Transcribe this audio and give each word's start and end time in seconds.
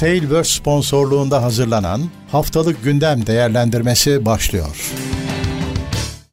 Tailverse 0.00 0.58
sponsorluğunda 0.58 1.42
hazırlanan 1.42 2.00
Haftalık 2.30 2.84
Gündem 2.84 3.26
Değerlendirmesi 3.26 4.24
başlıyor. 4.26 4.92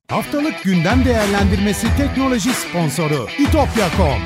Haftalık 0.08 0.64
Gündem 0.64 1.06
Değerlendirmesi 1.06 1.88
teknoloji 1.98 2.50
sponsoru 2.50 3.28
itopya.com 3.40 4.22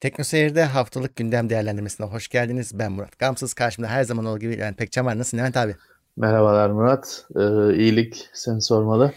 Teknoseyir'de 0.00 0.64
haftalık 0.64 1.16
gündem 1.16 1.50
değerlendirmesine 1.50 2.06
hoş 2.06 2.28
geldiniz. 2.28 2.78
Ben 2.78 2.92
Murat 2.92 3.18
Gamsız. 3.18 3.54
Karşımda 3.54 3.88
her 3.88 4.04
zaman 4.04 4.24
olduğu 4.24 4.38
gibi 4.38 4.58
Levent 4.58 4.78
Pekcan 4.78 5.06
var. 5.06 5.18
Nasılsın 5.18 5.38
Levent 5.38 5.56
abi? 5.56 5.76
Merhabalar 6.16 6.70
Murat. 6.70 7.26
Ee, 7.36 7.76
iyilik 7.76 8.28
seni 8.32 8.62
sormalı. 8.62 9.12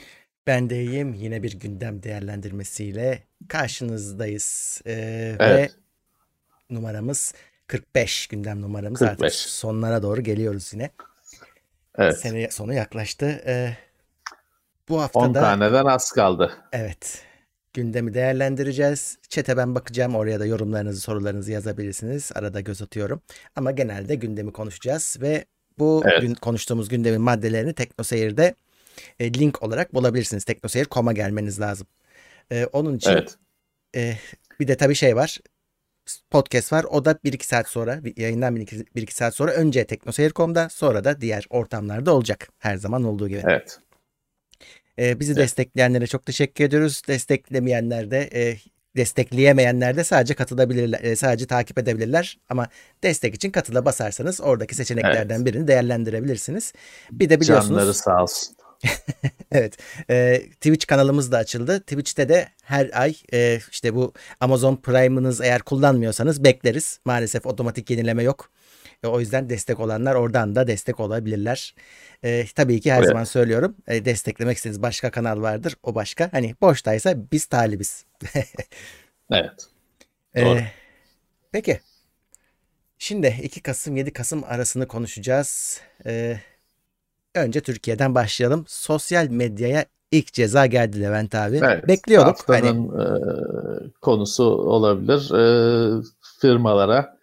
Ben 0.48 0.70
de 0.70 0.84
iyiyim. 0.84 1.14
Yine 1.14 1.44
bir 1.44 1.60
gündem 1.60 2.04
değerlendirmesiyle 2.04 3.24
karşınızdayız. 3.48 4.82
Ee, 4.86 5.36
Evet. 5.40 5.72
Ve 6.70 6.76
numaramız 6.76 7.34
45 7.68 8.28
gündem 8.28 8.62
numaramız 8.62 9.00
45. 9.00 9.12
artık 9.26 9.34
sonlara 9.50 10.04
doğru 10.04 10.22
geliyoruz 10.22 10.74
yine. 10.74 10.90
Evet. 11.98 12.18
Sene 12.18 12.52
sonu 12.52 12.74
yaklaştı. 12.74 13.26
Ee, 13.46 13.78
bu 14.90 14.96
10 14.96 15.00
haftada 15.00 15.42
taneden 15.42 15.86
az 15.86 16.12
kaldı. 16.12 16.54
evet 16.72 17.22
gündemi 17.74 18.14
değerlendireceğiz. 18.14 19.18
Çete 19.30 19.58
ben 19.58 19.76
bakacağım. 19.76 20.16
Oraya 20.16 20.40
da 20.40 20.46
yorumlarınızı, 20.46 21.02
sorularınızı 21.02 21.52
yazabilirsiniz. 21.52 22.32
Arada 22.36 22.62
göz 22.62 22.82
atıyorum. 22.82 23.22
Ama 23.56 23.72
genelde 23.72 24.16
gündemi 24.16 24.54
konuşacağız 24.54 25.18
ve 25.22 25.46
bu 25.80 26.04
Evet. 26.06 26.22
gün 26.22 26.34
konuştuğumuz 26.34 26.90
gündemin 26.90 27.22
maddelerini 27.22 27.74
Teknoseyir'de 27.74 28.56
e, 29.20 29.34
link 29.34 29.64
olarak 29.64 29.94
bulabilirsiniz. 29.94 30.44
Teknoseyir.com'a 30.44 31.14
gelmeniz 31.14 31.60
lazım. 31.60 31.88
E, 32.52 32.66
onun 32.66 32.98
için 32.98 33.12
Evet. 33.12 33.36
e, 33.96 34.14
bir 34.60 34.68
de 34.68 34.78
tabii 34.78 34.96
şey 34.96 35.16
var. 35.16 35.40
Podcast 36.32 36.74
var. 36.74 36.84
O 36.84 37.06
da 37.06 37.12
1-2 37.12 37.46
saat 37.46 37.68
sonra 37.68 38.00
yayından 38.18 38.56
1-2 38.58 39.14
saat 39.14 39.36
sonra 39.36 39.52
önce 39.52 39.86
Teknoseyir.com'da 39.86 40.70
sonra 40.70 41.04
da 41.04 41.22
diğer 41.22 41.46
ortamlarda 41.50 42.14
olacak. 42.14 42.50
Her 42.60 42.78
zaman 42.78 43.04
olduğu 43.04 43.28
gibi. 43.28 43.42
Evet. 43.46 43.80
Ee, 45.00 45.20
bizi 45.20 45.32
Evet. 45.32 45.42
destekleyenlere 45.42 46.08
çok 46.08 46.26
teşekkür 46.26 46.64
ediyoruz. 46.64 47.02
Desteklemeyenler 47.08 48.12
de 48.12 48.30
e, 48.34 48.58
destekleyemeyenler 48.96 49.98
de 49.98 50.04
sadece 50.04 50.34
katılabilirler, 50.34 51.00
e, 51.04 51.16
sadece 51.16 51.46
takip 51.46 51.78
edebilirler. 51.80 52.38
Ama 52.50 52.68
destek 53.04 53.36
için 53.36 53.52
katıla 53.52 53.86
basarsanız 53.86 54.42
oradaki 54.42 54.76
seçeneklerden 54.76 55.46
birini 55.46 55.68
değerlendirebilirsiniz. 55.68 56.74
Bir 57.12 57.30
de 57.30 57.42
biliyorsunuz 57.42 57.80
Canları 57.80 57.94
sağ 57.94 58.24
olsun. 58.24 58.55
evet 59.52 59.78
e, 60.10 60.42
Twitch 60.52 60.88
kanalımız 60.88 61.32
da 61.32 61.38
açıldı. 61.38 61.80
Twitch'te 61.80 62.30
de 62.30 62.48
her 62.64 62.90
ay 62.94 63.16
e, 63.34 63.60
işte 63.72 63.96
bu 63.96 64.14
Amazon 64.40 64.76
Prime'ınız 64.76 65.42
eğer 65.42 65.62
kullanmıyorsanız 65.62 66.44
bekleriz. 66.44 67.00
Maalesef 67.06 67.46
otomatik 67.46 67.90
yenileme 67.90 68.24
yok. 68.24 68.50
E, 69.04 69.08
o 69.08 69.20
yüzden 69.20 69.50
destek 69.50 69.80
olanlar 69.80 70.16
oradan 70.16 70.56
da 70.56 70.68
destek 70.68 71.00
olabilirler. 71.00 71.76
E, 72.24 72.46
tabii 72.56 72.82
ki 72.82 72.92
her 72.92 72.98
Evet. 72.98 73.08
zaman 73.08 73.24
söylüyorum. 73.24 73.76
e, 73.88 74.06
desteklemek 74.06 74.58
istediğiniz 74.58 74.82
başka 74.82 75.12
kanal 75.12 75.42
vardır. 75.42 75.76
O 75.84 75.96
başka. 75.96 76.30
Hani 76.32 76.56
boştaysa 76.62 77.16
biz 77.32 77.46
talibiz. 77.46 78.06
Evet. 79.32 79.52
E, 80.36 80.46
Doğru. 80.46 80.60
peki. 81.52 81.80
Şimdi 82.98 83.40
2 83.44 83.62
Kasım 83.62 83.98
7 83.98 84.14
Kasım 84.14 84.44
arasını 84.44 84.88
konuşacağız. 84.88 85.82
E, 86.06 86.38
önce 87.36 87.62
Türkiye'den 87.62 88.16
başlayalım. 88.16 88.66
Sosyal 88.68 89.28
medyaya 89.28 89.86
ilk 90.12 90.34
ceza 90.34 90.66
geldi 90.66 91.02
Levent 91.02 91.36
abi. 91.36 91.58
Evet. 91.64 91.88
Bekliyorduk. 91.88 92.38
Hani, 92.48 92.68
Haftanın 92.68 93.00
e, 93.00 93.92
konusu 94.02 94.44
olabilir. 94.44 95.34
E, 95.34 96.04
firmalara 96.42 97.18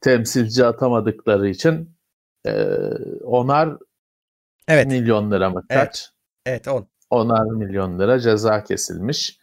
temsilci 0.00 0.66
atamadıkları 0.66 1.48
için 1.48 1.90
e, 2.46 2.52
onar 3.24 3.76
evet, 4.68 4.86
milyon 4.86 5.30
lira 5.30 5.50
mı 5.50 5.62
Evet. 5.70 5.84
kaç? 5.86 6.10
evet 6.46 6.68
on. 6.68 6.86
Onar 7.10 7.44
milyon 7.44 7.98
lira 7.98 8.20
ceza 8.20 8.64
kesilmiş. 8.64 9.38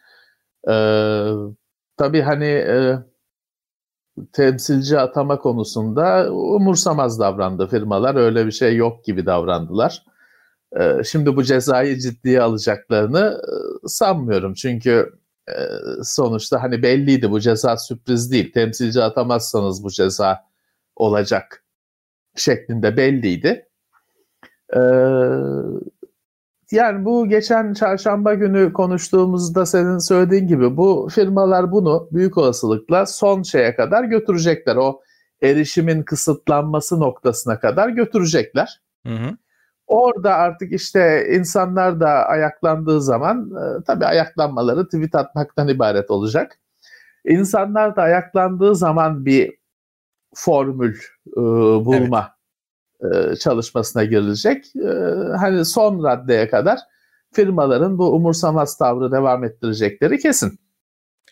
Ee, 0.68 1.32
tabii 1.96 2.20
hani 2.20 2.44
e, 2.44 2.98
temsilci 4.32 4.98
atama 4.98 5.38
konusunda 5.38 6.32
umursamaz 6.32 7.20
davrandı 7.20 7.66
firmalar. 7.66 8.14
Öyle 8.14 8.46
bir 8.46 8.52
şey 8.52 8.76
yok 8.76 9.04
gibi 9.04 9.26
davrandılar. 9.26 10.04
Ee, 10.80 11.04
şimdi 11.04 11.36
bu 11.36 11.42
cezayı 11.42 11.98
ciddiye 11.98 12.42
alacaklarını 12.42 13.40
e, 13.42 13.88
sanmıyorum. 13.88 14.54
Çünkü 14.54 15.12
e, 15.48 15.54
sonuçta 16.04 16.62
hani 16.62 16.82
belliydi 16.82 17.30
bu 17.30 17.40
ceza 17.40 17.76
sürpriz 17.76 18.32
değil. 18.32 18.52
Temsilci 18.52 19.02
atamazsanız 19.02 19.84
bu 19.84 19.90
ceza 19.90 20.44
olacak 20.96 21.64
şeklinde 22.36 22.96
belliydi. 22.96 23.68
Ee, 24.76 24.80
yani 26.70 27.04
bu 27.04 27.28
geçen 27.28 27.74
çarşamba 27.74 28.34
günü 28.34 28.72
konuştuğumuzda 28.72 29.66
senin 29.66 29.98
söylediğin 29.98 30.46
gibi 30.46 30.76
bu 30.76 31.08
firmalar 31.14 31.72
bunu 31.72 32.08
büyük 32.12 32.38
olasılıkla 32.38 33.06
son 33.06 33.42
şeye 33.42 33.76
kadar 33.76 34.04
götürecekler. 34.04 34.76
O 34.76 35.00
erişimin 35.42 36.02
kısıtlanması 36.02 37.00
noktasına 37.00 37.60
kadar 37.60 37.88
götürecekler. 37.88 38.80
Hı 39.06 39.12
hı. 39.14 39.36
Orada 39.86 40.34
artık 40.34 40.72
işte 40.72 41.28
insanlar 41.30 42.00
da 42.00 42.08
ayaklandığı 42.08 43.02
zaman 43.02 43.50
e, 43.50 43.84
tabii 43.84 44.06
ayaklanmaları 44.06 44.84
tweet 44.84 45.14
atmaktan 45.14 45.68
ibaret 45.68 46.10
olacak. 46.10 46.58
İnsanlar 47.24 47.96
da 47.96 48.02
ayaklandığı 48.02 48.76
zaman 48.76 49.26
bir 49.26 49.54
formül 50.34 50.96
e, 51.36 51.40
bulma 51.84 52.34
e, 53.00 53.36
çalışmasına 53.36 54.04
girilecek. 54.04 54.76
E, 54.76 54.88
hani 55.38 55.64
son 55.64 56.04
raddeye 56.04 56.48
kadar 56.48 56.78
firmaların 57.32 57.98
bu 57.98 58.12
umursamaz 58.12 58.76
tavrı 58.76 59.12
devam 59.12 59.44
ettirecekleri 59.44 60.18
kesin. 60.18 60.58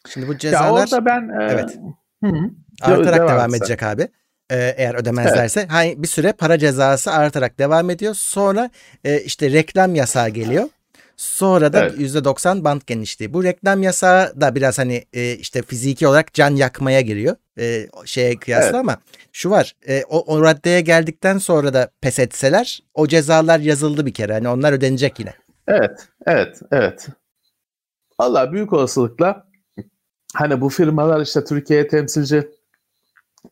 Şimdi 0.08 0.28
bu 0.28 0.32
Ya 0.32 0.38
cezalar 0.38 0.82
orada 0.82 1.04
ben 1.04 1.28
e, 1.28 1.44
Evet. 1.50 1.78
hı 2.24 2.50
artarak 2.82 3.16
devam 3.16 3.28
devam 3.28 3.54
edecek 3.54 3.82
abi. 3.82 4.08
Ee, 4.50 4.74
eğer 4.76 4.94
ödemezlerse. 4.94 5.66
Hani 5.66 6.02
bir 6.02 6.08
süre 6.08 6.32
para 6.32 6.58
cezası 6.58 7.12
artarak 7.12 7.58
devam 7.58 7.90
ediyor. 7.90 8.14
Sonra 8.14 8.70
e, 9.04 9.20
işte 9.20 9.52
reklam 9.52 9.94
yasağı 9.94 10.28
geliyor. 10.28 10.68
Sonra 11.16 11.72
da 11.72 11.80
Evet. 11.80 11.98
%90 11.98 12.64
band 12.64 12.80
genişliği. 12.86 13.34
Bu 13.34 13.44
reklam 13.44 13.82
yasağı 13.82 14.40
da 14.40 14.54
biraz 14.54 14.78
hani 14.78 15.04
e, 15.12 15.32
işte 15.32 15.62
fiziki 15.62 16.06
olarak 16.06 16.34
can 16.34 16.50
yakmaya 16.56 17.00
giriyor. 17.00 17.36
E, 17.58 17.88
şeye 18.04 18.36
kıyasla 18.36 18.66
Evet. 18.66 18.74
ama 18.74 18.98
şu 19.32 19.50
var. 19.50 19.74
e, 19.88 20.04
o, 20.08 20.34
o 20.34 20.42
raddeye 20.42 20.80
geldikten 20.80 21.38
sonra 21.38 21.74
da 21.74 21.90
pes 22.00 22.18
etseler 22.18 22.80
o 22.94 23.06
cezalar 23.06 23.60
yazıldı 23.60 24.06
bir 24.06 24.14
kere. 24.14 24.32
Hani 24.32 24.48
onlar 24.48 24.72
ödenecek 24.72 25.18
yine. 25.20 25.34
Evet, 25.68 26.08
evet, 26.26 26.60
evet. 26.72 27.06
Valla 28.20 28.52
büyük 28.52 28.72
olasılıkla 28.72 29.46
hani 30.34 30.60
bu 30.60 30.68
firmalar 30.68 31.20
işte 31.20 31.44
Türkiye'ye 31.44 31.88
temsilci 31.88 32.48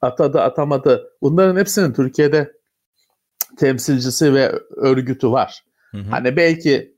atadı 0.01 0.41
atamadı. 0.41 1.13
Bunların 1.23 1.57
hepsinin 1.57 1.93
Türkiye'de 1.93 2.53
temsilcisi 3.57 4.35
ve 4.35 4.53
örgütü 4.77 5.31
var. 5.31 5.65
Hı 5.91 5.99
hı. 5.99 6.11
Hani 6.11 6.37
belki 6.37 6.97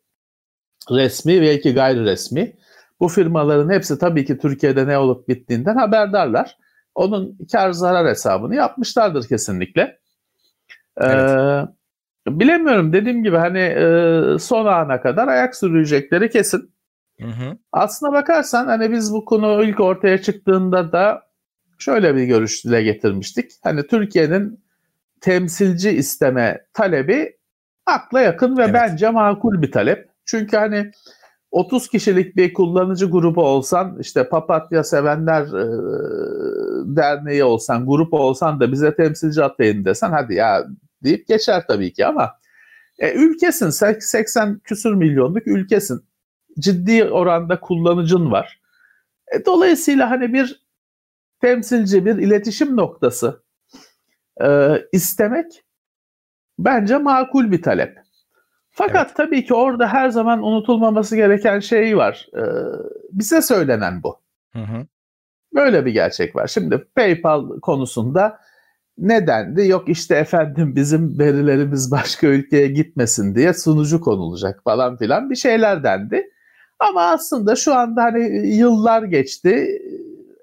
resmi 0.90 1.40
belki 1.40 1.74
gayri 1.74 2.04
resmi. 2.04 2.56
Bu 3.00 3.08
firmaların 3.08 3.70
hepsi 3.70 3.98
tabii 3.98 4.24
ki 4.24 4.38
Türkiye'de 4.38 4.86
ne 4.86 4.98
olup 4.98 5.28
bittiğinden 5.28 5.76
haberdarlar. 5.76 6.56
Onun 6.94 7.38
kar 7.52 7.70
zarar 7.72 8.08
hesabını 8.08 8.54
yapmışlardır 8.54 9.28
kesinlikle. 9.28 9.98
Ee, 11.04 11.62
bilemiyorum 12.28 12.92
dediğim 12.92 13.22
gibi 13.22 13.36
hani 13.36 13.58
e, 13.58 14.38
son 14.38 14.66
ana 14.66 15.00
kadar 15.00 15.28
ayak 15.28 15.56
sürüyecekleri 15.56 16.30
kesin. 16.30 16.74
Hı 17.20 17.26
hı. 17.26 17.56
Aslına 17.72 18.12
bakarsan 18.12 18.66
hani 18.66 18.92
biz 18.92 19.12
bu 19.12 19.24
konu 19.24 19.64
ilk 19.64 19.80
ortaya 19.80 20.22
çıktığında 20.22 20.92
da 20.92 21.29
şöyle 21.82 22.16
bir 22.16 22.24
görüş 22.24 22.64
dile 22.64 22.82
getirmiştik. 22.82 23.50
Hani 23.62 23.86
Türkiye'nin 23.86 24.64
temsilci 25.20 25.90
isteme 25.90 26.64
talebi 26.74 27.36
akla 27.86 28.20
yakın 28.20 28.56
ve 28.56 28.62
Evet. 28.62 28.74
bence 28.74 29.10
makul 29.10 29.62
bir 29.62 29.72
talep. 29.72 30.08
Çünkü 30.24 30.56
hani 30.56 30.90
30 31.50 31.88
kişilik 31.88 32.36
bir 32.36 32.52
kullanıcı 32.52 33.10
grubu 33.10 33.42
olsan 33.42 33.98
işte 34.00 34.28
papatya 34.28 34.84
sevenler 34.84 35.42
e, 35.42 35.66
derneği 36.96 37.44
olsan 37.44 37.86
grup 37.86 38.14
olsan 38.14 38.60
da 38.60 38.72
bize 38.72 38.94
temsilci 38.94 39.44
atayın 39.44 39.84
desen 39.84 40.10
hadi 40.10 40.34
ya 40.34 40.66
deyip 41.04 41.28
geçer 41.28 41.64
tabii 41.68 41.92
ki 41.92 42.06
ama 42.06 42.32
e, 42.98 43.12
ülkesin 43.12 43.70
80 44.00 44.58
küsür 44.58 44.94
milyonluk 44.94 45.46
ülkesin 45.46 46.00
ciddi 46.58 47.04
oranda 47.04 47.60
kullanıcın 47.60 48.30
var. 48.30 48.60
E, 49.34 49.44
dolayısıyla 49.46 50.10
hani 50.10 50.32
bir 50.32 50.59
temsilci, 51.40 52.04
bir 52.04 52.16
iletişim 52.16 52.76
noktası 52.76 53.42
e, 54.44 54.78
istemek 54.92 55.64
bence 56.58 56.98
makul 56.98 57.52
bir 57.52 57.62
talep. 57.62 57.98
Fakat 58.70 59.16
tabii 59.16 59.44
ki 59.44 59.54
orada 59.54 59.88
her 59.88 60.08
zaman 60.08 60.42
unutulmaması 60.42 61.16
gereken 61.16 61.60
şey 61.60 61.96
var. 61.96 62.28
E, 62.36 62.42
bize 63.12 63.42
söylenen 63.42 64.02
bu. 64.02 64.20
Hı 64.52 64.58
hı. 64.58 64.86
Böyle 65.54 65.86
bir 65.86 65.92
gerçek 65.92 66.36
var. 66.36 66.46
Şimdi 66.46 66.86
PayPal 66.96 67.60
konusunda 67.60 68.40
nedendi? 68.98 69.68
Yok 69.68 69.88
işte 69.88 70.14
efendim 70.14 70.76
bizim 70.76 71.18
verilerimiz 71.18 71.90
başka 71.90 72.26
ülkeye 72.26 72.68
gitmesin 72.68 73.34
diye 73.34 73.54
sunucu 73.54 74.00
konulacak 74.00 74.64
falan 74.64 74.96
filan 74.96 75.30
bir 75.30 75.36
şeyler 75.36 75.84
dendi. 75.84 76.30
Ama 76.78 77.02
aslında 77.02 77.56
şu 77.56 77.74
anda 77.74 78.02
hani 78.02 78.48
yıllar 78.56 79.02
geçti. 79.02 79.80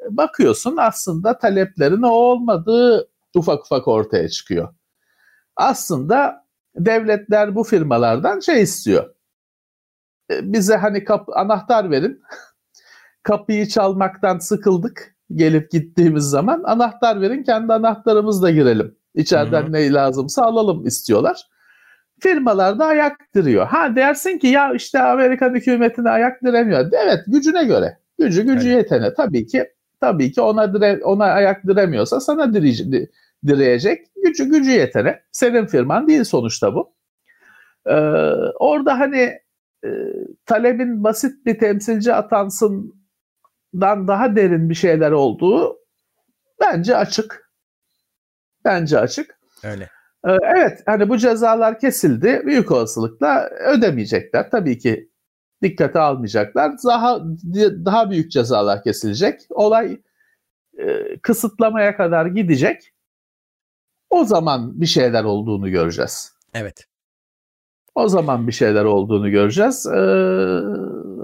Bakıyorsun 0.09 0.77
aslında 0.77 1.37
taleplerin 1.37 2.01
o 2.01 2.09
olmadığı 2.09 3.09
ufak 3.35 3.65
ufak 3.65 3.87
ortaya 3.87 4.29
çıkıyor. 4.29 4.73
Aslında 5.55 6.45
devletler 6.75 7.55
bu 7.55 7.63
firmalardan 7.63 8.39
şey 8.39 8.61
istiyor. 8.61 9.15
E, 10.31 10.53
bize 10.53 10.75
hani 10.75 11.03
kap 11.03 11.29
anahtar 11.37 11.91
verin. 11.91 12.21
Kapıyı 13.23 13.67
çalmaktan 13.67 14.37
sıkıldık 14.37 15.15
gelip 15.35 15.71
gittiğimiz 15.71 16.23
zaman 16.23 16.63
anahtar 16.63 17.21
verin 17.21 17.43
kendi 17.43 17.73
anahtarımızla 17.73 18.51
girelim. 18.51 18.97
İçeriden 19.15 19.63
Hı-hı. 19.63 19.71
ne 19.71 19.93
lazımsa 19.93 20.43
alalım 20.43 20.85
istiyorlar. 20.85 21.47
Firmalar 22.19 22.79
da 22.79 22.85
ayak 22.85 23.17
diriyor. 23.35 23.67
Ha 23.67 23.95
dersin 23.95 24.37
ki 24.37 24.47
ya 24.47 24.73
işte 24.73 25.01
Amerikan 25.01 25.55
hükümetine 25.55 26.09
ayak 26.09 26.43
diremiyor. 26.43 26.89
Evet 26.91 27.19
gücüne 27.27 27.63
göre. 27.63 27.97
Gücü 28.19 28.43
gücü 28.43 28.67
evet. 28.67 28.77
yetene 28.77 29.13
tabii 29.13 29.47
ki 29.47 29.69
tabii 29.99 30.31
ki 30.31 30.41
ona 30.41 30.73
dire, 30.73 30.99
ona 31.03 31.25
ayak 31.25 31.67
diremiyorsa 31.67 32.19
sana 32.19 32.53
direce, 32.53 33.09
direyecek. 33.47 34.07
Gücü 34.23 34.49
gücü 34.49 34.71
yetene. 34.71 35.21
Senin 35.31 35.65
firman 35.65 36.07
değil 36.07 36.23
sonuçta 36.23 36.73
bu. 36.75 36.95
Ee, 37.85 37.93
orada 38.59 38.99
hani 38.99 39.39
e, 39.85 39.89
talebin 40.45 41.03
basit 41.03 41.45
bir 41.45 41.59
temsilci 41.59 42.13
atansın 42.13 42.95
dan 43.73 44.07
daha 44.07 44.35
derin 44.35 44.69
bir 44.69 44.75
şeyler 44.75 45.11
olduğu 45.11 45.77
bence 46.59 46.97
açık. 46.97 47.51
Bence 48.65 48.99
açık. 48.99 49.39
Öyle. 49.63 49.89
Ee, 50.27 50.37
evet 50.55 50.79
hani 50.85 51.09
bu 51.09 51.17
cezalar 51.17 51.79
kesildi. 51.79 52.41
Büyük 52.45 52.71
olasılıkla 52.71 53.49
ödemeyecekler. 53.49 54.51
Tabii 54.51 54.77
ki 54.77 55.09
dikkate 55.61 55.99
almayacaklar. 55.99 56.71
Daha 56.85 57.19
daha 57.85 58.11
büyük 58.11 58.31
cezalar 58.31 58.83
kesilecek. 58.83 59.41
Olay 59.49 60.01
e, 60.77 61.17
kısıtlamaya 61.19 61.97
kadar 61.97 62.25
gidecek. 62.25 62.93
O 64.09 64.25
zaman 64.25 64.81
bir 64.81 64.85
şeyler 64.85 65.23
olduğunu 65.23 65.69
göreceğiz. 65.69 66.33
Evet. 66.53 66.87
O 67.95 68.07
zaman 68.07 68.47
bir 68.47 68.51
şeyler 68.51 68.83
olduğunu 68.83 69.29
göreceğiz. 69.31 69.85
Ee, 69.85 70.59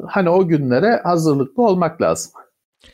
hani 0.07 0.29
o 0.29 0.47
günlere 0.47 1.01
hazırlıklı 1.03 1.63
olmak 1.63 2.01
lazım. 2.01 2.31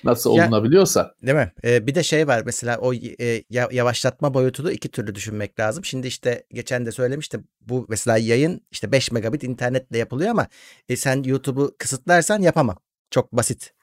Nasıl 0.04 0.36
ya, 0.36 0.44
olunabiliyorsa. 0.44 1.16
Değil 1.24 1.38
mi? 1.38 1.52
Ee, 1.64 1.88
bir 1.88 1.96
de 1.96 2.04
şey 2.04 2.28
var 2.28 2.42
mesela 2.46 2.78
o 2.78 2.94
e, 2.94 3.44
yavaşlatma 3.72 4.34
boyutunu 4.34 4.72
iki 4.72 4.92
türlü 4.92 5.16
düşünmek 5.16 5.60
lazım. 5.60 5.86
Şimdi 5.86 6.08
işte 6.08 6.44
geçen 6.54 6.86
de 6.86 6.92
söylemiştim 6.92 7.48
bu 7.62 7.86
mesela 7.90 8.18
yayın 8.18 8.62
işte 8.72 8.92
5 8.92 9.12
megabit 9.12 9.44
internetle 9.44 9.98
yapılıyor 9.98 10.32
ama 10.32 10.48
e, 10.90 10.96
sen 10.96 11.24
YouTube'u 11.24 11.76
kısıtlarsan 11.78 12.42
yapamam. 12.42 12.78
Çok 13.12 13.34
basit. 13.34 13.74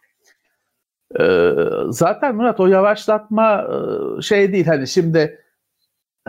Ee, 1.21 1.51
zaten 1.89 2.37
Murat 2.37 2.61
o 2.61 2.67
yavaşlatma 2.67 3.67
e, 4.19 4.23
şey 4.23 4.53
değil 4.53 4.67
hani 4.67 4.89
şimdi 4.89 5.41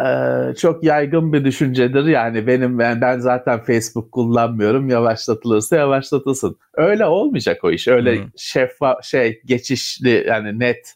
ee, 0.06 0.56
çok 0.56 0.84
yaygın 0.84 1.34
bir 1.34 1.46
düşüncedir. 1.46 2.06
Yani 2.06 2.48
benim 2.48 2.80
ben, 2.80 3.02
ben 3.02 3.20
zaten 3.20 3.60
Facebook 3.60 4.12
kullanmıyorum. 4.12 4.90
Yavaşlatılırsa 4.90 5.76
yavaşlatılsın. 5.76 6.58
Öyle 6.74 7.06
olmayacak 7.06 7.64
o 7.64 7.72
iş. 7.72 7.88
Öyle 7.88 8.18
hmm. 8.18 8.30
şeffaf 8.38 9.04
şey 9.04 9.42
geçişli 9.46 10.26
yani 10.28 10.60
net 10.60 10.94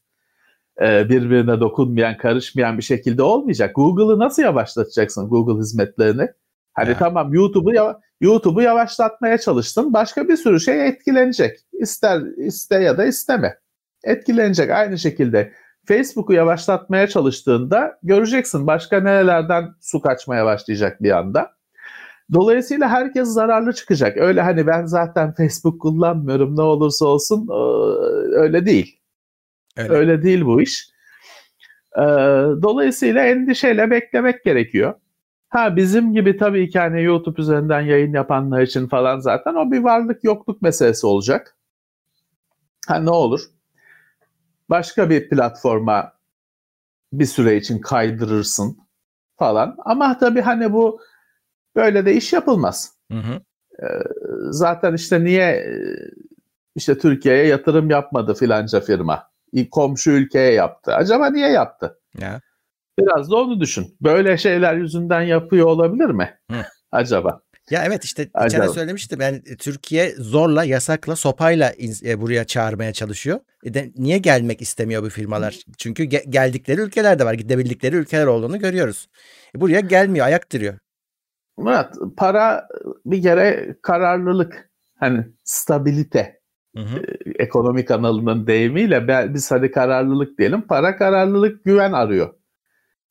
e, 0.81 1.09
birbirine 1.09 1.59
dokunmayan, 1.59 2.17
karışmayan 2.17 2.77
bir 2.77 2.83
şekilde 2.83 3.23
olmayacak. 3.23 3.75
Google'ı 3.75 4.19
nasıl 4.19 4.43
yavaşlatacaksın 4.43 5.29
Google 5.29 5.61
hizmetlerini? 5.61 6.27
Hani 6.73 6.89
ya. 6.89 6.97
tamam 6.97 7.33
YouTube'u 7.33 8.01
YouTube'u 8.21 8.61
yavaşlatmaya 8.61 9.37
çalıştın. 9.37 9.93
Başka 9.93 10.27
bir 10.27 10.37
sürü 10.37 10.59
şey 10.59 10.87
etkilenecek. 10.87 11.59
İster 11.73 12.21
iste 12.37 12.75
ya 12.75 12.97
da 12.97 13.05
isteme. 13.05 13.57
Etkilenecek 14.03 14.69
aynı 14.69 14.97
şekilde 14.97 15.53
Facebook'u 15.85 16.33
yavaşlatmaya 16.33 17.07
çalıştığında 17.07 17.99
göreceksin 18.03 18.67
başka 18.67 18.99
nerelerden 18.99 19.69
su 19.81 20.01
kaçmaya 20.01 20.45
başlayacak 20.45 21.03
bir 21.03 21.11
anda. 21.11 21.53
Dolayısıyla 22.33 22.89
herkes 22.89 23.27
zararlı 23.27 23.73
çıkacak. 23.73 24.17
Öyle 24.17 24.41
hani 24.41 24.67
ben 24.67 24.85
zaten 24.85 25.33
Facebook 25.33 25.81
kullanmıyorum 25.81 26.57
ne 26.57 26.61
olursa 26.61 27.05
olsun 27.05 27.47
öyle 28.33 28.65
değil. 28.65 28.99
Öyle, 29.77 29.93
öyle 29.93 30.23
değil 30.23 30.45
bu 30.45 30.61
iş. 30.61 30.91
Dolayısıyla 32.61 33.25
endişeyle 33.25 33.91
beklemek 33.91 34.43
gerekiyor. 34.43 34.93
Ha 35.49 35.75
bizim 35.75 36.13
gibi 36.13 36.37
tabii 36.37 36.69
ki 36.69 36.79
hani 36.79 37.03
YouTube 37.03 37.41
üzerinden 37.41 37.81
yayın 37.81 38.13
yapanlar 38.13 38.61
için 38.61 38.87
falan 38.87 39.19
zaten 39.19 39.55
o 39.55 39.71
bir 39.71 39.79
varlık 39.79 40.23
yokluk 40.23 40.61
meselesi 40.61 41.07
olacak. 41.07 41.57
Ha 42.87 42.99
ne 42.99 43.09
olur? 43.09 43.41
Başka 44.71 45.09
bir 45.09 45.29
platforma 45.29 46.13
bir 47.13 47.25
süre 47.25 47.55
için 47.55 47.79
kaydırırsın 47.79 48.77
falan. 49.39 49.77
Ama 49.85 50.17
tabii 50.17 50.41
hani 50.41 50.73
bu 50.73 51.01
böyle 51.75 52.05
de 52.05 52.13
iş 52.13 52.33
yapılmaz. 52.33 52.93
Hı 53.11 53.17
hı. 53.17 53.41
Ee, 53.83 53.87
zaten 54.49 54.93
işte 54.93 55.23
niye 55.23 55.49
e, 55.51 55.73
işte 56.75 56.97
Türkiye'ye 56.97 57.47
yatırım 57.47 57.89
yapmadı 57.89 58.33
filanca 58.33 58.79
firma. 58.79 59.31
Komşu 59.71 60.11
ülkeye 60.11 60.53
yaptı. 60.53 60.95
Acaba 60.95 61.29
niye 61.29 61.49
yaptı? 61.49 61.99
Ya. 62.19 62.41
Biraz 62.99 63.31
da 63.31 63.35
onu 63.35 63.59
düşün. 63.59 63.95
Böyle 64.01 64.37
şeyler 64.37 64.75
yüzünden 64.75 65.21
yapıyor 65.21 65.67
olabilir 65.67 66.05
mi? 66.09 66.39
Hı. 66.51 66.65
Acaba? 66.91 67.41
Ya 67.71 67.83
evet 67.85 68.03
işte 68.03 68.29
geçen 68.43 68.67
söylemiştim 68.67 69.21
yani 69.21 69.41
e, 69.45 69.55
Türkiye 69.55 70.11
zorla 70.11 70.63
yasakla 70.63 71.15
sopayla 71.15 71.73
e, 72.05 72.21
buraya 72.21 72.43
çağırmaya 72.43 72.93
çalışıyor. 72.93 73.39
E 73.63 73.73
de, 73.73 73.91
niye 73.97 74.17
gelmek 74.17 74.61
istemiyor 74.61 75.03
bu 75.03 75.09
firmalar? 75.09 75.59
Çünkü 75.77 76.03
ge- 76.03 76.29
geldikleri 76.29 76.81
ülkeler 76.81 77.19
de 77.19 77.25
var. 77.25 77.33
Gidebildikleri 77.33 77.95
ülkeler 77.95 78.25
olduğunu 78.25 78.59
görüyoruz. 78.59 79.07
E 79.55 79.61
buraya 79.61 79.79
gelmiyor 79.79 80.25
ayak 80.25 80.51
duruyor. 80.53 80.77
Murat 81.57 81.95
para 82.17 82.67
bir 83.05 83.21
kere 83.21 83.75
kararlılık 83.81 84.69
hani 84.99 85.25
stabilite 85.43 86.41
hı 86.75 86.81
hı. 86.81 86.99
E, 86.99 87.43
ekonomik 87.43 87.91
analının 87.91 88.47
deyimiyle 88.47 89.07
biz 89.33 89.51
hadi 89.51 89.71
kararlılık 89.71 90.37
diyelim. 90.37 90.61
Para 90.61 90.97
kararlılık 90.97 91.65
güven 91.65 91.91
arıyor. 91.91 92.33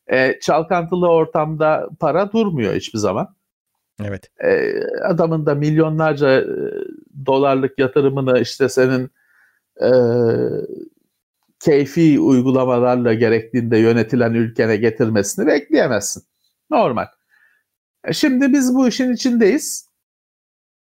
E, 0.07 0.41
çalkantılı 0.41 1.09
ortamda 1.09 1.89
para 2.01 2.33
durmuyor 2.33 2.75
hiçbir 2.75 2.99
zaman. 2.99 3.40
Evet. 4.07 4.31
E, 4.45 4.73
adamın 5.05 5.47
da 5.47 5.55
milyonlarca 5.55 6.41
e, 6.41 6.45
dolarlık 7.27 7.79
yatırımını 7.79 8.41
işte 8.41 8.69
senin 8.69 9.11
e, 9.83 9.91
keyfi 11.61 12.21
uygulamalarla 12.21 13.15
gerektiğinde 13.15 13.79
yönetilen 13.79 14.35
ülkene 14.35 14.77
getirmesini 14.77 15.47
bekleyemezsin. 15.47 16.23
Normal. 16.71 17.07
E, 18.05 18.13
şimdi 18.13 18.53
biz 18.53 18.75
bu 18.75 18.89
işin 18.89 19.13
içindeyiz. 19.13 19.91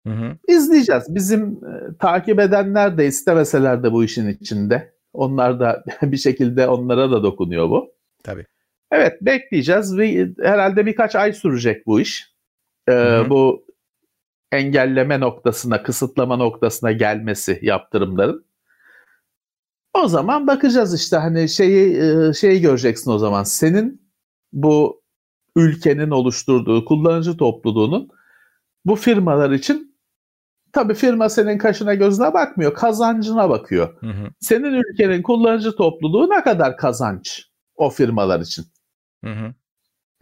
Hı 0.07 0.13
hı. 0.13 0.37
İzleyeceğiz. 0.49 1.05
Bizim 1.09 1.43
e, 1.43 1.99
takip 1.99 2.41
edenler 2.41 2.99
de 2.99 3.07
istemeseler 3.07 3.83
de 3.83 3.93
bu 3.93 4.05
işin 4.05 4.29
içinde. 4.29 4.95
Onlar 5.13 5.61
da 5.61 5.85
bir 6.03 6.17
şekilde 6.17 6.69
onlara 6.69 7.11
da 7.11 7.23
dokunuyor 7.23 7.71
bu. 7.71 7.95
Tabii. 8.23 8.47
Evet 8.91 9.23
bekleyeceğiz 9.23 9.99
ve 9.99 10.29
herhalde 10.43 10.87
birkaç 10.87 11.15
ay 11.17 11.33
sürecek 11.33 11.87
bu 11.87 12.01
iş 12.01 12.34
e, 12.89 13.23
bu 13.31 13.67
engelleme 14.53 15.21
noktasına, 15.21 15.83
kısıtlama 15.83 16.37
noktasına 16.37 16.93
gelmesi 16.93 17.59
yaptırımların. 17.63 18.47
O 19.95 20.09
zaman 20.09 20.47
bakacağız 20.47 20.95
işte 20.95 21.17
hani 21.17 21.49
şeyi 21.49 22.01
şeyi 22.35 22.61
göreceksin 22.61 23.11
o 23.11 23.19
zaman. 23.19 23.43
Senin 23.43 24.11
bu 24.53 25.03
ülkenin 25.57 26.11
oluşturduğu 26.11 26.85
kullanıcı 26.85 27.37
topluluğunun 27.37 28.09
bu 28.85 28.97
firmalar 28.97 29.51
için 29.51 29.97
tabii 30.73 30.95
firma 30.95 31.29
senin 31.29 31.59
kaşına 31.59 31.95
gözüne 31.95 32.35
bakmıyor, 32.35 32.75
kazancına 32.75 33.51
bakıyor. 33.51 34.01
Hı 34.01 34.07
hı. 34.07 34.29
Senin 34.41 34.75
ülkenin 34.75 35.23
kullanıcı 35.23 35.77
topluluğu 35.77 36.31
ne 36.31 36.43
kadar 36.43 36.77
kazanç 36.77 37.47
o 37.77 37.91
firmalar 37.91 38.41
için? 38.41 38.65
Hı 39.25 39.31
hı. 39.31 39.55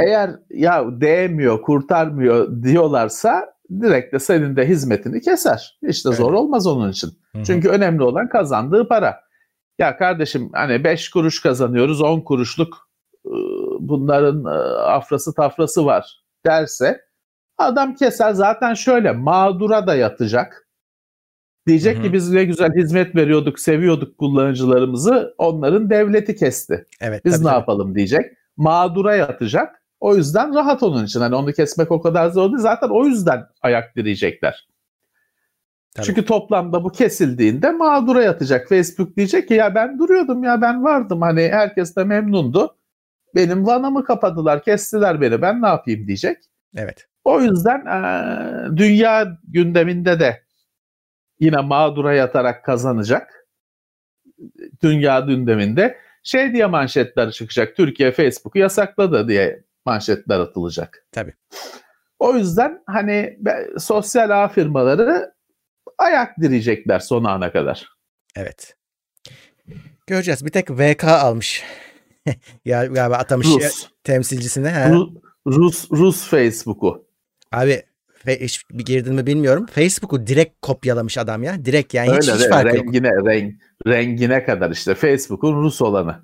Eğer 0.07 0.31
ya 0.51 1.01
değmiyor, 1.01 1.63
kurtarmıyor 1.63 2.63
diyorlarsa 2.63 3.55
direkt 3.81 4.15
de 4.15 4.19
senin 4.19 4.57
de 4.57 4.69
hizmetini 4.69 5.21
keser. 5.21 5.79
Hiç 5.89 6.05
de 6.05 6.09
evet. 6.09 6.19
zor 6.19 6.33
olmaz 6.33 6.67
onun 6.67 6.91
için. 6.91 7.11
Hı-hı. 7.33 7.45
Çünkü 7.45 7.69
önemli 7.69 8.03
olan 8.03 8.29
kazandığı 8.29 8.89
para. 8.89 9.21
Ya 9.79 9.97
kardeşim 9.97 10.51
hani 10.53 10.85
5 10.85 11.11
kuruş 11.11 11.43
kazanıyoruz 11.43 12.01
10 12.01 12.21
kuruşluk 12.21 12.89
ıı, 13.27 13.33
bunların 13.81 14.45
ıı, 14.45 14.83
afrası 14.87 15.35
tafrası 15.35 15.87
var 15.87 16.23
derse 16.47 17.01
adam 17.59 17.95
keser 17.95 18.33
zaten 18.33 18.75
şöyle 18.75 19.13
mağdura 19.13 19.87
da 19.87 19.95
yatacak. 19.95 20.69
Diyecek 21.67 21.97
Hı-hı. 21.97 22.03
ki 22.03 22.13
biz 22.13 22.33
ne 22.33 22.45
güzel 22.45 22.75
hizmet 22.77 23.17
veriyorduk, 23.17 23.59
seviyorduk 23.59 24.19
kullanıcılarımızı. 24.19 25.35
Onların 25.39 25.91
devleti 25.91 26.37
kesti. 26.37 26.87
Evet, 27.01 27.25
Biz 27.25 27.39
ne 27.41 27.45
tabii. 27.45 27.55
yapalım 27.55 27.95
diyecek. 27.95 28.25
mağdura 28.57 29.15
yatacak. 29.15 29.82
O 30.03 30.17
yüzden 30.17 30.55
rahat 30.55 30.83
onun 30.83 31.05
için. 31.05 31.21
Hani 31.21 31.35
onu 31.35 31.53
kesmek 31.53 31.91
o 31.91 32.01
kadar 32.01 32.29
zor 32.29 32.49
değil. 32.49 32.59
Zaten 32.59 32.89
o 32.89 33.07
yüzden 33.07 33.47
ayak 33.63 33.97
direyecekler. 33.97 34.69
Tabii. 35.95 36.07
Çünkü 36.07 36.25
toplamda 36.25 36.85
bu 36.85 36.93
kesildiğinde 36.93 37.71
mağdura 37.71 38.23
yatacak. 38.23 38.69
Facebook 38.69 39.17
diyecek 39.17 39.49
ki 39.49 39.55
ya 39.55 39.75
ben 39.75 39.99
duruyordum 39.99 40.45
ya 40.45 40.61
ben 40.61 40.85
vardım. 40.85 41.23
Hani 41.23 41.49
herkes 41.49 41.97
de 41.97 42.05
memnundu. 42.05 42.77
Benim 43.35 43.67
vanamı 43.67 44.05
kapadılar, 44.05 44.63
kestiler 44.63 45.21
beni. 45.21 45.43
Ben 45.43 45.63
ne 45.63 45.67
yapayım 45.67 46.07
diyecek. 46.07 46.37
Evet. 46.77 47.07
O 47.25 47.41
yüzden 47.41 47.87
eee, 47.87 48.77
dünya 48.77 49.39
gündeminde 49.49 50.21
de 50.21 50.43
yine 51.41 51.61
mağdura 51.61 52.15
yatarak 52.15 52.65
kazanacak. 52.65 53.47
Dünya 54.83 55.21
gündeminde 55.21 55.99
şey 56.23 56.53
diye 56.53 56.67
manşetler 56.67 57.31
çıkacak. 57.31 57.77
Türkiye 57.77 58.13
Facebook'u 58.13 58.59
yasakladı 58.59 59.29
diye 59.29 59.63
manşetler 59.87 60.41
atılacak. 60.41 61.07
Tabii. 61.13 61.35
O 62.19 62.37
yüzden 62.37 62.83
hani 62.87 63.39
sosyal 63.79 64.45
ağ 64.45 64.49
firmaları 64.49 65.33
ayak 65.99 66.41
direcekler 66.41 66.99
son 66.99 67.25
ana 67.25 67.53
kadar. 67.53 67.89
Evet. 68.37 68.77
Göreceğiz. 70.07 70.45
Bir 70.47 70.51
tek 70.51 70.71
VK 70.71 71.05
almış. 71.05 71.63
ya 72.65 72.87
galiba 72.87 73.17
atamış 73.17 73.47
ya- 73.47 73.69
Rus. 73.69 73.89
temsilcisine. 74.05 74.71
Ha. 74.71 74.89
Ru- 74.89 75.21
Rus 75.47 75.91
Rus 75.91 76.29
Facebook'u. 76.29 77.09
Abi 77.53 77.83
hiç 78.27 78.63
girdin 78.77 79.15
mi 79.15 79.27
bilmiyorum. 79.27 79.67
Facebook'u 79.67 80.27
direkt 80.27 80.55
kopyalamış 80.63 81.19
adam 81.19 81.43
ya. 81.43 81.65
Direkt 81.65 81.95
yani 81.95 82.07
hiç, 82.17 82.29
Öyle 82.29 82.33
hiç 82.39 82.45
de 82.45 82.49
fark 82.49 82.75
yok. 82.75 82.85
rengine 82.87 83.11
renk 83.11 83.55
rengine 83.87 84.45
kadar 84.45 84.71
işte 84.71 84.95
Facebook'un 84.95 85.63
Rus 85.63 85.83
olanı. 85.83 86.23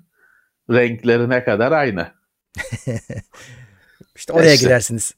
Renklerine 0.71 1.43
kadar 1.43 1.71
aynı. 1.71 2.07
İşte 4.15 4.33
oraya 4.33 4.53
İşte. 4.53 4.65
girersiniz. 4.65 5.13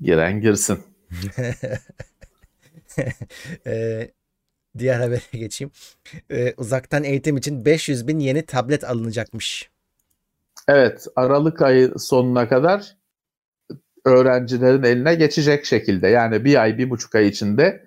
Giren 0.00 0.40
girsin. 0.40 0.78
Ee, 3.66 4.10
diğer 4.78 5.00
habere 5.00 5.20
geçeyim. 5.32 5.70
Ee, 6.30 6.54
uzaktan 6.56 7.04
eğitim 7.04 7.36
için 7.36 7.64
500 7.64 8.08
bin 8.08 8.18
yeni 8.18 8.46
tablet 8.46 8.84
alınacakmış. 8.84 9.70
Evet, 10.68 11.06
Aralık 11.16 11.62
ayı 11.62 11.92
sonuna 11.98 12.48
kadar 12.48 12.96
öğrencilerin 14.04 14.82
eline 14.82 15.14
geçecek 15.14 15.64
şekilde. 15.64 16.08
Yani 16.08 16.44
bir 16.44 16.62
ay, 16.62 16.78
bir 16.78 16.90
buçuk 16.90 17.14
ay 17.14 17.28
içinde 17.28 17.86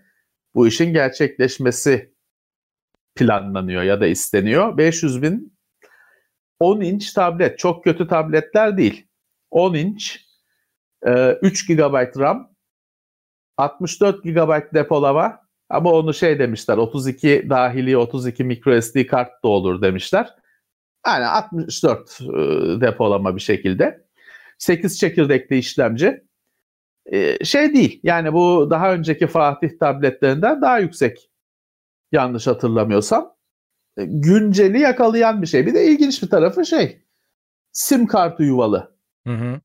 bu 0.56 0.68
işin 0.68 0.94
gerçekleşmesi 0.94 2.14
planlanıyor 3.16 3.84
ya 3.84 4.02
da 4.02 4.08
isteniyor. 4.08 4.78
500 4.78 5.22
bin 5.22 5.55
10 6.60 6.82
inç 6.82 7.14
tablet. 7.14 7.60
Çok 7.60 7.84
kötü 7.84 8.08
tabletler 8.08 8.78
değil. 8.78 9.08
10 9.52 9.74
inç, 9.74 10.26
e, 11.08 11.32
3 11.42 11.68
GB 11.68 12.20
RAM, 12.20 12.52
64 13.58 14.24
GB 14.24 14.74
depolama 14.74 15.46
ama 15.70 15.92
onu 15.92 16.14
şey 16.14 16.40
demişler 16.40 16.78
32 16.78 17.48
dahili 17.50 17.98
32 17.98 18.44
microSD 18.44 19.06
kart 19.08 19.44
da 19.44 19.48
olur 19.48 19.82
demişler. 19.82 20.36
Yani 21.08 21.26
64 21.26 22.22
e, 22.22 22.26
depolama 22.82 23.36
bir 23.36 23.42
şekilde. 23.42 24.06
8 24.58 25.00
çekirdekli 25.00 25.58
işlemci. 25.58 26.24
E, 27.06 27.46
şey 27.46 27.74
değil 27.74 28.00
yani 28.04 28.34
bu 28.34 28.68
daha 28.70 28.94
önceki 28.94 29.28
Fatih 29.28 29.70
tabletlerinden 29.80 30.62
daha 30.62 30.80
yüksek 30.80 31.30
yanlış 32.12 32.48
hatırlamıyorsam. 32.48 33.35
E, 33.98 34.06
günceli 34.06 34.80
yakalayan 34.80 35.42
bir 35.42 35.48
şey. 35.48 35.66
Bir 35.66 35.74
de 35.74 35.86
ilginç 35.86 36.24
bir 36.24 36.30
tarafı 36.30 36.66
şey 36.66 37.02
sim 37.72 38.08
kartı 38.08 38.44
yuvalı. 38.44 38.96
Hı 39.28 39.34
hı. 39.34 39.62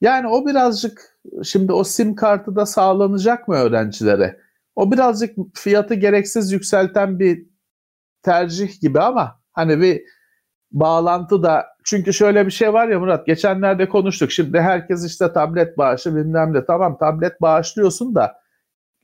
Yani 0.00 0.28
o 0.28 0.46
birazcık 0.46 1.18
şimdi 1.44 1.72
o 1.72 1.84
sim 1.84 2.14
kartı 2.14 2.56
da 2.56 2.66
sağlanacak 2.66 3.48
mı 3.48 3.54
öğrencilere? 3.54 4.40
O 4.76 4.92
birazcık 4.92 5.38
fiyatı 5.54 5.94
gereksiz 5.94 6.52
yükselten 6.52 7.18
bir 7.18 7.46
tercih 8.22 8.80
gibi 8.80 9.00
ama 9.00 9.40
hani 9.52 9.80
bir 9.80 10.02
bağlantı 10.72 11.42
da 11.42 11.66
çünkü 11.84 12.12
şöyle 12.12 12.46
bir 12.46 12.50
şey 12.50 12.72
var 12.72 12.88
ya 12.88 13.00
Murat 13.00 13.26
geçenlerde 13.26 13.88
konuştuk. 13.88 14.32
Şimdi 14.32 14.60
herkes 14.60 15.04
işte 15.04 15.32
tablet 15.32 15.78
bağışı 15.78 16.16
bilmem 16.16 16.54
ne 16.54 16.64
tamam 16.64 16.98
tablet 16.98 17.40
bağışlıyorsun 17.40 18.14
da 18.14 18.40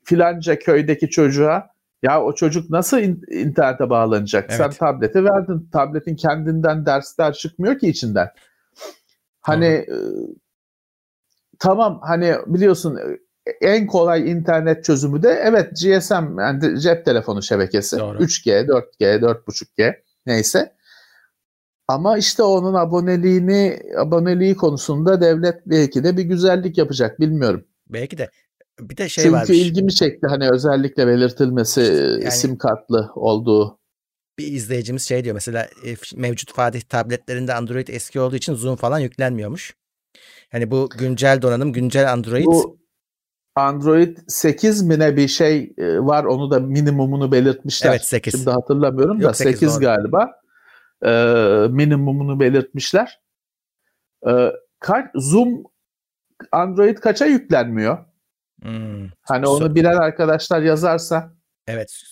filanca 0.04 0.58
köydeki 0.58 1.10
çocuğa 1.10 1.71
ya 2.02 2.22
o 2.24 2.34
çocuk 2.34 2.70
nasıl 2.70 2.98
in- 2.98 3.22
internete 3.30 3.90
bağlanacak? 3.90 4.52
Sen 4.52 4.64
Evet. 4.64 4.78
tableti 4.78 5.24
verdin. 5.24 5.68
Tabletin 5.72 6.16
kendinden 6.16 6.86
dersler 6.86 7.32
çıkmıyor 7.32 7.78
ki 7.78 7.88
içinden. 7.88 8.28
Hani 9.40 9.66
e, 9.66 9.86
tamam 11.58 12.00
hani 12.02 12.34
biliyorsun 12.46 12.96
e, 12.96 13.50
en 13.66 13.86
kolay 13.86 14.30
internet 14.30 14.84
çözümü 14.84 15.22
de 15.22 15.28
evet 15.44 15.70
GSM 15.70 16.38
yani 16.40 16.80
cep 16.80 17.04
telefonu 17.04 17.42
şebekesi. 17.42 17.98
Doğru. 17.98 18.18
3G, 18.18 18.66
4G, 18.66 19.20
4.5G 19.20 19.94
neyse. 20.26 20.72
Ama 21.88 22.18
işte 22.18 22.42
onun 22.42 22.74
aboneliğini 22.74 23.80
aboneliği 23.98 24.56
konusunda 24.56 25.20
devlet 25.20 25.66
belki 25.66 26.04
de 26.04 26.16
bir 26.16 26.22
güzellik 26.22 26.78
yapacak 26.78 27.20
bilmiyorum. 27.20 27.64
Belki 27.88 28.18
de 28.18 28.30
bir 28.80 28.96
de 28.96 29.08
şey 29.08 29.24
Çünkü 29.24 29.36
varmış. 29.36 29.50
ilgimi 29.50 29.94
çekti 29.94 30.26
hani 30.26 30.48
özellikle 30.52 31.06
belirtilmesi 31.06 31.80
e, 31.80 31.84
Yani- 31.84 32.30
sim 32.30 32.58
kartlı 32.58 33.10
olduğu. 33.14 33.78
Bir 34.38 34.46
izleyicimiz 34.46 35.08
şey 35.08 35.24
diyor 35.24 35.34
mesela 35.34 35.62
e, 35.62 35.96
mevcut 36.16 36.52
Fatih 36.52 36.80
tabletlerinde 36.80 37.54
Android 37.54 37.88
eski 37.88 38.20
olduğu 38.20 38.36
için 38.36 38.54
Zoom 38.54 38.76
falan 38.76 38.98
yüklenmiyormuş. 38.98 39.74
Hani 40.52 40.70
bu 40.70 40.88
güncel 40.98 41.42
donanım, 41.42 41.72
güncel 41.72 42.12
Android 42.12 42.44
Bu 42.44 42.78
Android 43.54 44.18
8 44.28 44.82
mi 44.82 44.98
ne 44.98 45.16
bir 45.16 45.28
şey 45.28 45.72
e, 45.78 45.98
var 45.98 46.24
onu 46.24 46.50
da 46.50 46.60
minimumunu 46.60 47.32
belirtmişler. 47.32 47.90
Evet, 47.90 48.04
8. 48.04 48.32
Şimdi 48.32 48.50
hatırlamıyorum 48.50 49.18
da 49.20 49.22
Yok, 49.22 49.36
8 49.36 49.52
8, 49.60 49.74
doğru. 49.74 49.80
galiba. 49.80 50.30
E, 51.04 51.10
minimumunu 51.68 52.40
belirtmişler. 52.40 53.20
E, 54.28 54.52
kaç, 54.80 55.06
Zoom 55.14 55.62
Android 56.52 56.98
kaça 56.98 57.26
yüklenmiyor? 57.26 57.98
Hmm, 58.62 59.08
Hani 59.22 59.44
So- 59.46 59.48
onu 59.48 59.74
birer 59.74 59.94
arkadaşlar 59.94 60.62
yazarsa 60.62 61.32
evet 61.66 62.02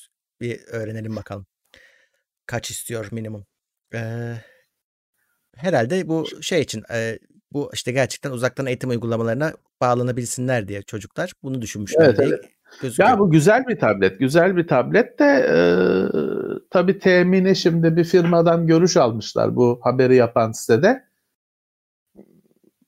bir 0.41 0.61
öğrenelim 0.67 1.17
bakalım. 1.17 1.47
Kaç 2.47 2.71
istiyor 2.71 3.09
minimum? 3.13 3.47
Ee, 3.95 4.35
herhalde 5.57 6.09
bu 6.09 6.27
şey 6.43 6.61
için 6.61 6.83
e, 6.93 7.19
bu 7.53 7.71
işte 7.75 7.93
gerçekten 7.93 8.31
uzaktan 8.31 8.67
eğitim 8.67 8.91
uygulamalarına 8.91 9.53
bağlanabilsinler 9.81 10.69
diye 10.69 10.83
çocuklar 10.83 11.33
bunu 11.43 11.63
düşünmüşler 11.63 12.05
Evet, 12.05 12.19
diye 12.19 12.29
evet. 12.29 12.45
gözüküyor. 12.83 13.09
Ya 13.09 13.19
bu 13.19 13.31
güzel 13.31 13.67
bir 13.69 13.79
tablet. 13.79 14.19
Güzel 14.19 14.57
bir 14.57 14.69
tablet 14.69 15.19
de 15.19 15.25
e, 15.25 15.57
tabii 16.71 16.99
temini 16.99 17.57
şimdi 17.57 17.97
bir 17.97 18.05
firmadan 18.05 18.67
görüş 18.67 18.97
almışlar 18.97 19.57
bu 19.57 19.81
haberi 19.83 20.17
yapan 20.17 20.53
sitede. 20.53 21.05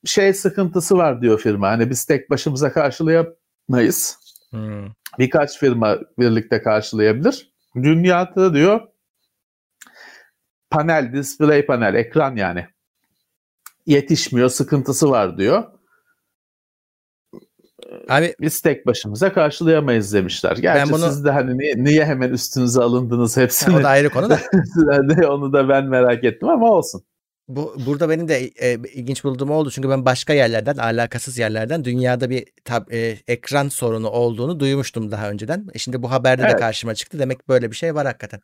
Şey 0.04 0.33
sıkıntısı 0.35 0.97
var 0.97 1.23
diyor 1.23 1.38
firma. 1.40 1.69
Hani 1.69 1.90
biz 1.90 2.04
tek 2.04 2.31
başımıza 2.31 2.73
karşılayamayız. 3.73 4.19
Hmm, 4.50 4.87
Birkaç 5.19 5.59
firma 5.59 5.99
birlikte 6.19 6.62
karşılayabilir. 6.62 7.52
Dünyada 7.76 8.54
diyor 8.54 8.81
panel, 10.71 11.12
display 11.12 11.66
panel, 11.66 11.95
ekran 11.95 12.37
yani 12.37 12.66
yetişmiyor, 13.87 14.49
sıkıntısı 14.49 15.11
var 15.11 15.38
diyor. 15.38 15.64
Abi 18.09 18.35
Biz 18.40 18.61
tek 18.61 18.87
başımıza 18.87 19.33
karşılayamayız 19.33 20.14
demişler. 20.14 20.57
Gerçi 20.57 20.92
bunu- 20.92 21.09
siz 21.09 21.25
de 21.25 21.31
hani 21.31 21.59
niye, 21.59 21.75
niye 21.76 22.04
hemen 22.04 22.31
üstünüze 22.31 22.83
alındınız 22.83 23.37
hepsini? 23.37 23.76
o 23.76 23.83
da 23.83 23.88
ayrı 23.88 24.11
konu 24.11 24.31
da. 24.31 24.38
onu 25.28 25.52
da 25.52 25.69
ben 25.69 25.85
merak 25.87 26.25
ettim 26.25 26.49
ama 26.49 26.71
olsun. 26.71 27.04
Bu 27.57 27.75
burada 27.87 28.09
benim 28.09 28.29
de 28.29 28.35
e, 28.39 28.75
ilginç 28.75 29.25
bulduğum 29.25 29.51
oldu 29.51 29.71
çünkü 29.71 29.91
ben 29.91 30.05
başka 30.05 30.33
yerlerden 30.33 30.77
alakasız 30.77 31.39
yerlerden 31.39 31.85
dünyada 31.85 32.31
bir 32.31 32.45
tab- 32.65 32.95
e, 32.95 33.19
ekran 33.29 33.69
sorunu 33.69 34.09
olduğunu 34.11 34.61
duymuştum 34.61 35.11
daha 35.11 35.31
önceden. 35.31 35.67
E, 35.75 35.79
şimdi 35.79 36.03
bu 36.03 36.11
haberde 36.11 36.43
de 36.43 36.47
Evet. 36.47 36.61
karşıma 36.61 36.95
çıktı. 36.95 37.19
Demek 37.19 37.49
böyle 37.49 37.71
bir 37.71 37.77
şey 37.77 37.95
var 37.95 38.07
hakikaten. 38.07 38.41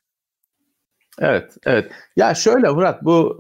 Evet, 1.21 1.57
evet. 1.67 1.93
Ya 2.17 2.35
şöyle 2.35 2.69
Murat 2.69 3.05
bu 3.05 3.39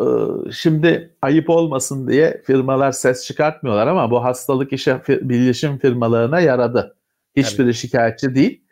e, 0.48 0.52
şimdi 0.52 1.16
ayıp 1.22 1.50
olmasın 1.50 2.08
diye 2.08 2.42
firmalar 2.46 2.92
ses 2.92 3.24
çıkartmıyorlar 3.26 3.86
ama 3.86 4.10
bu 4.10 4.24
hastalık 4.24 4.72
işe 4.72 5.02
bilişim 5.08 5.78
firmalarına 5.78 6.40
yaradı. 6.40 6.96
Hiçbiri 7.36 7.74
şikayetçi 7.74 8.34
değil. 8.34 8.64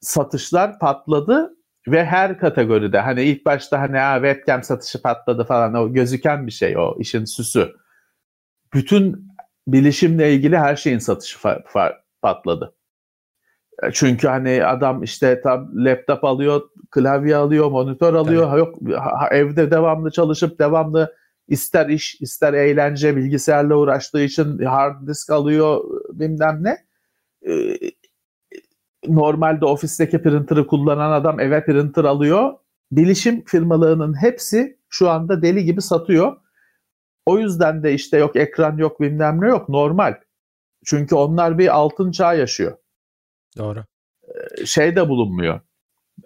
Satışlar 0.00 0.78
patladı 0.78 1.55
ve 1.88 2.04
her 2.04 2.38
kategoride 2.38 2.98
hani 2.98 3.22
ilk 3.22 3.46
başta 3.46 3.80
hani 3.80 3.98
ha, 3.98 4.14
webcam 4.16 4.62
satışı 4.62 5.02
patladı 5.02 5.44
falan 5.44 5.74
o 5.74 5.92
gözüken 5.92 6.46
bir 6.46 6.52
şey 6.52 6.78
o 6.78 6.96
işin 6.98 7.24
süsü. 7.24 7.72
Bütün 8.74 9.28
bilişimle 9.68 10.32
ilgili 10.34 10.58
her 10.58 10.76
şeyin 10.76 10.98
satışı 10.98 11.38
patladı. 12.22 12.74
E, 13.82 13.92
Çünkü 13.92 14.28
hani 14.28 14.64
adam 14.64 15.02
işte 15.02 15.40
tab 15.40 15.68
laptop 15.74 16.24
alıyor, 16.24 16.62
klavye 16.90 17.36
alıyor, 17.36 17.70
monitör 17.70 18.14
alıyor. 18.14 18.48
Ha, 18.48 18.58
Yok 18.58 18.76
evde 19.30 19.70
devamlı 19.70 20.10
çalışıp 20.10 20.58
devamlı 20.58 21.14
ister 21.48 21.88
iş 21.88 22.20
ister 22.20 22.52
eğlence 22.54 23.16
bilgisayarla 23.16 23.76
uğraştığı 23.76 24.20
için 24.20 24.58
hard 24.58 25.06
disk 25.08 25.30
alıyor 25.30 25.84
bilmem 26.12 26.58
ne. 26.62 26.86
Ee, 29.06 29.14
normalde 29.14 29.64
ofisteki 29.64 30.22
printer'ı 30.22 30.66
kullanan 30.66 31.10
adam 31.10 31.40
eve 31.40 31.64
printer 31.64 32.04
alıyor. 32.04 32.54
Bilişim 32.92 33.44
firmalarının 33.44 34.22
hepsi 34.22 34.78
şu 34.88 35.10
anda 35.10 35.42
deli 35.42 35.64
gibi 35.64 35.82
satıyor. 35.82 36.36
O 37.26 37.38
yüzden 37.38 37.82
de 37.82 37.94
işte 37.94 38.18
yok 38.18 38.36
ekran 38.36 38.76
yok 38.76 39.00
bilmem 39.00 39.40
ne 39.40 39.48
yok 39.48 39.68
normal. 39.68 40.14
Çünkü 40.84 41.14
onlar 41.14 41.58
bir 41.58 41.76
altın 41.76 42.10
çağ 42.10 42.34
yaşıyor. 42.34 42.76
Doğru. 43.58 43.84
Şey 44.64 44.96
de 44.96 45.08
bulunmuyor. 45.08 45.60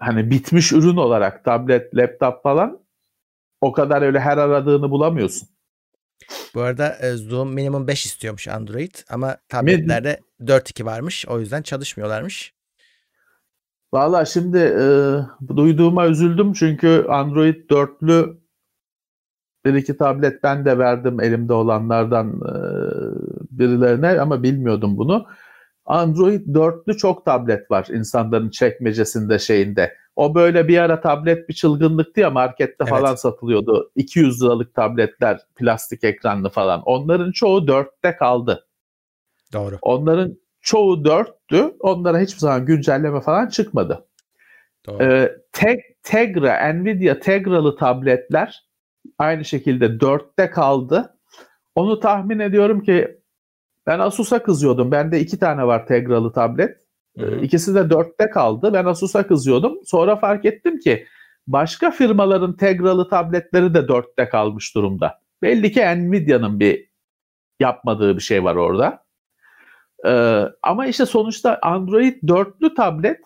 Hani 0.00 0.30
bitmiş 0.30 0.72
ürün 0.72 0.96
olarak 0.96 1.44
tablet, 1.44 1.96
laptop 1.96 2.42
falan 2.42 2.80
o 3.60 3.72
kadar 3.72 4.02
öyle 4.02 4.20
her 4.20 4.38
aradığını 4.38 4.90
bulamıyorsun. 4.90 5.49
Bu 6.54 6.60
arada 6.60 6.96
e, 6.96 7.12
Zoom 7.12 7.54
minimum 7.54 7.87
5 7.88 8.06
istiyormuş 8.06 8.49
Android 8.49 8.94
ama 9.08 9.37
tabletlerde 9.49 10.20
4.2 10.40 10.84
varmış. 10.84 11.26
O 11.28 11.40
yüzden 11.40 11.62
çalışmıyorlarmış. 11.62 12.54
Valla 13.92 14.25
şimdi 14.25 14.59
e, 14.59 14.87
duyduğuma 15.56 16.06
üzüldüm 16.06 16.52
çünkü 16.52 17.06
Android 17.09 17.70
4'lü 17.70 18.37
bir 19.64 19.75
iki 19.75 19.97
tablet 19.97 20.42
ben 20.42 20.64
de 20.64 20.78
verdim 20.78 21.20
elimde 21.20 21.52
olanlardan 21.52 22.28
e, 22.28 22.54
birilerine 23.50 24.20
ama 24.20 24.42
bilmiyordum 24.42 24.99
bunu. 24.99 25.26
Android 25.87 26.47
4'lü 26.47 26.97
çok 26.97 27.25
tablet 27.25 27.70
var 27.70 27.87
insanların 27.90 28.50
çekmecesinde 28.50 29.38
şeyinde. 29.38 29.97
O 30.16 30.35
böyle 30.35 30.68
bir 30.68 30.78
ara 30.78 31.00
tablet 31.00 31.49
bir 31.49 31.54
çılgınlıktı 31.54 32.20
ya 32.20 32.30
markette 32.30 32.76
Evet. 32.80 32.90
falan 32.90 33.14
satılıyordu. 33.14 33.90
200 33.97 34.42
liralık 34.42 34.75
tabletler 34.75 35.40
plastik 35.56 36.04
ekranlı 36.04 36.49
falan. 36.49 36.82
Onların 36.82 37.32
çoğu 37.32 37.59
4'te 37.59 38.16
kaldı. 38.16 38.66
Doğru. 39.52 39.78
Onların 39.82 40.39
çoğu 40.60 41.02
4'tü. 41.04 41.76
Onlara 41.80 42.18
hiçbir 42.18 42.38
zaman 42.38 42.66
güncelleme 42.66 43.20
falan 43.20 43.48
çıkmadı. 43.48 44.06
Ee, 45.00 45.32
Teg- 45.52 45.94
Tegra, 46.02 46.72
Nvidia 46.72 47.18
Tegra'lı 47.18 47.76
tabletler 47.76 48.64
aynı 49.18 49.44
şekilde 49.44 49.84
4'te 49.86 50.50
kaldı. 50.50 51.16
Onu 51.74 52.00
tahmin 52.00 52.38
ediyorum 52.38 52.82
ki 52.82 53.18
ben 53.86 53.98
Asus'a 53.98 54.42
kızıyordum. 54.42 54.92
Bende 54.92 55.20
iki 55.20 55.38
tane 55.38 55.66
var 55.66 55.86
Tegra'lı 55.86 56.32
tablet. 56.32 56.76
Hı 57.18 57.26
hı. 57.26 57.36
Ee, 57.36 57.42
İkisi 57.42 57.74
de 57.74 57.78
4'te 57.78 58.30
kaldı. 58.30 58.72
Ben 58.72 58.84
Asus'a 58.84 59.26
kızıyordum. 59.26 59.78
Sonra 59.84 60.16
fark 60.16 60.44
ettim 60.44 60.78
ki 60.78 61.06
başka 61.46 61.90
firmaların 61.90 62.56
Tegra'lı 62.56 63.08
tabletleri 63.08 63.74
de 63.74 63.78
4'te 63.78 64.28
kalmış 64.28 64.74
durumda. 64.74 65.20
Belli 65.42 65.72
ki 65.72 65.80
Nvidia'nın 65.80 66.60
bir 66.60 66.90
yapmadığı 67.60 68.16
bir 68.16 68.22
şey 68.22 68.44
var 68.44 68.54
orada. 68.54 69.04
Ee, 70.07 70.45
ama 70.62 70.87
işte 70.87 71.07
sonuçta 71.07 71.59
Android 71.62 72.23
4'lü 72.23 72.75
tablet 72.75 73.19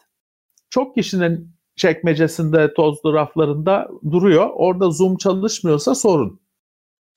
çok 0.70 0.94
kişinin 0.94 1.54
çekmecesinde, 1.76 2.74
tozlu 2.74 3.14
raflarında 3.14 3.88
duruyor. 4.10 4.50
Orada 4.54 4.90
zoom 4.90 5.16
çalışmıyorsa 5.16 5.94
sorun. 5.94 6.40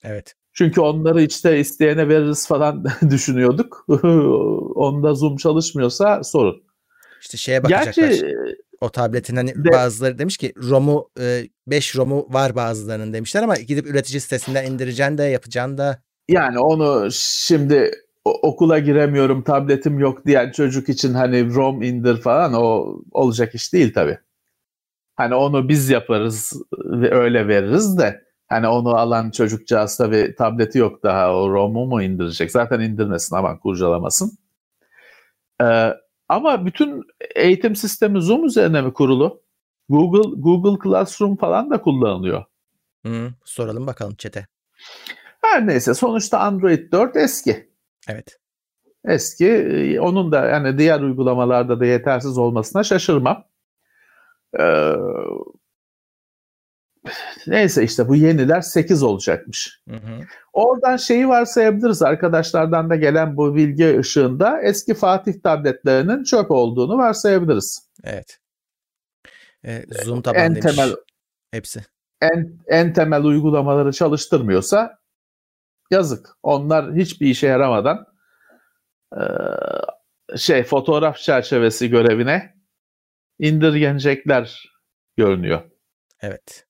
Evet. 0.02 0.34
Çünkü 0.52 0.80
onları 0.80 1.22
işte 1.22 1.60
isteyene 1.60 2.08
veririz 2.08 2.48
falan 2.48 2.84
düşünüyorduk. 3.10 3.84
Onda 4.74 5.14
zoom 5.14 5.36
çalışmıyorsa 5.36 6.24
sorun. 6.24 6.62
İşte 7.20 7.36
şeye 7.36 7.62
bakacaklar. 7.62 8.08
Gerçi 8.08 8.36
o 8.80 8.88
tabletin 8.88 9.36
hani 9.36 9.54
De- 9.64 9.72
bazıları 9.72 10.18
demiş 10.18 10.36
ki 10.36 10.52
ROM'u 10.70 11.10
5 11.66 11.96
ROM'u 11.96 12.26
var 12.30 12.56
bazılarının 12.56 13.12
demişler 13.12 13.42
ama 13.42 13.56
gidip 13.56 13.86
üretici 13.86 14.20
sitesinden 14.20 14.66
indireceksin 14.66 15.18
de 15.18 15.22
yapacaksın 15.22 15.78
da 15.78 16.02
yani 16.28 16.58
onu 16.58 17.08
şimdi 17.12 17.90
okula 18.30 18.78
giremiyorum, 18.78 19.42
tabletim 19.42 19.98
yok 19.98 20.26
diyen 20.26 20.50
çocuk 20.50 20.88
için 20.88 21.14
hani 21.14 21.54
ROM 21.54 21.82
indir 21.82 22.20
falan 22.20 22.54
o 22.54 22.96
olacak 23.12 23.54
iş 23.54 23.72
değil 23.72 23.94
tabii. 23.94 24.18
Hani 25.16 25.34
onu 25.34 25.68
biz 25.68 25.90
yaparız 25.90 26.62
ve 26.74 27.14
öyle 27.14 27.48
veririz 27.48 27.98
de 27.98 28.24
hani 28.48 28.68
onu 28.68 28.96
alan 28.96 29.30
çocukcağız 29.30 29.96
tabii 29.96 30.34
tableti 30.38 30.78
yok 30.78 31.02
daha 31.02 31.34
o 31.34 31.50
ROM'u 31.50 31.86
mu 31.86 32.02
indirecek? 32.02 32.50
Zaten 32.50 32.80
indirmesin 32.80 33.36
aman 33.36 33.58
kurcalamasın. 33.58 34.38
Ee, 35.62 35.94
ama 36.28 36.66
bütün 36.66 37.02
eğitim 37.34 37.76
sistemi 37.76 38.22
Zoom 38.22 38.44
üzerine 38.44 38.82
mi 38.82 38.92
kurulu? 38.92 39.42
Google 39.88 40.40
Google 40.40 40.78
Classroom 40.84 41.36
falan 41.36 41.70
da 41.70 41.80
kullanılıyor. 41.80 42.44
hı, 43.06 43.34
soralım 43.44 43.86
bakalım 43.86 44.14
çete. 44.14 44.46
Her 45.42 45.66
neyse 45.66 45.94
sonuçta 45.94 46.38
Android 46.38 46.92
4 46.92 47.16
eski. 47.16 47.68
Evet. 48.08 48.38
Eski. 49.04 49.46
Ee, 49.48 50.00
Onun 50.00 50.32
da 50.32 50.46
yani 50.46 50.78
diğer 50.78 51.00
uygulamalarda 51.00 51.80
da 51.80 51.86
yetersiz 51.86 52.38
olmasına 52.38 52.84
şaşırmam. 52.84 53.44
Ee, 54.60 54.92
neyse 57.46 57.84
işte 57.84 58.08
bu 58.08 58.16
yeniler 58.16 58.60
8 58.60 59.02
olacakmış. 59.02 59.80
Hı 59.88 59.94
hı. 59.96 60.20
Oradan 60.52 60.96
şeyi 60.96 61.28
varsayabiliriz 61.28 62.02
arkadaşlardan 62.02 62.90
da 62.90 62.96
gelen 62.96 63.36
bu 63.36 63.54
bilgi 63.56 63.98
ışığında 63.98 64.62
eski 64.62 64.94
Fatih 64.94 65.32
tabletlerinin 65.42 66.24
çöp 66.24 66.50
olduğunu 66.50 66.98
varsayabiliriz. 66.98 67.88
Evet. 68.04 68.38
E, 69.64 69.84
Zoom 70.04 70.22
tabanlı 70.22 70.42
En 70.44 70.54
demiş. 70.54 70.76
temel 70.76 70.94
Hepsi. 71.50 71.84
en 72.20 72.52
en 72.66 72.92
temel 72.92 73.22
uygulamaları 73.24 73.92
çalıştırmıyorsa 73.92 74.98
yazık. 75.90 76.28
Onlar 76.42 76.94
hiçbir 76.94 77.26
işe 77.26 77.46
yaramadan 77.46 78.06
şey 80.36 80.64
fotoğraf 80.64 81.18
çerçevesi 81.18 81.88
görevine 81.90 82.54
indirgenecekler 83.38 84.72
görünüyor. 85.16 85.60
Evet. 86.20 86.66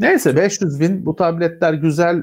Neyse 0.00 0.36
500 0.36 0.80
bin 0.80 1.06
bu 1.06 1.16
tabletler 1.16 1.72
güzel 1.72 2.22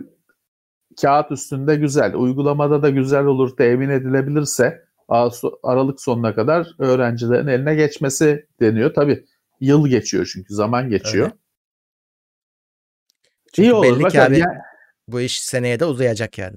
kağıt 1.01 1.31
üstünde 1.31 1.75
güzel 1.75 2.15
uygulamada 2.15 2.81
da 2.83 2.89
güzel 2.89 3.25
olur 3.25 3.57
temin 3.57 3.89
edilebilirse 3.89 4.85
Aralık 5.63 6.01
sonuna 6.01 6.35
kadar 6.35 6.67
öğrencilerin 6.79 7.47
eline 7.47 7.75
geçmesi 7.75 8.47
deniyor. 8.59 8.93
Tabi 8.93 9.25
yıl 9.59 9.87
geçiyor 9.87 10.29
çünkü 10.33 10.53
zaman 10.53 10.89
geçiyor. 10.89 11.25
Öyle. 11.25 11.37
Çünkü 13.53 13.69
İyi 13.69 13.73
olur. 13.73 13.83
belli 13.83 14.03
bakalım. 14.03 14.25
abi 14.33 14.39
Ya- 14.39 14.74
bu 15.07 15.21
iş 15.21 15.41
seneye 15.41 15.79
de 15.79 15.85
uzayacak 15.85 16.37
yani. 16.37 16.55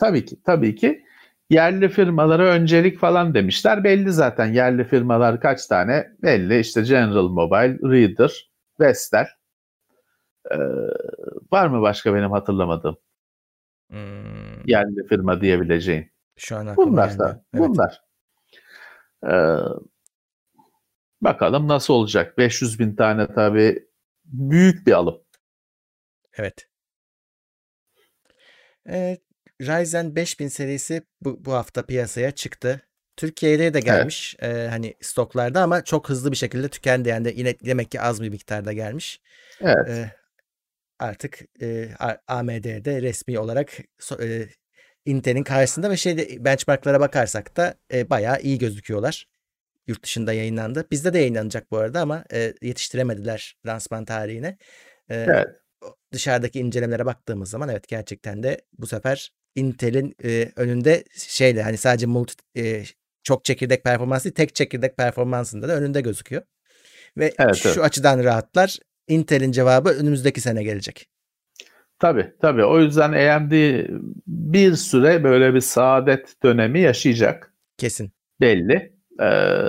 Tabii 0.00 0.24
ki, 0.24 0.36
tabii 0.46 0.74
ki. 0.76 1.04
Yerli 1.50 1.88
firmalara 1.88 2.46
öncelik 2.46 2.98
falan 2.98 3.34
demişler. 3.34 3.84
Belli 3.84 4.12
zaten 4.12 4.46
yerli 4.52 4.84
firmalar 4.84 5.40
kaç 5.40 5.66
tane? 5.66 6.06
Belli 6.22 6.58
işte 6.60 6.82
General 6.82 7.28
Mobile, 7.28 7.78
Reader, 7.92 8.50
Vestel. 8.80 9.26
Ee, 10.50 10.56
var 11.52 11.66
mı 11.66 11.82
başka 11.82 12.14
benim 12.14 12.30
hatırlamadığım 12.30 12.96
Hmm, 13.90 14.66
yerli 14.66 15.06
firma 15.08 15.40
diyebileceğin? 15.40 16.10
şu 16.36 16.56
an 16.56 16.76
Bunlar 16.76 17.18
da. 17.18 17.44
Evet. 17.54 17.68
Bunlar. 17.68 18.02
Ee, 19.26 19.58
bakalım 21.20 21.68
nasıl 21.68 21.94
olacak? 21.94 22.38
500 22.38 22.78
bin 22.78 22.96
tane 22.96 23.34
tabii 23.34 23.88
büyük 24.24 24.86
bir 24.86 24.92
alım. 24.92 25.20
Evet. 26.36 26.67
Evet, 28.88 29.20
Ryzen 29.62 30.16
5000 30.16 30.48
serisi 30.48 31.02
bu, 31.20 31.44
bu 31.44 31.52
hafta 31.52 31.86
piyasaya 31.86 32.30
çıktı. 32.30 32.80
Türkiye'de 33.16 33.74
de 33.74 33.80
gelmiş 33.80 34.36
e, 34.42 34.68
hani 34.70 34.94
stoklarda 35.00 35.62
ama 35.62 35.84
çok 35.84 36.08
hızlı 36.08 36.32
bir 36.32 36.36
şekilde 36.36 36.68
tükendi. 36.68 37.08
Yani 37.08 37.24
de 37.24 37.32
yine 37.36 37.54
demek 37.64 37.90
ki 37.90 38.00
az 38.00 38.22
bir 38.22 38.28
miktarda 38.28 38.72
gelmiş. 38.72 39.20
Evet. 39.60 39.88
E, 39.88 40.12
artık 40.98 41.40
e, 41.62 41.88
AMD'de 42.28 43.02
resmi 43.02 43.38
olarak 43.38 43.72
e, 44.22 44.46
Intel'in 45.04 45.42
karşısında 45.42 45.90
ve 45.90 45.96
şeyde 45.96 46.44
benchmarklara 46.44 47.00
bakarsak 47.00 47.56
da 47.56 47.74
e, 47.92 48.10
bayağı 48.10 48.40
iyi 48.40 48.58
gözüküyorlar. 48.58 49.28
Yurt 49.86 50.02
dışında 50.02 50.32
yayınlandı. 50.32 50.86
Bizde 50.90 51.12
de 51.12 51.18
yayınlanacak 51.18 51.70
bu 51.70 51.78
arada 51.78 52.00
ama 52.00 52.24
e, 52.32 52.54
yetiştiremediler 52.62 53.56
lansman 53.66 54.04
tarihine. 54.04 54.58
E, 55.10 55.16
Evet. 55.16 55.48
Dışarıdaki 56.12 56.60
incelemelere 56.60 57.06
baktığımız 57.06 57.50
zaman 57.50 57.68
evet 57.68 57.88
gerçekten 57.88 58.42
de 58.42 58.60
bu 58.78 58.86
sefer 58.86 59.30
Intel'in 59.54 60.14
e, 60.24 60.52
önünde 60.56 61.04
şeyle 61.16 61.62
hani 61.62 61.76
sadece 61.76 62.06
multi 62.06 62.34
e, 62.56 62.84
çok 63.22 63.44
çekirdek 63.44 63.84
performansı 63.84 64.24
değil, 64.24 64.34
tek 64.34 64.54
çekirdek 64.54 64.96
performansında 64.96 65.68
da 65.68 65.76
önünde 65.76 66.00
gözüküyor. 66.00 66.42
Ve 67.16 67.32
Evet, 67.38 67.54
şu 67.56 67.68
evet. 67.68 67.78
açıdan 67.78 68.24
rahatlar. 68.24 68.78
Intel'in 69.08 69.52
cevabı 69.52 69.88
önümüzdeki 69.88 70.40
sene 70.40 70.62
gelecek. 70.62 71.08
Tabii 71.98 72.32
tabii. 72.40 72.64
O 72.64 72.80
yüzden 72.80 73.12
AMD 73.12 73.52
bir 74.26 74.74
süre 74.76 75.24
böyle 75.24 75.54
bir 75.54 75.60
saadet 75.60 76.42
dönemi 76.42 76.80
yaşayacak. 76.80 77.52
Kesin. 77.78 78.12
belli. 78.40 78.92
Ee, 79.20 79.60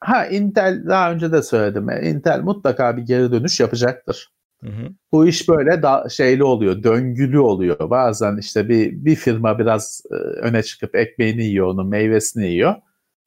ha 0.00 0.26
Intel 0.26 0.84
daha 0.88 1.12
önce 1.12 1.32
de 1.32 1.42
söyledim. 1.42 1.90
Intel 1.90 2.40
mutlaka 2.40 2.96
bir 2.96 3.02
geri 3.02 3.32
dönüş 3.32 3.60
yapacaktır. 3.60 4.28
Hı 4.64 4.70
hı. 4.70 4.90
Bu 5.12 5.26
iş 5.26 5.48
böyle 5.48 5.82
da 5.82 6.08
şeyli 6.08 6.44
oluyor, 6.44 6.82
döngülü 6.82 7.38
oluyor. 7.38 7.90
Bazen 7.90 8.36
işte 8.36 8.68
bir 8.68 9.04
bir 9.04 9.16
firma 9.16 9.58
biraz 9.58 10.02
e, 10.10 10.14
öne 10.14 10.62
çıkıp 10.62 10.94
ekmeğini 10.94 11.44
yiyor, 11.44 11.66
onun 11.66 11.86
meyvesini 11.88 12.46
yiyor. 12.46 12.74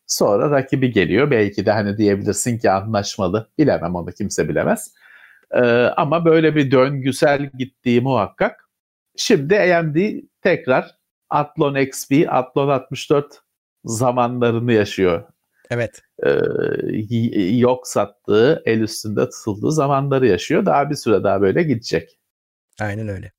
Sonra 0.08 0.52
rakibi 0.52 0.92
geliyor. 0.92 1.32
Belki 1.32 1.66
de 1.66 1.72
hani 1.72 1.98
diyebilirsin 1.98 2.58
ki 2.58 2.72
anlaşmalı. 2.72 3.50
Bilemem 3.60 3.96
onu 3.96 4.12
kimse 4.12 4.50
bilemez. 4.50 4.94
Ee, 5.52 5.60
ama 5.98 6.26
böyle 6.26 6.56
bir 6.56 6.72
döngüsel 6.72 7.50
gittiği 7.58 8.02
muhakkak. 8.02 8.70
Şimdi 9.18 9.60
AMD 9.60 9.96
tekrar 10.42 10.96
Athlon 11.30 11.76
XP, 11.76 12.14
Athlon 12.30 12.70
64 12.70 13.42
zamanlarını 13.86 14.74
yaşıyor. 14.74 15.24
Evet. 15.72 16.02
Ee, 16.26 16.30
y- 16.92 17.58
yok 17.60 17.88
sattığı, 17.88 18.62
el 18.66 18.80
üstünde 18.80 19.30
tutulduğu 19.30 19.72
zamanları 19.72 20.28
yaşıyor. 20.28 20.66
Daha 20.66 20.90
bir 20.90 20.96
süre 20.96 21.24
daha 21.24 21.42
böyle 21.42 21.64
gidecek. 21.64 22.20
Aynen 22.80 23.08
öyle. 23.08 23.32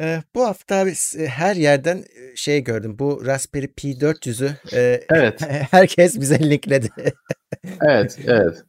Ee, 0.00 0.22
bu 0.34 0.44
hafta 0.46 0.76
abi 0.76 0.94
s- 0.94 1.26
her 1.26 1.56
yerden 1.56 1.96
e, 1.98 2.36
şey 2.36 2.64
gördüm. 2.64 2.98
Bu 2.98 3.26
Raspberry 3.26 3.66
Pi 3.68 3.88
400'ü 4.00 4.50
e, 4.72 5.00
Evet. 5.10 5.40
herkes 5.70 6.20
bize 6.20 6.38
linkledi. 6.50 6.88
Evet, 7.80 8.18
evet. 8.26 8.62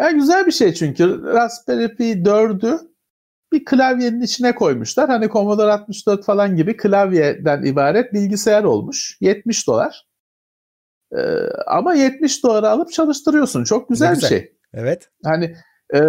Yani 0.00 0.18
güzel 0.20 0.46
bir 0.46 0.52
şey 0.52 0.74
çünkü 0.74 1.22
Raspberry 1.24 1.96
Pi 1.96 2.04
4'ü 2.24 2.78
bir 3.52 3.64
klavyenin 3.64 4.20
içine 4.20 4.54
koymuşlar. 4.54 5.08
Hani 5.08 5.28
Commodore 5.28 5.72
64 5.72 6.24
falan 6.24 6.56
gibi 6.56 6.76
klavyeden 6.76 7.62
ibaret 7.64 8.12
bilgisayar 8.12 8.64
olmuş. 8.64 9.16
70 9.20 9.66
dolar. 9.66 10.07
Ee, 11.16 11.20
ama 11.66 11.94
70 11.94 12.44
dolara 12.44 12.70
alıp 12.70 12.92
çalıştırıyorsun. 12.92 13.64
Çok 13.64 13.88
güzel, 13.88 14.06
Ne 14.06 14.10
bir 14.10 14.16
güzel. 14.16 14.28
şey. 14.28 14.52
evet. 14.74 15.08
Hani 15.24 15.54
e, 15.94 16.00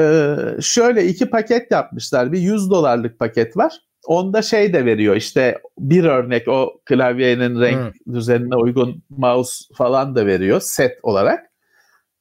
şöyle 0.61 1.05
iki 1.07 1.29
paket 1.29 1.71
yapmışlar. 1.71 2.31
Bir 2.31 2.39
100 2.39 2.69
dolarlık 2.69 3.19
paket 3.19 3.57
var. 3.57 3.79
Onda 4.05 4.41
şey 4.41 4.73
de 4.73 4.85
veriyor 4.85 5.15
işte 5.15 5.57
bir 5.79 6.03
örnek 6.03 6.47
o 6.47 6.81
klavyenin 6.85 7.59
renk 7.61 7.95
düzenine 8.13 8.55
uygun 8.55 9.03
mouse 9.09 9.65
falan 9.75 10.15
da 10.15 10.25
veriyor 10.25 10.61
set 10.61 10.99
olarak. 11.03 11.45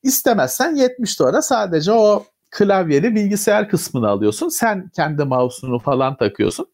İstemezsen 0.02 0.74
70 0.74 1.20
dolara 1.20 1.42
sadece 1.42 1.92
o 1.92 2.24
klavyeli 2.50 3.14
bilgisayar 3.14 3.68
kısmını 3.68 4.08
alıyorsun. 4.08 4.48
Sen 4.48 4.88
kendi 4.96 5.24
mouse'unu 5.24 5.78
falan 5.78 6.16
takıyorsun. 6.16 6.66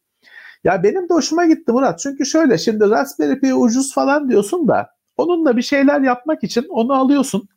Ya 0.64 0.82
benim 0.82 1.08
de 1.08 1.14
hoşuma 1.14 1.46
gitti 1.46 1.72
Murat. 1.72 1.98
Çünkü 1.98 2.26
şöyle 2.26 2.58
şimdi 2.58 2.90
Raspberry 2.90 3.40
Pi 3.40 3.54
ucuz 3.54 3.94
falan 3.94 4.28
diyorsun 4.28 4.68
da 4.68 4.93
onunla 5.16 5.57
bir 5.57 5.62
şeyler 5.62 6.00
yapmak 6.00 6.44
için 6.44 6.66
onu 6.68 6.92
alıyorsun. 6.92 7.48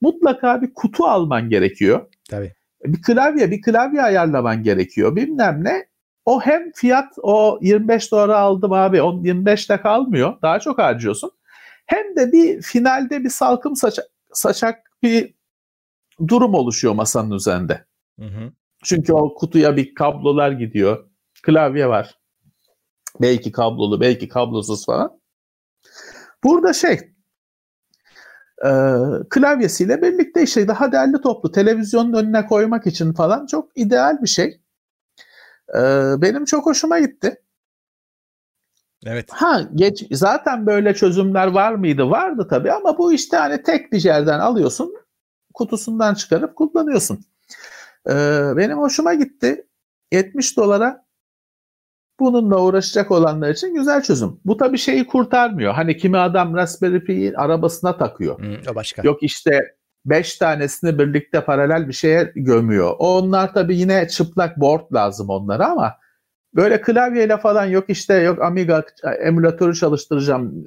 Mutlaka 0.00 0.62
bir 0.62 0.74
kutu 0.74 1.04
alman 1.04 1.48
gerekiyor. 1.48 2.06
Tabii. 2.30 2.54
Bir 2.84 3.02
klavye, 3.02 3.50
bir 3.50 3.62
klavye 3.62 4.02
ayarlaman 4.02 4.62
gerekiyor. 4.62 5.16
Bilmem 5.16 5.64
ne. 5.64 5.86
O 6.24 6.40
hem 6.40 6.72
fiyat 6.72 7.12
o 7.22 7.58
25 7.62 8.12
dolara 8.12 8.38
aldım 8.38 8.72
abi. 8.72 9.02
On 9.02 9.24
25 9.24 9.70
de 9.70 9.80
kalmıyor. 9.80 10.42
Daha 10.42 10.58
çok 10.60 10.78
harcıyorsun. 10.78 11.30
Hem 11.86 12.16
de 12.16 12.32
bir 12.32 12.62
finalde 12.62 13.24
bir 13.24 13.30
salkım 13.30 13.76
saça- 13.76 14.08
saçak 14.32 14.90
bir 15.02 15.34
durum 16.28 16.54
oluşuyor 16.54 16.94
masanın 16.94 17.30
üzerinde. 17.30 17.84
Hı 18.20 18.26
hı. 18.26 18.52
Çünkü 18.84 19.12
o 19.12 19.34
kutuya 19.34 19.76
bir 19.76 19.94
kablolar 19.94 20.52
gidiyor. 20.52 21.06
Klavye 21.42 21.88
var. 21.88 22.18
Belki 23.20 23.52
kablolu, 23.52 24.00
belki 24.00 24.28
kablosuz 24.28 24.86
falan. 24.86 25.17
Burada 26.44 26.72
şey 26.72 27.00
e, 28.64 28.70
klavyesiyle 29.30 30.02
birlikte 30.02 30.42
işte 30.42 30.68
daha 30.68 30.92
değerli 30.92 31.20
toplu 31.20 31.52
televizyonun 31.52 32.12
önüne 32.12 32.46
koymak 32.46 32.86
için 32.86 33.12
falan 33.12 33.46
çok 33.46 33.70
ideal 33.74 34.22
bir 34.22 34.28
şey. 34.28 34.60
E, 35.74 35.80
benim 36.22 36.44
çok 36.44 36.66
hoşuma 36.66 36.98
gitti. 36.98 37.42
Evet. 39.06 39.30
Ha 39.30 39.68
geç 39.74 40.04
zaten 40.10 40.66
böyle 40.66 40.94
çözümler 40.94 41.46
var 41.46 41.72
mıydı? 41.72 42.10
Vardı 42.10 42.46
tabii 42.50 42.72
ama 42.72 42.98
bu 42.98 43.12
işte 43.12 43.36
hani 43.36 43.62
tek 43.62 43.92
bir 43.92 44.04
yerden 44.04 44.38
alıyorsun, 44.38 44.94
kutusundan 45.54 46.14
çıkarıp 46.14 46.56
kullanıyorsun. 46.56 47.24
Ee, 48.08 48.52
benim 48.56 48.78
hoşuma 48.78 49.14
gitti. 49.14 49.66
70 50.12 50.56
dolara 50.56 51.07
bununla 52.20 52.62
uğraşacak 52.62 53.10
olanlar 53.10 53.50
için 53.50 53.74
güzel 53.74 54.02
çözüm. 54.02 54.40
Bu 54.44 54.56
tabii 54.56 54.78
şeyi 54.78 55.06
kurtarmıyor. 55.06 55.74
Hani 55.74 55.96
kimi 55.96 56.18
adam 56.18 56.54
Raspberry 56.54 57.04
Pi'yi 57.04 57.36
arabasına 57.36 57.96
takıyor. 57.96 58.42
Hı, 58.42 58.70
o 58.72 58.74
başka. 58.74 59.02
Yok 59.04 59.22
işte 59.22 59.74
5 60.04 60.36
tanesini 60.36 60.98
birlikte 60.98 61.44
paralel 61.44 61.88
bir 61.88 61.92
şeye 61.92 62.32
gömüyor. 62.34 62.94
Onlar 62.98 63.54
tabii 63.54 63.76
yine 63.76 64.08
çıplak 64.08 64.60
board 64.60 64.94
lazım 64.94 65.30
onlara 65.30 65.66
ama 65.66 65.94
böyle 66.54 66.80
klavyeyle 66.80 67.36
falan 67.36 67.64
yok 67.64 67.84
işte 67.88 68.14
yok 68.14 68.42
Amiga 68.42 68.84
emülatörü 69.20 69.74
çalıştıracağım 69.74 70.66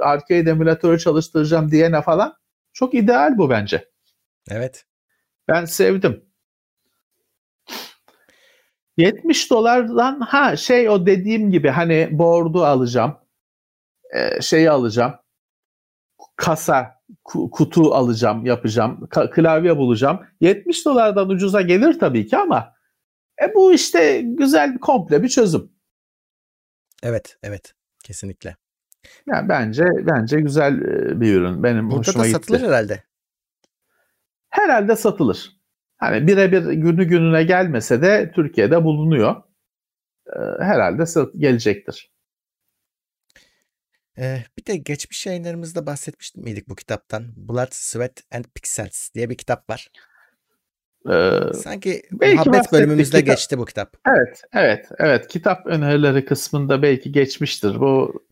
arcade 0.00 0.50
emülatörü 0.50 0.98
çalıştıracağım 0.98 1.70
diyene 1.70 2.02
falan 2.02 2.34
çok 2.72 2.94
ideal 2.94 3.38
bu 3.38 3.50
bence. 3.50 3.88
Evet. 4.50 4.84
Ben 5.48 5.64
sevdim. 5.64 6.24
70 8.96 9.50
dolardan 9.50 10.20
ha 10.20 10.56
şey 10.56 10.88
o 10.88 11.06
dediğim 11.06 11.50
gibi 11.50 11.68
hani 11.68 12.08
board'u 12.12 12.64
alacağım. 12.64 13.16
Ee, 14.14 14.40
şeyi 14.40 14.70
alacağım. 14.70 15.14
Kasa, 16.36 17.00
ku- 17.24 17.50
kutu 17.50 17.94
alacağım, 17.94 18.46
yapacağım. 18.46 19.08
klavye 19.10 19.76
bulacağım. 19.76 20.20
70 20.40 20.86
dolardan 20.86 21.28
ucuza 21.28 21.60
gelir 21.60 21.98
tabii 21.98 22.26
ki 22.26 22.36
ama 22.36 22.74
e 23.42 23.54
bu 23.54 23.72
işte 23.72 24.20
güzel 24.24 24.78
komple 24.78 25.22
bir 25.22 25.28
çözüm. 25.28 25.72
Evet. 27.02 27.36
Evet. 27.42 27.74
Kesinlikle. 28.04 28.56
Yani 29.26 29.48
bence 29.48 29.84
bence 30.02 30.40
güzel 30.40 30.82
e, 30.82 31.20
bir 31.20 31.34
ürün. 31.34 31.62
Benim 31.62 31.90
Burada 31.90 31.98
hoşuma 31.98 32.24
da 32.24 32.28
gitti. 32.28 32.40
satılır 32.40 32.60
herhalde. 32.68 33.02
Herhalde 34.50 34.96
satılır. 34.96 35.56
Hani 36.04 36.26
birebir 36.26 36.62
günü 36.72 37.04
gününe 37.04 37.44
gelmese 37.44 38.02
de 38.02 38.32
Türkiye'de 38.34 38.84
bulunuyor. 38.84 39.42
Ee, 40.26 40.38
herhalde 40.60 41.04
gelecektir. 41.38 42.10
Ee, 44.18 44.38
bir 44.58 44.66
de 44.66 44.76
geçmiş 44.76 45.26
yayınlarımızda 45.26 45.86
bahsetmiş 45.86 46.34
miydik 46.34 46.68
bu 46.68 46.74
kitaptan? 46.74 47.32
Blood, 47.36 47.68
Sweat 47.70 48.22
and 48.32 48.44
Pixels 48.54 49.14
diye 49.14 49.30
bir 49.30 49.34
kitap 49.34 49.70
var. 49.70 49.90
Ee, 51.10 51.52
Sanki 51.54 52.02
muhabbet 52.10 52.72
bölümümüzde 52.72 53.18
kitap- 53.18 53.26
geçti 53.26 53.58
bu 53.58 53.64
kitap. 53.64 53.96
evet, 54.08 54.42
evet, 54.52 54.88
evet. 54.98 55.28
Kitap 55.28 55.66
önerileri 55.66 56.24
kısmında 56.24 56.82
belki 56.82 57.12
geçmiştir. 57.12 57.80
Bu 57.80 58.22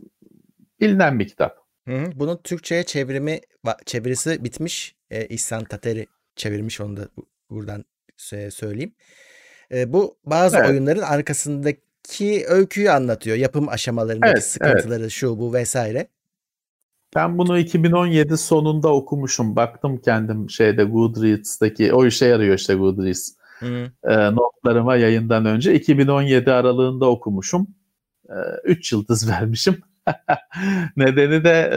bilinen 0.81 1.19
bir 1.19 1.29
kitap. 1.29 1.59
Hı 1.89 1.95
hı. 1.95 2.11
Bunun 2.15 2.37
Türkçe'ye 2.37 2.85
çevirimi 2.85 3.41
çevirisi 3.87 4.45
bitmiş. 4.45 4.97
Ee, 5.11 5.27
İhsan 5.27 5.65
Tateri 5.65 6.07
çevirmiş 6.37 6.81
onu 6.81 6.97
da 6.97 7.09
buradan 7.53 7.85
sö- 8.19 8.51
söyleyeyim. 8.51 8.95
Bu 9.87 10.17
bazı 10.27 10.57
Evet. 10.57 10.71
oyunların 10.71 11.03
arkasındaki 11.03 12.45
öyküyü 12.49 12.91
anlatıyor. 12.91 13.37
Yapım 13.37 13.69
aşamalarındaki 13.69 14.33
Evet, 14.33 14.45
sıkıntıları 14.45 15.11
şu 15.11 15.39
bu 15.39 15.53
vesaire. 15.53 16.09
Ben 17.17 17.39
bunu 17.39 17.59
2017 17.59 18.37
sonunda 18.37 18.89
okumuşum. 18.95 19.57
Baktım 19.57 19.99
kendim 19.99 20.51
şeyde 20.51 20.85
Goodreads'taki 20.85 21.93
o 21.93 22.07
işe 22.07 22.27
yarıyor 22.27 22.55
işte 22.59 22.75
Goodreads. 22.75 23.31
Hı. 23.59 23.91
e, 24.05 24.35
notlarıma 24.35 24.97
yayından 24.97 25.47
önce 25.47 25.75
2017 25.75 26.53
aralığında 26.53 27.07
okumuşum. 27.07 27.67
3 28.65 28.93
yıldız 28.93 29.29
vermişim. 29.31 29.81
Nedeni 30.97 31.45
de 31.45 31.71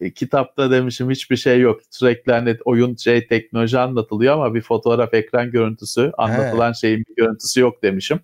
e, 0.00 0.10
kitapta 0.10 0.70
demişim 0.70 1.10
hiçbir 1.10 1.36
şey 1.36 1.60
yok. 1.60 1.80
Sürekli 1.90 2.32
hani 2.32 2.56
oyun 2.64 2.96
şey 2.96 3.26
teknoloji 3.26 3.78
anlatılıyor 3.78 4.34
ama 4.34 4.54
bir 4.54 4.60
fotoğraf 4.60 5.14
ekran 5.14 5.50
görüntüsü 5.50 6.12
anlatılan 6.18 6.72
şeyin 6.72 7.04
bir 7.08 7.16
görüntüsü 7.16 7.60
yok 7.60 7.82
demişim. 7.82 8.20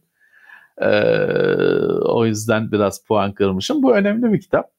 E, 0.78 0.90
o 2.02 2.26
yüzden 2.26 2.72
biraz 2.72 3.04
puan 3.04 3.32
kırmışım. 3.32 3.82
Bu 3.82 3.96
önemli 3.96 4.32
bir 4.32 4.40
kitap. 4.40 4.70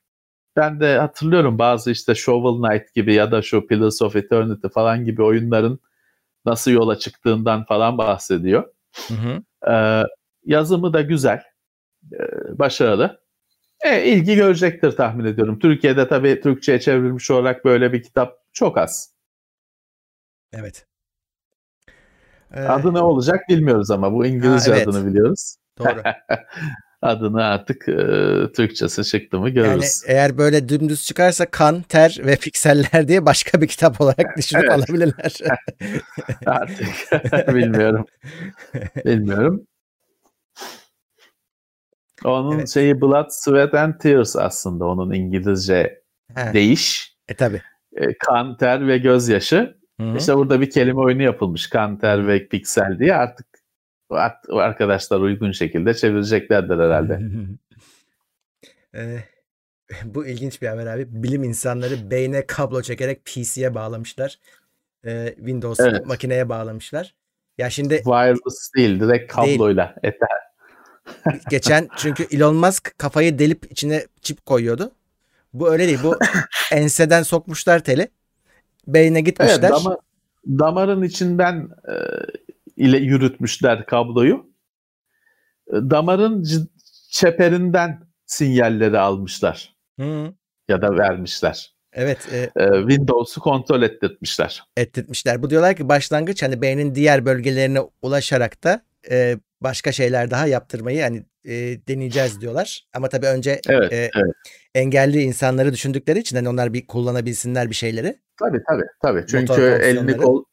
Ben 0.56 0.80
de 0.80 0.97
hatırlıyorum 0.97 1.60
bazı 1.60 1.91
işte 1.91 2.15
Shovel 2.15 2.69
Knight 2.69 2.93
gibi 2.93 3.13
ya 3.13 3.32
da 3.32 3.41
şu 3.41 3.67
Pillars 3.67 4.02
of 4.02 4.15
Eternity 4.15 4.67
falan 4.67 5.06
gibi 5.06 5.23
oyunların 5.23 5.80
nasıl 6.45 6.71
yola 6.71 7.00
çıktığından 7.00 7.63
falan 7.65 7.97
bahsediyor. 7.97 8.63
Hı 9.08 9.13
hı. 9.13 9.43
Ee, 9.71 10.04
yazımı 10.45 10.93
da 10.93 11.02
güzel, 11.02 11.43
ee, 12.13 12.17
başarılı. 12.60 13.27
E, 13.88 14.06
ilgi 14.06 14.36
görecektir 14.36 14.91
tahmin 14.91 15.26
ediyorum. 15.26 15.60
Türkiye'de 15.60 16.08
tabii 16.08 16.41
Türkçe'ye 16.41 16.80
çevrilmiş 16.80 17.32
olarak 17.32 17.65
böyle 17.65 17.93
bir 17.93 18.04
kitap 18.04 18.39
çok 18.54 18.78
az. 18.78 19.13
Evet. 20.54 20.86
Ee, 22.54 22.60
Adı 22.62 22.93
ne 22.93 23.00
olacak 23.00 23.39
bilmiyoruz 23.50 23.91
ama 23.91 24.13
bu 24.13 24.26
İngilizce 24.26 24.71
Ha, 24.71 24.78
evet. 24.78 24.88
adını 24.88 25.08
biliyoruz. 25.08 25.56
Doğru. 25.80 26.02
adını 27.02 27.43
artık 27.43 27.89
e, 27.89 27.95
Türkçesi 28.56 29.04
çıktı 29.04 29.39
mı 29.39 29.50
görürüz. 29.50 30.04
Yani 30.08 30.17
eğer 30.17 30.38
böyle 30.38 30.69
dümdüz 30.69 31.06
çıkarsa 31.06 31.45
kan, 31.45 31.82
ter 31.82 32.17
ve 32.26 32.36
pikseller 32.36 33.08
diye 33.08 33.26
başka 33.26 33.62
bir 33.62 33.67
kitap 33.67 34.02
olarak 34.02 34.38
düşünüp 34.38 34.63
Evet. 34.63 34.73
alabilirler. 34.73 35.38
artık 36.45 36.88
bilmiyorum. 37.56 38.06
Bilmiyorum. 39.06 39.67
Onun 42.25 42.58
Evet. 42.60 42.69
şeyi 42.69 43.01
Blood, 43.01 43.27
Sweat 43.30 43.73
and 43.73 43.93
Tears 43.99 44.36
aslında 44.36 44.86
onun 44.86 45.13
İngilizce 45.13 46.01
Ha, 46.36 46.53
değiş. 46.53 47.15
e 47.27 47.34
tabi. 47.34 47.62
E, 47.95 48.17
kan, 48.17 48.58
ter 48.58 48.88
ve 48.88 48.97
gözyaşı. 48.97 49.77
İşte 50.17 50.36
burada 50.36 50.62
bir 50.62 50.69
kelime 50.69 50.99
oyunu 50.99 51.21
yapılmış. 51.23 51.67
Kan, 51.69 51.97
ter 51.99 52.27
ve 52.27 52.47
piksel 52.47 52.99
diye 52.99 53.15
artık 53.15 53.47
art- 54.10 54.49
arkadaşlar 54.49 55.19
uygun 55.19 55.51
şekilde 55.51 55.93
çevireceklerdir 55.93 56.80
herhalde. 56.80 57.19
Ee, 58.95 59.17
bu 60.06 60.25
ilginç 60.27 60.62
bir 60.62 60.67
haber 60.67 60.88
abi. 60.88 61.06
Bilim 61.23 61.43
insanları 61.43 62.12
beyne 62.12 62.45
kablo 62.47 62.82
çekerek 62.82 63.25
PC'ye 63.25 63.75
bağlamışlar. 63.75 64.39
Ee, 65.06 65.34
Windows 65.38 65.80
Evet. 65.80 66.06
makineye 66.06 66.49
bağlamışlar. 66.49 67.15
Ya 67.58 67.69
şimdi 67.69 67.95
Wireless 67.95 68.71
değil, 68.75 68.99
direkt 68.99 69.34
kabloyla. 69.34 69.95
Ether. 70.03 70.30
Geçen 71.50 71.89
çünkü 71.98 72.28
Elon 72.32 72.56
Musk 72.56 72.93
kafayı 73.00 73.39
delip 73.39 73.72
içine 73.72 74.06
çip 74.22 74.46
koyuyordu. 74.46 74.91
Bu 75.54 75.70
öyle 75.72 75.88
değil. 75.88 76.00
Bu 76.04 76.15
enseden 76.72 77.24
sokmuşlar 77.24 77.80
teli. 77.80 78.08
Beyne 78.88 79.17
Evet, 79.17 79.26
gitmişler. 79.26 79.70
dama- 79.72 79.98
damarın 80.48 81.02
içinden 81.04 81.70
e, 81.88 81.93
ile 82.78 82.98
yürütmüşler 82.98 83.86
kabloyu. 83.86 84.50
E, 85.67 85.74
Damarın 85.74 86.46
çeperinden 87.12 88.00
sinyalleri 88.26 89.00
almışlar 89.00 89.76
Hı, 90.00 90.34
ya 90.70 90.82
da 90.82 90.98
vermişler. 90.98 91.74
evet, 91.93 92.17
e, 92.34 92.38
E, 92.63 92.65
Windows'u 92.89 93.41
kontrol 93.41 93.82
ettirtmişler. 93.82 94.63
ettirtmişler. 94.78 95.43
Bu 95.43 95.50
diyorlar 95.50 95.76
ki 95.76 95.89
başlangıç 95.89 96.43
hani 96.43 96.62
beynin 96.62 96.96
diğer 96.96 97.26
bölgelerine 97.26 97.80
ulaşarak 98.02 98.63
da 98.63 98.82
e, 99.12 99.38
başka 99.62 99.91
şeyler 99.91 100.32
daha 100.32 100.48
yaptırmayı 100.48 101.02
hani 101.02 101.26
e, 101.46 101.54
deneyeceğiz 101.88 102.41
diyorlar. 102.41 102.88
Ama 102.93 103.10
tabii 103.10 103.28
önce 103.28 103.62
Evet, 103.70 103.93
e, 103.93 104.12
evet. 104.15 104.34
engelli 104.76 105.22
insanları 105.22 105.74
düşündükleri 105.74 106.20
için 106.20 106.36
hani 106.36 106.50
onlar 106.50 106.74
bir 106.74 106.88
kullanabilsinler 106.88 107.70
bir 107.70 107.76
şeyleri. 107.76 108.20
Tabii 108.39 108.62
tabii 108.70 108.86
tabii. 109.02 109.26
Çünkü 109.28 109.62
elini 109.84 110.17
kol 110.17 110.43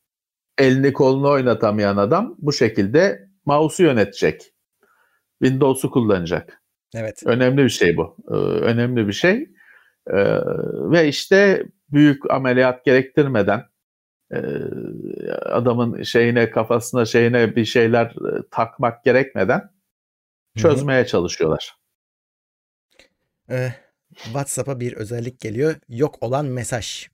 elini 0.59 0.93
kolunu 0.93 1.31
oynatamayan 1.31 1.97
adam 1.97 2.37
bu 2.39 2.53
şekilde 2.53 3.29
mouse'u 3.45 3.87
yönetecek. 3.87 4.55
Windows'u 5.43 5.91
kullanacak. 5.91 6.63
Evet. 6.95 7.23
Önemli 7.27 7.65
bir 7.65 7.69
şey 7.69 7.97
bu. 7.97 8.17
Ee, 8.31 8.35
önemli 8.65 9.09
bir 9.09 9.13
şey. 9.13 9.49
Ee, 10.11 10.15
ve 10.91 11.09
işte 11.09 11.67
büyük 11.93 12.31
ameliyat 12.31 12.85
gerektirmeden 12.85 13.63
adamın 15.43 16.03
şeyine 16.03 16.51
kafasına 16.51 17.05
şeyine 17.05 17.57
bir 17.57 17.65
şeyler 17.65 18.07
e, 18.07 18.43
takmak 18.51 19.05
gerekmeden 19.05 19.71
çözmeye 20.57 21.07
çalışıyorlar. 21.07 21.77
E, 23.51 23.73
WhatsApp'a 24.15 24.81
bir 24.81 24.93
özellik 24.93 25.41
geliyor. 25.41 25.75
Yok 25.89 26.23
olan 26.23 26.47
mesaj. 26.47 27.09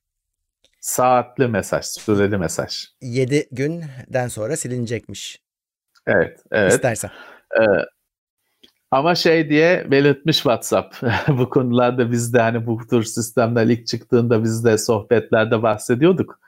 Saatli 0.79 1.47
mesaj, 1.47 1.85
süreli 1.85 2.37
mesaj. 2.37 2.85
7 3.01 3.47
günden 3.51 4.27
sonra 4.27 4.57
silinecekmiş. 4.57 5.41
Evet, 6.07 6.43
evet. 6.51 6.73
İstersen. 6.73 7.11
Ee, 7.59 7.63
ama 8.91 9.15
şey 9.15 9.49
diye 9.49 9.91
belirtmiş 9.91 10.37
WhatsApp. 10.37 10.95
bu 11.27 11.49
konularda 11.49 12.11
biz 12.11 12.33
de 12.33 12.39
hani 12.39 12.65
bu 12.65 12.87
tür 12.87 13.03
sistemler 13.03 13.65
ilk 13.65 13.87
çıktığında 13.87 14.43
biz 14.43 14.65
de 14.65 14.77
sohbetlerde 14.77 15.63
bahsediyorduk. 15.63 16.39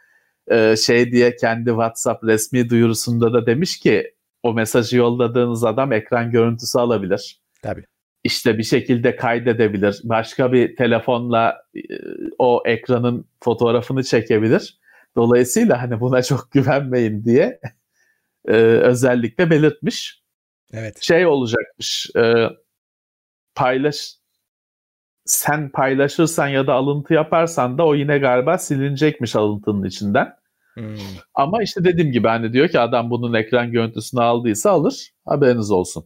Ee, 0.52 0.76
şey 0.76 1.12
diye 1.12 1.36
kendi 1.36 1.70
WhatsApp 1.70 2.24
resmi 2.24 2.70
duyurusunda 2.70 3.34
da 3.34 3.46
demiş 3.46 3.80
ki 3.80 4.14
o 4.44 4.54
mesajı 4.54 4.98
yolladığınız 4.98 5.64
adam 5.64 5.92
ekran 5.92 6.32
görüntüsü 6.32 6.80
alabilir. 6.80 7.42
Tabii. 7.62 7.86
İşte 8.24 8.58
bir 8.58 8.64
şekilde 8.64 9.16
kaydedebilir. 9.16 10.02
Başka 10.04 10.54
bir 10.54 10.76
telefonla 10.76 11.64
e, 11.76 11.80
o 12.40 12.64
ekranın 12.66 13.26
fotoğrafını 13.44 14.04
çekebilir. 14.04 14.80
Dolayısıyla 15.16 15.82
hani 15.82 16.00
buna 16.00 16.22
çok 16.24 16.52
güvenmeyin 16.52 17.26
diye 17.26 17.60
e, 18.48 18.54
özellikle 18.62 19.50
belirtmiş 19.50 20.24
Evet. 20.74 21.04
şey 21.04 21.26
olacakmış. 21.26 22.10
E, 22.16 22.50
paylaş 23.56 24.16
sen 25.26 25.70
paylaşırsan 25.70 26.48
ya 26.48 26.68
da 26.68 26.74
alıntı 26.74 27.14
yaparsan 27.14 27.78
da 27.78 27.86
o 27.86 27.96
yine 27.96 28.18
galiba 28.18 28.58
silinecekmiş 28.58 29.36
alıntının 29.36 29.84
içinden. 29.84 30.36
Hmm. 30.74 30.98
Ama 31.34 31.64
işte 31.64 31.84
dediğim 31.84 32.12
gibi 32.12 32.28
hani 32.28 32.54
diyor 32.54 32.68
ki 32.68 32.80
adam 32.80 33.10
bunun 33.10 33.34
ekran 33.34 33.72
görüntüsünü 33.72 34.22
aldıysa 34.22 34.72
alır. 34.72 35.12
Haberiniz 35.26 35.72
olsun. 35.72 36.06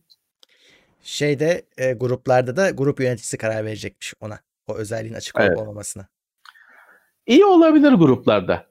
Şeyde 1.04 1.62
e, 1.78 1.94
gruplarda 1.94 2.56
da 2.56 2.70
grup 2.70 3.00
yöneticisi 3.00 3.38
karar 3.38 3.66
verecekmiş 3.66 4.14
ona. 4.22 4.40
O 4.68 4.76
özelliğin 4.76 5.14
açık 5.14 5.36
Evet. 5.40 5.58
olmamasına. 5.58 6.08
İyi 7.26 7.46
olabilir 7.46 7.92
gruplarda. 7.92 8.66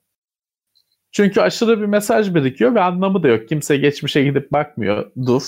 Çünkü 1.13 1.41
aşırı 1.41 1.81
bir 1.81 1.87
mesaj 1.87 2.35
birikiyor 2.35 2.75
ve 2.75 2.81
anlamı 2.81 3.23
da 3.23 3.29
yok. 3.29 3.49
Kimse 3.49 3.77
geçmişe 3.77 4.25
gidip 4.25 4.53
bakmıyor. 4.53 5.11
Dur. 5.27 5.43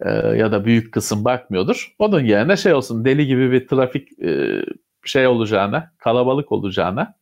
Ee, 0.00 0.10
ya 0.10 0.52
da 0.52 0.64
büyük 0.64 0.92
kısım 0.92 1.24
bakmıyordur. 1.24 1.94
Onun 1.98 2.24
yerine 2.24 2.56
şey 2.56 2.74
olsun 2.74 3.04
deli 3.04 3.26
gibi 3.26 3.52
bir 3.52 3.66
trafik 3.68 4.22
e, 4.22 4.62
şey 5.04 5.26
olacağına, 5.26 5.92
kalabalık 5.98 6.52
olacağına 6.52 7.14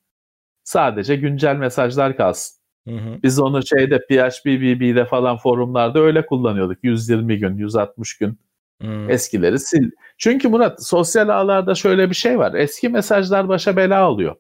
sadece 0.65 1.17
güncel 1.17 1.57
mesajlar 1.57 2.17
kalsın. 2.17 2.59
Hı 2.89 2.95
hı. 2.95 3.23
Biz 3.23 3.39
onu 3.41 3.67
şeyde 3.67 3.99
PHPBB'de 3.99 5.05
falan 5.05 5.37
forumlarda 5.37 6.01
öyle 6.01 6.27
kullanıyorduk. 6.27 6.79
120 6.83 7.39
gün, 7.39 7.57
160 7.57 8.19
gün 8.19 8.39
Hmm. 8.81 9.11
eskileri 9.11 9.59
sil. 9.69 9.87
Çünkü 10.19 10.49
Murat 10.49 10.87
sosyal 10.87 11.29
ağlarda 11.29 11.75
şöyle 11.75 12.11
bir 12.11 12.15
şey 12.15 12.39
var. 12.39 12.55
Eski 12.55 12.89
mesajlar 12.89 13.49
başa 13.49 13.77
bela 13.77 14.11
oluyor. 14.11 14.37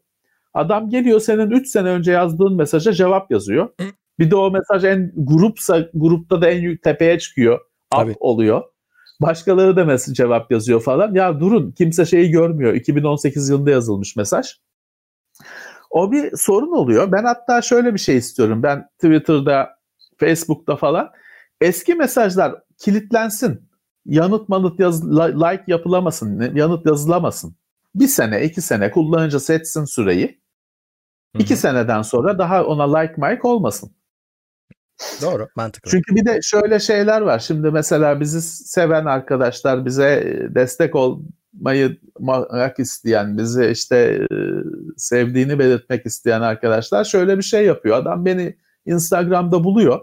Adam 0.54 0.90
geliyor 0.90 1.20
senin 1.20 1.50
3 1.50 1.68
sene 1.68 1.88
önce 1.88 2.12
yazdığın 2.12 2.56
mesaja 2.56 2.92
cevap 2.92 3.30
yazıyor. 3.30 3.68
Hı. 3.80 3.86
Bir 4.18 4.30
de 4.30 4.36
o 4.36 4.50
mesaj 4.50 4.84
en 4.84 5.12
grupsa 5.16 5.88
grupta 5.94 6.42
da 6.42 6.50
en 6.50 6.76
tepeye 6.76 7.18
çıkıyor. 7.18 7.60
Tabii. 7.96 8.14
oluyor. 8.20 8.62
Başkaları 9.20 9.76
da 9.76 9.84
mesaj 9.84 10.16
cevap 10.16 10.50
yazıyor 10.50 10.80
falan. 10.82 11.14
Ya 11.14 11.40
durun 11.40 11.70
kimse 11.70 12.04
şeyi 12.04 12.30
görmüyor. 12.30 12.74
2018 12.74 13.48
yılında 13.48 13.70
yazılmış 13.70 14.16
mesaj. 14.16 14.46
O 15.90 16.12
bir 16.12 16.36
sorun 16.36 16.72
oluyor. 16.72 17.12
Ben 17.12 17.24
hatta 17.24 17.62
şöyle 17.62 17.94
bir 17.94 17.98
şey 17.98 18.16
istiyorum. 18.16 18.62
Ben 18.62 18.88
Twitter'da, 18.98 19.70
Facebook'ta 20.16 20.76
falan 20.76 21.10
eski 21.60 21.94
mesajlar 21.94 22.54
kilitlensin. 22.78 23.68
Yanıt 24.06 24.48
manıt 24.48 24.80
yaz, 24.80 25.04
li- 25.10 25.40
like 25.40 25.64
yapılamasın, 25.66 26.54
yanıt 26.54 26.86
yazılamasın. 26.86 27.56
Bir 27.94 28.06
sene, 28.06 28.44
iki 28.44 28.60
sene 28.60 28.90
kullanıcı 28.90 29.40
seçsin 29.40 29.84
süreyi. 29.84 30.40
Hı 31.36 31.42
İki 31.42 31.56
seneden 31.56 32.02
sonra 32.02 32.38
daha 32.38 32.64
ona 32.64 32.96
like 32.98 33.14
mike 33.16 33.48
olmasın. 33.48 33.92
Doğru. 35.22 35.48
Mantıklı. 35.56 35.90
Çünkü 35.90 36.16
bir 36.16 36.24
de 36.26 36.40
şöyle 36.42 36.78
şeyler 36.78 37.20
var. 37.20 37.38
Şimdi 37.38 37.70
mesela 37.70 38.20
bizi 38.20 38.42
seven 38.42 39.04
arkadaşlar, 39.04 39.84
bize 39.84 40.06
e, 40.06 40.54
destek 40.54 40.94
olmayı 40.94 41.98
isteyen, 42.78 43.38
bizi 43.38 43.66
işte 43.66 43.96
e, 44.32 44.36
sevdiğini 44.96 45.58
belirtmek 45.58 46.06
isteyen 46.06 46.40
arkadaşlar 46.40 47.04
şöyle 47.04 47.38
bir 47.38 47.42
şey 47.42 47.64
yapıyor. 47.66 47.96
Adam 47.96 48.24
beni 48.24 48.56
Instagram'da 48.86 49.64
buluyor. 49.64 50.00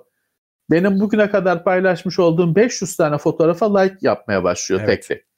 Benim 0.70 1.00
bugüne 1.00 1.30
kadar 1.30 1.64
paylaşmış 1.64 2.20
olduğum 2.20 2.56
500 2.56 2.96
tane 2.96 3.18
fotoğrafa 3.18 3.80
like 3.80 3.98
yapmaya 4.02 4.44
başlıyor 4.44 4.82
Evet. 4.86 5.08
tek 5.08 5.18
tek. 5.18 5.31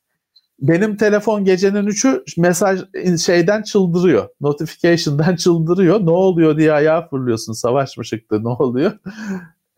Benim 0.64 0.98
telefon 0.98 1.46
gecenin 1.46 1.88
3'ü 1.88 2.24
mesaj 2.38 2.82
şeyden 3.26 3.62
çıldırıyor. 3.62 4.30
Notification'dan 4.42 5.36
çıldırıyor. 5.44 6.06
Ne 6.06 6.10
oluyor 6.10 6.58
diye 6.58 6.74
ayağa 6.74 7.08
fırlıyorsun. 7.08 7.54
Savaş 7.54 7.98
mı 7.98 8.04
çıktı? 8.04 8.44
Ne 8.44 8.50
oluyor? 8.50 8.92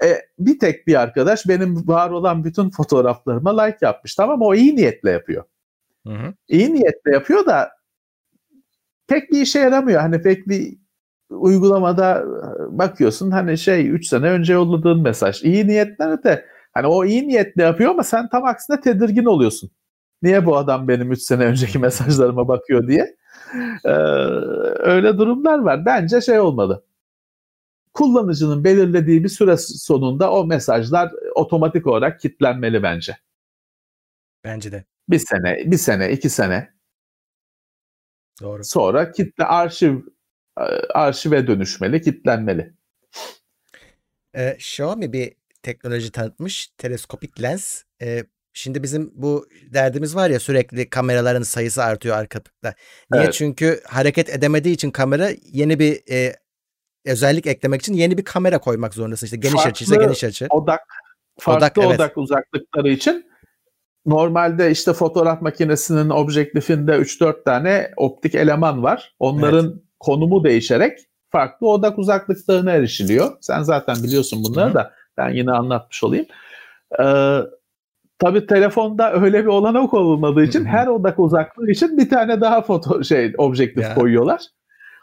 E, 0.04 0.21
bir 0.39 0.60
tek 0.60 0.88
bir 0.88 1.02
arkadaş 1.02 1.48
benim 1.48 1.88
var 1.88 2.10
olan 2.10 2.43
bütün 2.43 2.69
fotoğraflarıma 2.69 3.62
like 3.62 3.78
yapmış. 3.82 4.15
Tamam 4.15 4.41
o 4.41 4.56
iyi 4.56 4.76
niyetle 4.76 5.12
yapıyor. 5.12 5.43
Hı 6.08 6.13
hı. 6.13 6.34
İyi 6.48 6.74
niyetle 6.74 7.12
yapıyor 7.12 7.45
da 7.45 7.69
pek 9.08 9.32
bir 9.32 9.41
işe 9.41 9.60
yaramıyor. 9.60 10.02
Hani 10.02 10.21
pek 10.21 10.48
bir 10.48 10.78
uygulamada 11.30 12.24
bakıyorsun 12.69 13.32
hani 13.32 13.58
şey 13.58 13.89
3 13.89 14.08
sene 14.08 14.30
önce 14.30 14.54
yolladığın 14.54 15.02
mesaj. 15.02 15.43
İyi 15.43 15.67
niyetten 15.67 16.24
de 16.24 16.45
hani 16.74 16.88
o 16.88 17.06
iyi 17.06 17.28
niyetle 17.28 17.63
yapıyor 17.63 17.91
ama 17.91 18.04
sen 18.04 18.30
tam 18.30 18.45
aksine 18.45 18.82
tedirgin 18.82 19.26
oluyorsun. 19.26 19.71
Niye 20.26 20.46
bu 20.46 20.58
adam 20.58 20.88
benim 20.88 21.12
3 21.12 21.22
sene 21.22 21.46
önceki 21.46 21.80
mesajlarıma 21.88 22.48
bakıyor 22.48 22.88
diye. 22.88 23.16
Ee, 23.86 23.90
öyle 24.80 25.18
durumlar 25.18 25.60
var. 25.60 25.86
Bence 25.86 26.22
şey 26.22 26.40
olmalı. 26.40 26.86
Kullanıcının 27.94 28.64
belirlediği 28.64 29.24
bir 29.24 29.30
süre 29.30 29.58
sonunda 29.58 30.32
o 30.32 30.46
mesajlar 30.46 31.12
otomatik 31.36 31.88
olarak 31.88 32.20
kilitlenmeli 32.20 32.84
bence. 32.84 33.18
Bence 34.44 34.72
de. 34.72 34.86
Bir 35.10 35.20
sene, 35.20 35.72
bir 35.72 35.78
sene, 35.78 36.12
iki 36.12 36.30
sene 36.30 36.74
Doğru. 38.42 38.64
sonra 38.64 39.12
kitle 39.12 39.46
arşiv 39.46 39.98
e, 40.60 40.64
arşive 40.94 41.48
dönüşmeli, 41.48 42.02
kitlenmeli. 42.02 42.74
Ee, 44.36 44.56
Xiaomi 44.58 45.14
bir 45.14 45.36
teknoloji 45.64 46.12
tanıtmış. 46.12 46.68
Teleskopik 46.78 47.42
lens. 47.42 47.84
Ee, 48.02 48.24
şimdi 48.56 48.84
bizim 48.84 49.12
bu 49.15 49.48
derdimiz 49.74 50.15
var 50.15 50.30
ya 50.30 50.39
sürekli 50.39 50.89
kameraların 50.89 51.44
sayısı 51.44 51.84
artıyor 51.84 52.18
arkada. 52.18 52.76
Niye? 53.12 53.24
Evet. 53.24 53.34
Çünkü 53.34 53.82
hareket 53.88 54.30
edemediği 54.30 54.76
için 54.76 54.91
kamera 54.91 55.30
yeni 55.52 55.80
bir 55.80 56.00
e, 56.12 56.36
özellik 57.06 57.48
eklemek 57.48 57.82
için 57.82 57.94
yeni 57.94 58.18
bir 58.18 58.24
kamera 58.24 58.58
koymak 58.58 58.94
zorundasın. 58.94 59.26
İşte 59.26 59.38
geniş 59.38 59.65
açıysa 59.65 59.96
Farklı 59.96 60.08
geniş 60.08 60.24
açı. 60.24 60.48
Odak 60.50 60.82
farklı 61.39 61.65
Odak, 61.65 61.78
odak, 61.78 62.00
evet. 62.00 62.18
uzaklıkları 62.18 62.89
için 62.89 63.26
normalde 64.06 64.72
işte 64.72 64.94
fotoğraf 64.94 65.41
makinesinin 65.41 66.10
objektifinde 66.10 66.91
3-4 66.91 67.44
tane 67.44 67.91
optik 67.98 68.36
eleman 68.36 68.84
var. 68.84 69.15
Onların 69.20 69.82
konumu 70.00 70.44
değişerek 70.44 71.00
farklı 71.32 71.68
odak 71.70 72.00
uzaklıklarına 72.00 72.72
erişiliyor. 72.72 73.38
Sen 73.41 73.62
zaten 73.62 73.96
biliyorsun 74.04 74.44
bunları 74.44 74.65
Hı 74.65 74.70
hı. 74.70 74.74
da 74.74 74.94
ben 75.18 75.30
yine 75.30 75.52
anlatmış 75.52 76.04
olayım. 76.04 76.26
Ee, 77.00 77.39
tabii 78.19 78.45
telefonda 78.47 79.13
öyle 79.13 79.41
bir 79.41 79.49
olanak 79.49 79.93
olmadığı 79.93 80.43
için 80.43 80.65
her 80.65 80.88
odak 80.88 81.19
uzaklığı 81.19 81.71
için 81.71 81.97
bir 81.97 82.10
tane 82.10 82.41
daha 82.41 82.62
foto 82.62 83.04
şey 83.04 83.34
objektif 83.38 83.84
Ya. 83.84 83.95
koyuyorlar. 83.95 84.41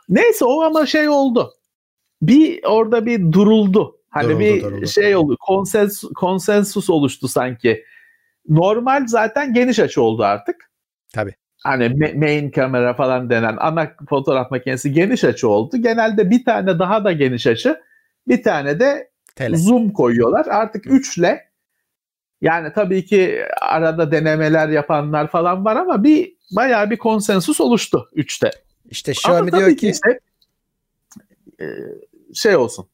Neyse 0.08 0.44
o 0.44 0.62
ama 0.62 0.86
şey 0.86 1.08
oldu. 1.08 1.52
Bir 2.22 2.60
orada 2.64 3.06
bir 3.06 3.32
duruldu. 3.32 3.96
Hani 4.10 4.24
Duruldu, 4.28 4.40
bir 4.40 4.62
duruldu. 4.62 4.86
şey 4.86 5.16
oldu. 5.16 5.36
Konsensus, 5.40 6.10
konsensus 6.12 6.90
oluştu 6.90 7.28
sanki. 7.28 7.84
Normal 8.48 9.06
zaten 9.06 9.54
geniş 9.54 9.78
açı 9.78 10.02
oldu 10.02 10.22
artık. 10.24 10.56
Tabii. 11.14 11.34
Hani 11.64 11.84
ma- 11.84 12.18
main 12.18 12.50
kamera 12.50 12.94
falan 12.94 13.30
denen 13.30 13.56
ana 13.60 13.90
fotoğraf 14.08 14.50
makinesi 14.50 14.92
geniş 14.92 15.24
açı 15.24 15.48
oldu. 15.48 15.76
Genelde 15.76 16.30
bir 16.30 16.44
tane 16.44 16.78
daha 16.78 17.04
da 17.04 17.12
geniş 17.12 17.46
açı, 17.46 17.80
bir 18.28 18.42
tane 18.42 18.80
de 18.80 19.10
Tele. 19.36 19.56
zoom 19.56 19.90
koyuyorlar. 19.90 20.46
Artık 20.46 20.86
üçle 20.86 21.44
yani 22.42 22.72
tabii 22.74 23.04
ki 23.04 23.44
arada 23.60 24.10
denemeler 24.12 24.68
yapanlar 24.68 25.30
falan 25.30 25.64
var 25.64 25.76
ama 25.76 26.04
bir 26.04 26.34
bayağı 26.56 26.90
bir 26.90 26.98
konsensus 26.98 27.60
oluştu 27.60 28.08
üçte. 28.12 28.50
İşte 28.90 29.12
Ama 29.12 29.16
Xiaomi 29.16 29.50
tabii 29.50 29.60
diyor 29.60 29.70
ki 29.70 29.76
ki 29.76 29.90
işte, 29.90 30.20
e, 31.60 31.66
şey 32.34 32.56
olsun. 32.56 32.86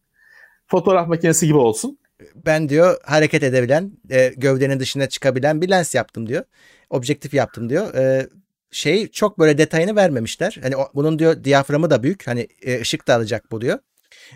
Fotoğraf 0.67 1.09
makinesi 1.09 1.47
gibi 1.47 1.59
olsun. 1.59 1.99
ben 2.47 2.69
diyor 2.69 2.97
hareket 3.05 3.43
edebilen, 3.43 3.93
e, 4.11 4.33
gövdenin 4.37 4.81
dışına 4.81 5.09
çıkabilen 5.09 5.63
bir 5.63 5.71
lens 5.71 5.95
yaptım 5.95 6.29
diyor. 6.29 6.45
Objektif 6.91 7.35
yaptım 7.35 7.71
diyor. 7.71 7.95
E, 7.95 8.29
şey 8.71 9.09
çok 9.09 9.39
böyle 9.39 9.59
detayını 9.59 9.97
vermemişler. 9.97 10.59
Hani 10.63 10.77
o- 10.77 10.91
bunun 10.95 11.19
diyor 11.19 11.45
diyaframı 11.45 11.91
da 11.91 12.03
büyük. 12.03 12.27
Hani 12.27 12.49
e, 12.63 12.81
ışık 12.81 13.09
da 13.09 13.15
alacak 13.15 13.51
bu 13.51 13.61
diyor. 13.61 13.79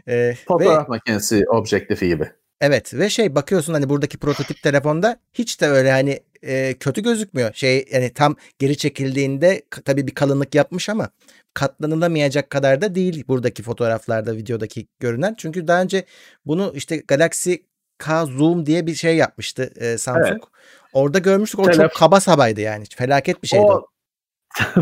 E, 0.06 0.16
ve 0.16 0.34
Fotoğraf 0.34 0.88
makinesi 0.88 1.44
objektifi 1.48 2.08
gibi. 2.08 2.30
Evet 2.62 2.94
ve 2.94 3.10
şey 3.10 3.34
bakıyorsun 3.34 3.72
hani 3.72 3.88
buradaki 3.88 4.18
prototip 4.18 4.62
telefonda 4.62 5.16
hiç 5.32 5.60
de 5.60 5.66
öyle 5.66 5.90
hani 5.90 6.20
e, 6.42 6.74
kötü 6.74 7.02
gözükmüyor. 7.02 7.54
Şey 7.54 7.88
yani 7.92 8.12
tam 8.12 8.36
geri 8.58 8.76
çekildiğinde 8.76 9.62
tabii 9.84 10.06
bir 10.06 10.14
kalınlık 10.14 10.54
yapmış 10.54 10.88
ama 10.88 11.08
katlanılamayacak 11.54 12.50
kadar 12.50 12.80
da 12.80 12.94
değil 12.94 13.24
buradaki 13.28 13.62
fotoğraflarda, 13.62 14.36
videodaki 14.36 14.86
görünen. 15.00 15.34
Çünkü 15.38 15.68
daha 15.68 15.82
önce 15.82 16.04
bunu 16.46 16.72
işte 16.74 16.96
Galaxy 17.08 17.54
K 17.98 18.26
Zoom 18.26 18.66
diye 18.66 18.86
bir 18.86 18.94
şey 18.94 19.16
yapmıştı 19.16 19.72
e, 19.76 19.98
Samsung. 19.98 20.42
Orada 20.92 21.18
görmüştük. 21.18 21.60
O 21.60 21.64
Telef- 21.64 21.76
çok 21.76 21.94
kaba 21.94 22.20
sabaydı 22.20 22.60
yani. 22.60 22.84
Felaket 22.96 23.42
bir 23.42 23.48
şeydi 23.48 23.66
o. 23.68 23.74
O 23.74 23.88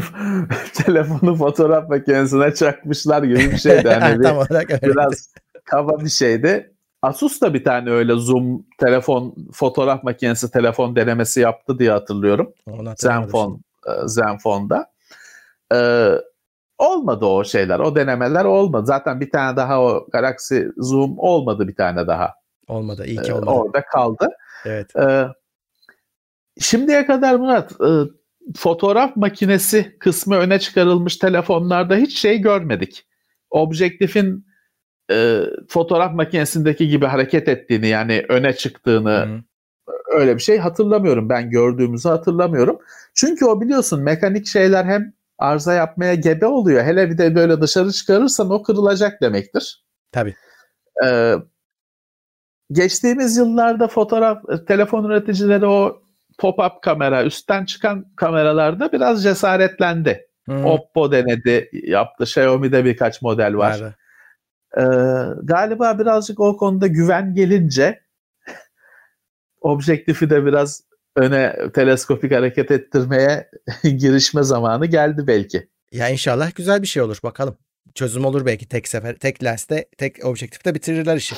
telefonu 0.74 1.36
fotoğraf 1.36 1.88
makinesine 1.88 2.54
çakmışlar 2.54 3.22
gibi 3.22 3.38
bir 3.38 3.58
şeydi. 3.58 3.88
Hani 3.88 4.18
bir, 4.18 4.24
Tam 4.24 4.36
olarak 4.36 4.70
öyle. 4.70 4.82
biraz 4.82 5.28
kaba 5.64 6.04
bir 6.04 6.08
şeydi. 6.08 6.74
Asus 7.02 7.40
da 7.40 7.54
bir 7.54 7.64
tane 7.64 7.90
öyle 7.90 8.14
zoom 8.14 8.66
telefon 8.78 9.34
fotoğraf 9.52 10.04
makinesi 10.04 10.50
telefon 10.50 10.96
denemesi 10.96 11.40
yaptı 11.40 11.78
diye 11.78 11.90
hatırlıyorum. 11.90 12.52
Zenfone 12.96 13.56
e, 13.86 13.90
Zenfone'da. 14.08 14.90
Ee, 15.74 16.10
olmadı 16.78 17.26
o 17.26 17.44
şeyler. 17.44 17.78
O 17.78 17.96
denemeler 17.96 18.44
olmadı. 18.44 18.86
Zaten 18.86 19.20
bir 19.20 19.30
tane 19.30 19.56
daha 19.56 19.82
o 19.82 20.06
Galaxy 20.12 20.60
Zoom 20.76 21.14
olmadı 21.18 21.68
bir 21.68 21.74
tane 21.74 22.06
daha. 22.06 22.34
Olmadı. 22.68 23.06
İyi 23.06 23.22
ki 23.22 23.30
Ee, 23.30 23.34
olmadı. 23.34 23.50
orada 23.50 23.82
kaldı. 23.84 24.28
Evet. 24.64 24.96
Ee, 24.96 25.26
şimdiye 26.60 27.06
kadar 27.06 27.34
Murat 27.34 27.72
e, 27.72 27.90
fotoğraf 28.56 29.16
makinesi 29.16 29.96
kısmı 29.98 30.36
öne 30.36 30.58
çıkarılmış 30.58 31.16
telefonlarda 31.16 31.96
hiç 31.96 32.18
şey 32.18 32.38
görmedik. 32.38 33.06
Objektifin 33.50 34.46
e, 35.11 35.42
fotoğraf 35.68 36.14
makinesindeki 36.14 36.88
gibi 36.88 37.07
hareket 37.07 37.49
ettiğini 37.49 37.87
yani 37.87 38.25
öne 38.29 38.53
çıktığını 38.53 39.11
Hı-hı. 39.11 39.40
öyle 40.20 40.35
bir 40.35 40.42
şey 40.42 40.59
hatırlamıyorum. 40.59 41.29
Ben 41.29 41.51
gördüğümüzü 41.51 42.09
hatırlamıyorum. 42.09 42.79
Çünkü 43.14 43.44
o 43.44 43.61
biliyorsun 43.61 44.03
mekanik 44.03 44.46
şeyler 44.46 44.85
hem 44.85 45.12
arıza 45.38 45.75
yapmaya 45.75 46.14
gebe 46.14 46.46
oluyor. 46.46 46.85
Hele 46.85 47.11
bir 47.11 47.18
de 47.18 47.35
böyle 47.35 47.61
dışarı 47.61 47.92
çıkarırsan 47.92 48.51
o 48.51 48.62
kırılacak 48.62 49.23
demektir. 49.23 49.85
Tabii. 50.12 50.35
Ee, 51.05 51.35
geçtiğimiz 52.73 53.37
yıllarda 53.37 53.88
fotoğraf 53.88 54.42
e, 54.51 54.64
telefon 54.64 55.05
üreticileri 55.05 55.66
o 55.66 56.03
pop-up 56.38 56.81
kamera, 56.83 57.25
üstten 57.25 57.64
çıkan 57.64 58.07
kameralarda 58.16 58.92
biraz 58.92 59.23
cesaretlendi. 59.23 60.27
Hı-hı. 60.49 60.64
Oppo 60.64 61.12
denedi, 61.12 61.70
yaptı. 61.73 62.25
Xiaomi'de 62.25 62.85
birkaç 62.85 63.23
model 63.23 63.57
var. 63.57 63.70
Vardı. 63.70 63.96
Ee, 64.78 64.83
galiba 65.42 65.98
birazcık 65.98 66.40
o 66.40 66.56
konuda 66.56 66.87
güven 66.87 67.35
gelince 67.35 68.00
objektifi 69.61 70.30
de 70.30 70.46
biraz 70.46 70.80
öne 71.16 71.56
teleskopik 71.74 72.33
hareket 72.33 72.70
ettirmeye 72.70 73.50
girişme 73.83 74.42
zamanı 74.42 74.87
geldi 74.87 75.26
belki. 75.26 75.68
Ya 75.92 76.09
inşallah 76.09 76.54
güzel 76.54 76.83
bir 76.83 76.87
şey 76.87 77.02
olur 77.02 77.18
bakalım. 77.22 77.56
Çözüm 77.94 78.24
olur 78.24 78.46
belki 78.46 78.68
tek 78.68 78.88
sefer. 78.88 79.16
Tek 79.16 79.44
lenste, 79.44 79.88
tek 79.98 80.24
objektifte 80.24 80.74
bitirirler 80.74 81.16
işi. 81.16 81.35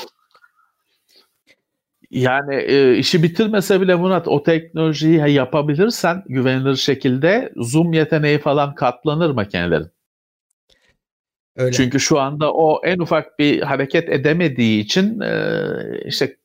Yani 2.11 2.55
e, 2.55 2.97
işi 2.97 3.23
bitirmese 3.23 3.81
bile 3.81 3.95
Murat 3.95 4.29
o 4.29 4.43
teknolojiyi 4.43 5.33
yapabilirsen 5.33 6.23
güvenilir 6.29 6.77
şekilde 6.77 7.53
zoom 7.57 7.93
yeteneği 7.93 8.39
falan 8.39 8.75
katlanır 8.75 9.31
makinelerin. 9.31 9.91
Öyle. 11.57 11.73
Çünkü 11.73 12.01
şu 12.01 12.21
anda 12.21 12.55
o 12.55 12.81
en 12.85 12.99
ufak 12.99 13.39
bir 13.39 13.63
hareket 13.63 14.09
edemediği 14.09 14.81
için 14.81 15.21
e, 15.21 15.65
işte 16.05 16.37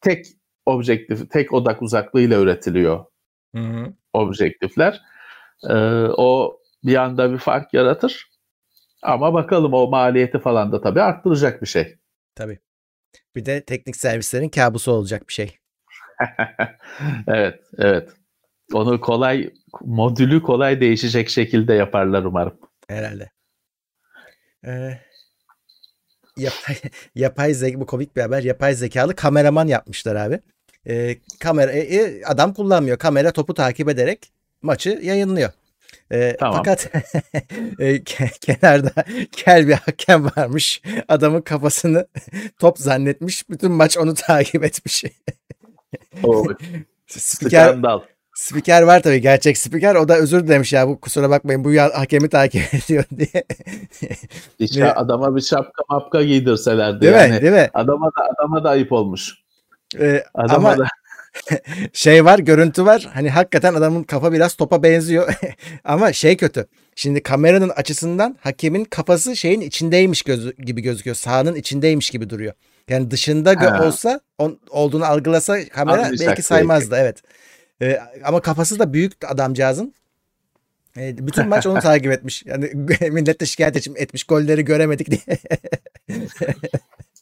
tek 0.00 0.26
objektif, 0.66 1.30
tek 1.30 1.52
odak 1.52 1.82
uzaklığıyla 1.82 2.40
üretiliyor 2.40 3.04
Hı-hı. 3.54 3.92
objektifler. 4.12 5.00
E, 5.70 5.74
o 6.16 6.60
bir 6.84 6.96
anda 6.96 7.32
bir 7.32 7.38
fark 7.38 7.74
yaratır. 7.74 8.30
Ama 9.02 9.34
bakalım 9.34 9.74
o 9.74 9.86
maliyeti 9.86 10.38
falan 10.38 10.72
da 10.72 10.80
tabii 10.80 11.02
arttıracak 11.02 11.62
bir 11.62 11.66
şey. 11.66 11.96
Tabii. 12.34 12.58
Bir 13.36 13.44
de 13.44 13.64
teknik 13.64 13.96
servislerin 13.96 14.48
kabusu 14.48 14.92
olacak 14.92 15.28
bir 15.28 15.32
şey. 15.32 15.56
evet, 17.28 17.60
evet. 17.78 18.10
Onu 18.72 19.00
kolay, 19.00 19.50
modülü 19.80 20.42
kolay 20.42 20.80
değişecek 20.80 21.28
şekilde 21.28 21.74
yaparlar 21.74 22.24
umarım. 22.24 22.58
Herhalde. 22.88 23.33
Ee, 24.66 24.98
yapay, 26.36 26.76
yapay 27.14 27.54
zeka, 27.54 27.80
bu 27.80 27.86
komik 27.86 28.16
bir 28.16 28.20
haber. 28.20 28.42
Yapay 28.42 28.74
zekalı 28.74 29.16
kameraman 29.16 29.66
yapmışlar 29.66 30.16
abi. 30.16 30.40
Ee, 30.88 31.18
kamera 31.40 31.72
e, 31.72 31.78
e, 31.78 32.24
adam 32.24 32.54
kullanmıyor. 32.54 32.98
Kamera 32.98 33.32
topu 33.32 33.54
takip 33.54 33.88
ederek 33.88 34.32
maçı 34.62 35.00
yayınlıyor. 35.02 35.50
Ee, 36.12 36.36
Tamam. 36.40 36.56
Fakat 36.56 36.90
e, 37.78 37.96
ke- 37.96 38.38
kenarda 38.40 39.04
kel 39.32 39.68
bir 39.68 39.72
hakem 39.72 40.24
varmış. 40.24 40.82
Adamın 41.08 41.40
kafasını 41.40 42.06
top 42.58 42.78
zannetmiş. 42.78 43.50
Bütün 43.50 43.72
maç 43.72 43.98
onu 43.98 44.14
takip 44.14 44.64
etmiş. 44.64 45.04
O 46.22 46.46
Spiker, 47.06 47.66
skandal. 47.66 48.00
Spiker 48.34 48.82
var 48.82 49.02
tabii 49.02 49.20
gerçek 49.20 49.58
spiker. 49.58 49.94
O 49.94 50.08
da 50.08 50.16
özür 50.16 50.46
dilemiş 50.46 50.72
ya 50.72 50.88
bu 50.88 51.00
kusura 51.00 51.30
bakmayın 51.30 51.64
bu 51.64 51.72
ya, 51.72 51.90
hakemi 51.94 52.28
takip 52.28 52.74
ediyor 52.84 53.04
diye. 53.18 53.44
Ne? 54.76 54.92
adama 54.92 55.36
bir 55.36 55.40
şapka 55.40 55.82
mapka 55.90 56.22
giydirselerdi 56.22 57.00
Değil 57.00 57.12
yani. 57.12 57.34
mi? 57.34 57.42
Değil 57.42 57.52
mi? 57.52 57.70
Adama 57.74 58.06
da 58.06 58.34
adama 58.34 58.64
da 58.64 58.70
ayıp 58.70 58.92
olmuş. 58.92 59.34
Ee, 60.00 60.24
Adama 60.34 60.68
ama 60.68 60.78
da 60.78 60.84
şey 61.92 62.24
var 62.24 62.38
görüntü 62.38 62.84
var 62.86 63.08
hani 63.14 63.30
hakikaten 63.30 63.74
adamın 63.74 64.02
kafa 64.02 64.32
biraz 64.32 64.54
topa 64.54 64.82
benziyor 64.82 65.34
ama 65.84 66.12
şey 66.12 66.36
kötü 66.36 66.66
şimdi 66.96 67.22
kameranın 67.22 67.68
açısından 67.68 68.36
hakemin 68.40 68.84
kafası 68.84 69.36
şeyin 69.36 69.60
içindeymiş 69.60 70.22
gözü, 70.22 70.56
gibi 70.56 70.80
gözüküyor 70.80 71.16
sahanın 71.16 71.54
içindeymiş 71.54 72.10
gibi 72.10 72.30
duruyor 72.30 72.52
yani 72.88 73.10
dışında 73.10 73.54
Ha. 73.60 73.86
olsa 73.86 74.20
on, 74.38 74.58
olduğunu 74.70 75.04
algılasa 75.04 75.68
kamera 75.68 75.96
Anlayacak 75.96 76.28
belki 76.28 76.42
saymazdı 76.42 76.96
evet 76.98 77.22
E, 77.82 77.98
ama 78.24 78.40
kafası 78.40 78.78
da 78.78 78.92
büyük 78.92 79.12
adamcağızın. 79.30 79.94
E, 80.96 81.26
bütün 81.26 81.48
maç 81.48 81.66
onu 81.66 81.78
takip 81.80 82.12
etmiş. 82.12 82.42
Yani 82.46 82.70
millet 83.10 83.40
de 83.40 83.46
şikayet 83.46 83.88
etmiş 83.96 84.24
golleri 84.24 84.64
göremedik 84.64 85.10
diye. 85.10 85.38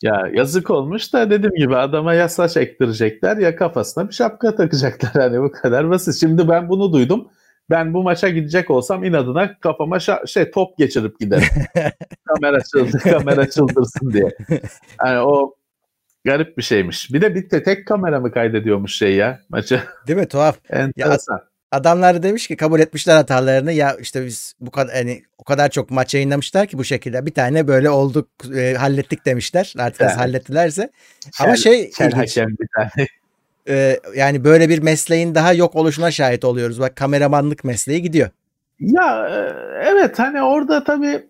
ya 0.03 0.31
yazık 0.35 0.71
olmuş 0.71 1.13
da 1.13 1.31
dediğim 1.31 1.55
gibi 1.55 1.77
adama 1.77 2.15
ya 2.15 2.29
saç 2.29 2.57
ektirecekler 2.57 3.37
ya 3.37 3.57
kafasına 3.57 4.09
bir 4.09 4.15
şapka 4.15 4.55
takacaklar. 4.55 5.13
Hani 5.13 5.43
bu 5.43 5.53
kadar 5.53 5.91
basit. 5.91 6.21
Şimdi 6.21 6.49
ben 6.49 6.69
bunu 6.69 6.93
duydum. 6.93 7.29
Ben 7.71 7.95
bu 7.95 8.03
maça 8.03 8.29
gidecek 8.29 8.71
olsam 8.71 9.05
inadına 9.05 9.59
kafama 9.59 9.97
şa- 9.97 10.29
şey 10.29 10.51
top 10.51 10.79
geçirip 10.79 11.21
giderim. 11.21 11.49
kamera 12.25 12.61
çıldır, 12.61 13.01
kamera 13.01 13.51
çıldırsın 13.51 14.13
diye. 14.13 14.37
Yani 15.05 15.19
o 15.21 15.55
garip 16.25 16.59
bir 16.59 16.63
şeymiş. 16.63 17.13
Bir 17.13 17.21
de 17.21 17.35
bir 17.35 17.49
tek 17.49 17.87
kamera 17.87 18.21
mı 18.21 18.33
kaydediyormuş 18.33 18.97
şey 18.97 19.15
ya 19.15 19.41
maçı. 19.49 19.83
Değil 20.07 20.19
mi? 20.19 20.29
Tuhaf. 20.29 20.59
Enteresan. 20.71 21.35
Ya, 21.35 21.45
adamlar 21.71 22.15
da 22.15 22.23
demiş 22.23 22.47
ki 22.47 22.57
kabul 22.57 22.81
etmişler 22.81 23.17
hatalarını. 23.17 23.73
Ya 23.73 23.97
işte 24.01 24.27
biz 24.27 24.55
bu 24.61 24.71
kadar 24.71 24.95
hani 24.95 25.23
o 25.39 25.45
kadar 25.45 25.71
çok 25.71 25.91
maç 25.91 26.15
yayınlamışlar 26.15 26.67
ki 26.67 26.79
bu 26.79 26.85
şekilde 26.85 27.27
bir 27.27 27.35
tane 27.35 27.69
böyle 27.69 27.91
olduk 27.91 28.29
e, 28.57 28.75
hallettik 28.75 29.27
demişler. 29.27 29.75
Artık 29.79 30.01
yani. 30.01 30.13
hallettilerse. 30.13 30.91
Ama 31.41 31.57
şey 31.57 31.91
kel 31.91 32.13
hakem 32.13 32.49
bir 32.49 32.69
tane. 32.77 33.07
E, 33.69 34.01
yani 34.17 34.45
böyle 34.45 34.69
bir 34.69 34.83
mesleğin 34.83 35.35
daha 35.35 35.53
yok 35.53 35.77
oluşuna 35.77 36.11
şahit 36.11 36.45
oluyoruz. 36.45 36.81
Bak 36.81 36.97
kameramanlık 36.97 37.65
mesleği 37.65 38.03
gidiyor. 38.03 38.31
Ya 38.81 39.29
e, 39.29 39.39
evet 39.89 40.19
hani 40.19 40.43
orada 40.43 40.85
tabii 40.85 41.27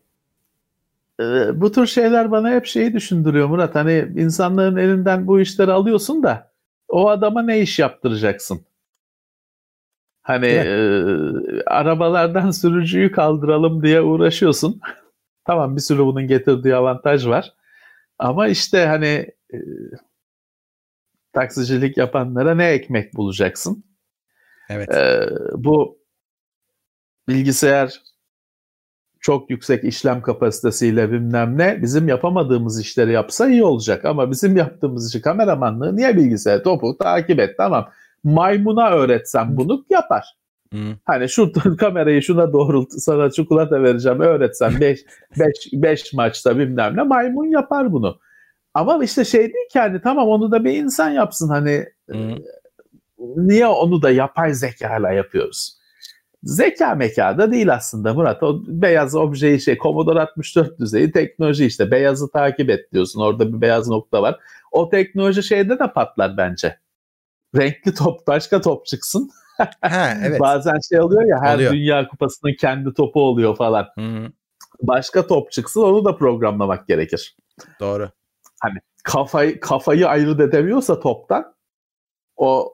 bu 1.54 1.72
tür 1.72 1.86
şeyler 1.86 2.30
bana 2.30 2.50
hep 2.50 2.66
şeyi 2.66 2.92
düşündürüyor 2.92 3.48
Murat. 3.48 3.74
Hani 3.74 4.12
insanların 4.16 4.76
elinden 4.76 5.26
bu 5.26 5.40
işleri 5.40 5.72
alıyorsun 5.72 6.22
da 6.22 6.52
o 6.88 7.08
adama 7.08 7.42
ne 7.42 7.60
iş 7.60 7.78
yaptıracaksın? 7.78 8.66
Hani 10.22 10.46
e, 10.46 10.74
arabalardan 11.66 12.50
sürücüyü 12.50 13.12
kaldıralım 13.12 13.82
diye 13.82 14.02
uğraşıyorsun. 14.02 14.80
tamam 15.44 15.76
bir 15.76 15.80
sürü 15.80 15.98
bunun 15.98 16.26
getirdiği 16.26 16.74
avantaj 16.74 17.26
var. 17.26 17.54
Ama 18.18 18.48
işte 18.48 18.86
hani 18.86 19.30
e, 19.54 19.58
taksicilik 21.32 21.96
yapanlara 21.96 22.54
ne 22.54 22.66
ekmek 22.66 23.14
bulacaksın? 23.14 23.84
Evet. 24.68 24.94
E, 24.94 25.28
bu 25.54 25.98
bilgisayar 27.28 28.02
çok 29.22 29.50
yüksek 29.50 29.84
işlem 29.84 30.22
kapasitesiyle 30.22 31.12
bilmem 31.12 31.58
ne 31.58 31.82
bizim 31.82 32.08
yapamadığımız 32.08 32.80
işleri 32.80 33.12
yapsa 33.12 33.48
iyi 33.48 33.64
olacak 33.64 34.04
ama 34.04 34.30
bizim 34.30 34.56
yaptığımız 34.56 35.08
işi 35.08 35.22
kameramanlığı 35.22 35.96
niye 35.96 36.16
bilgisayar 36.16 36.64
topu 36.64 36.98
takip 36.98 37.40
et 37.40 37.56
tamam 37.56 37.88
maymuna 38.24 38.90
öğretsem 38.90 39.56
bunu 39.56 39.84
yapar. 39.90 40.24
Hmm. 40.72 40.94
Hani 41.04 41.28
şu 41.28 41.52
kamerayı 41.76 42.22
şuna 42.22 42.52
doğrult 42.52 42.92
sana 42.92 43.30
çikolata 43.30 43.82
vereceğim 43.82 44.20
öğretsem 44.20 44.80
5 44.80 45.00
5 45.38 45.56
5 45.72 46.12
maçta 46.12 46.58
bilmem 46.58 46.96
ne 46.96 47.02
maymun 47.02 47.46
yapar 47.46 47.92
bunu. 47.92 48.18
Ama 48.74 49.04
işte 49.04 49.24
şey 49.24 49.40
değil 49.40 49.68
ki 49.72 49.78
hani 49.78 50.00
tamam 50.00 50.28
onu 50.28 50.50
da 50.50 50.64
bir 50.64 50.72
insan 50.72 51.10
yapsın 51.10 51.48
hani 51.48 51.86
hmm. 52.10 52.36
niye 53.36 53.66
onu 53.66 54.02
da 54.02 54.10
yapay 54.10 54.54
zekayla 54.54 55.12
yapıyoruz? 55.12 55.81
Zeka 56.42 56.94
mekada 56.94 57.52
değil 57.52 57.72
aslında 57.74 58.14
Murat. 58.14 58.42
O 58.42 58.62
beyaz 58.66 59.14
objeyi 59.14 59.60
şey 59.60 59.78
Commodore 59.78 60.20
64 60.20 60.78
düzeyi 60.78 61.12
teknoloji 61.12 61.66
işte. 61.66 61.90
Beyazı 61.90 62.30
takip 62.30 62.70
et 62.70 62.92
diyorsun. 62.92 63.20
Orada 63.20 63.52
bir 63.52 63.60
beyaz 63.60 63.88
nokta 63.88 64.22
var. 64.22 64.40
O 64.72 64.88
teknoloji 64.88 65.42
şeyde 65.42 65.78
de 65.78 65.92
patlar 65.92 66.36
bence 66.36 66.78
renkli 67.56 67.94
top 67.94 68.26
başka 68.26 68.60
top 68.60 68.86
çıksın. 68.86 69.30
ha, 69.80 70.14
evet. 70.24 70.40
Bazen 70.40 70.78
şey 70.88 71.00
oluyor 71.00 71.24
ya 71.24 71.40
her 71.42 71.54
oluyor. 71.54 71.72
dünya 71.72 72.08
kupasının 72.08 72.54
kendi 72.60 72.94
topu 72.94 73.22
oluyor 73.22 73.56
falan. 73.56 73.88
Hı-hı. 73.98 74.32
Başka 74.82 75.26
top 75.26 75.52
çıksın 75.52 75.82
onu 75.82 76.04
da 76.04 76.16
programlamak 76.16 76.88
gerekir. 76.88 77.36
Doğru. 77.80 78.10
Hani 78.60 78.78
kafayı 79.04 79.60
kafayı 79.60 80.08
ayırt 80.08 80.40
edemiyorsa 80.40 81.00
toptan 81.00 81.54
o 82.36 82.72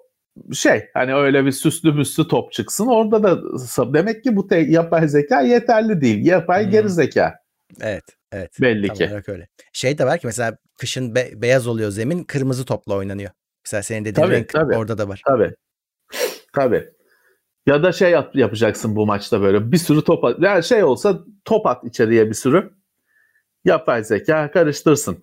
şey 0.53 0.89
hani 0.95 1.14
öyle 1.14 1.45
bir 1.45 1.53
süslü 1.53 1.93
müslü 1.93 2.28
top 2.28 2.53
çıksın 2.53 2.86
orada 2.86 3.22
da 3.22 3.95
demek 3.95 4.24
ki 4.24 4.36
bu 4.36 4.49
te- 4.49 4.59
yapay 4.59 5.09
zeka 5.09 5.41
yeterli 5.41 6.01
değil. 6.01 6.26
Yapay 6.26 6.64
hmm. 6.64 6.70
geri 6.70 6.89
zeka. 6.89 7.34
Evet, 7.80 8.05
evet. 8.32 8.61
Belli 8.61 8.93
ki. 8.93 9.11
öyle. 9.26 9.49
Şey 9.72 9.99
de 9.99 10.07
var 10.07 10.18
ki 10.18 10.26
mesela 10.26 10.57
kışın 10.78 11.14
be- 11.14 11.43
beyaz 11.43 11.66
oluyor 11.66 11.91
zemin, 11.91 12.24
kırmızı 12.24 12.64
topla 12.64 12.95
oynanıyor. 12.95 13.30
Mesela 13.66 13.82
senin 13.82 14.05
dediğin 14.05 14.26
tabii, 14.26 14.36
renk 14.36 14.49
tabii. 14.49 14.76
orada 14.76 14.99
da 14.99 15.09
var. 15.09 15.22
Tabii. 15.26 15.55
Tabii. 16.53 16.89
Ya 17.66 17.82
da 17.82 17.93
şey 17.93 18.11
yap, 18.11 18.36
yapacaksın 18.36 18.97
bu 18.97 19.07
maçta 19.07 19.41
böyle 19.41 19.72
bir 19.72 19.76
sürü 19.76 20.05
top 20.05 20.24
at. 20.24 20.36
Yani 20.41 20.64
şey 20.64 20.84
olsa 20.84 21.18
top 21.45 21.66
at 21.66 21.84
içeriye 21.84 22.28
bir 22.28 22.34
sürü. 22.34 22.70
Yapay 23.64 24.05
zeka 24.05 24.51
karıştırsın. 24.51 25.22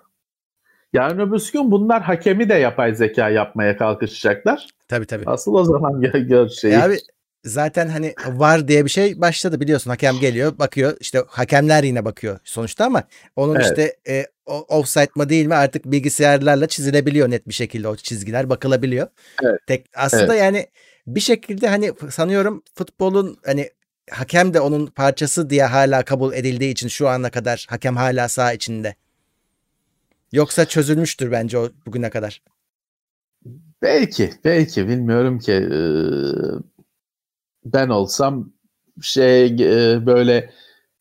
Yarın 0.94 1.20
öbür 1.20 1.50
gün 1.54 1.72
bunlar 1.72 2.02
hakemi 2.02 2.50
de 2.50 2.54
yapay 2.54 2.96
zeka 2.96 3.30
yapmaya 3.30 3.78
kalkışacaklar. 3.78 4.68
Tabii 4.88 5.06
tabii. 5.06 5.24
Asıl 5.26 5.54
o 5.54 5.64
zaman 5.64 6.02
gör, 6.02 6.14
gör 6.14 6.50
şeyi. 6.50 6.74
E 6.74 6.78
abi 6.78 7.00
zaten 7.44 7.88
hani 7.88 8.14
var 8.28 8.68
diye 8.68 8.86
bir 8.86 8.90
şey 8.90 9.22
başladı 9.22 9.60
biliyorsun. 9.60 9.90
Hakem 9.90 10.20
geliyor 10.20 10.60
bakıyor 10.60 10.98
işte 11.00 11.24
hakemler 11.28 11.84
yine 11.84 12.06
bakıyor 12.06 12.40
sonuçta 12.44 12.86
ama 12.86 13.04
onun 13.36 13.56
evet. 13.56 13.66
işte 13.66 13.96
e, 14.08 14.26
offside 14.46 15.10
mı 15.16 15.30
değil 15.30 15.46
mi 15.46 15.56
artık 15.56 15.86
bilgisayarlarla 15.86 16.68
çizilebiliyor 16.68 17.30
net 17.32 17.48
bir 17.48 17.54
şekilde 17.54 17.88
o 17.88 17.96
çizgiler 17.96 18.50
bakılabiliyor. 18.50 19.08
Evet. 19.44 19.60
Tek, 19.68 19.86
aslında 19.96 20.34
evet. 20.34 20.44
yani 20.44 20.68
bir 21.08 21.20
şekilde 21.20 21.68
hani 21.68 21.94
sanıyorum 22.10 22.64
futbolun 22.76 23.38
hani 23.46 23.70
hakem 24.12 24.54
de 24.54 24.60
onun 24.60 24.88
parçası 24.88 25.50
diye 25.50 25.66
hala 25.66 26.06
kabul 26.06 26.34
edildiği 26.34 26.72
için 26.72 26.88
şu 26.88 27.10
ana 27.10 27.30
kadar 27.30 27.66
hakem 27.70 27.96
hala 27.96 28.30
sağ 28.30 28.54
içinde. 28.54 28.96
Yoksa 30.32 30.66
çözülmüştür 30.66 31.32
bence 31.32 31.58
o 31.58 31.70
bugüne 31.86 32.10
kadar. 32.10 32.42
Belki, 33.86 34.30
belki 34.46 34.88
bilmiyorum 34.88 35.40
ki. 35.40 35.52
Ee, 35.54 36.76
ben 37.66 37.90
olsam 37.90 38.54
şey 39.02 39.46
e, 39.46 40.06
böyle 40.06 40.50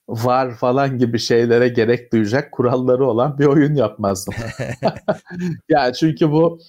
var 0.08 0.54
falan 0.54 0.98
gibi 0.98 1.18
şeylere 1.18 1.68
gerek 1.68 2.12
duyacak 2.12 2.52
kuralları 2.52 3.06
olan 3.06 3.38
bir 3.38 3.46
oyun 3.46 3.74
yapmazdım. 3.74 4.34
yani 5.68 5.94
çünkü 5.94 6.30
bu 6.30 6.60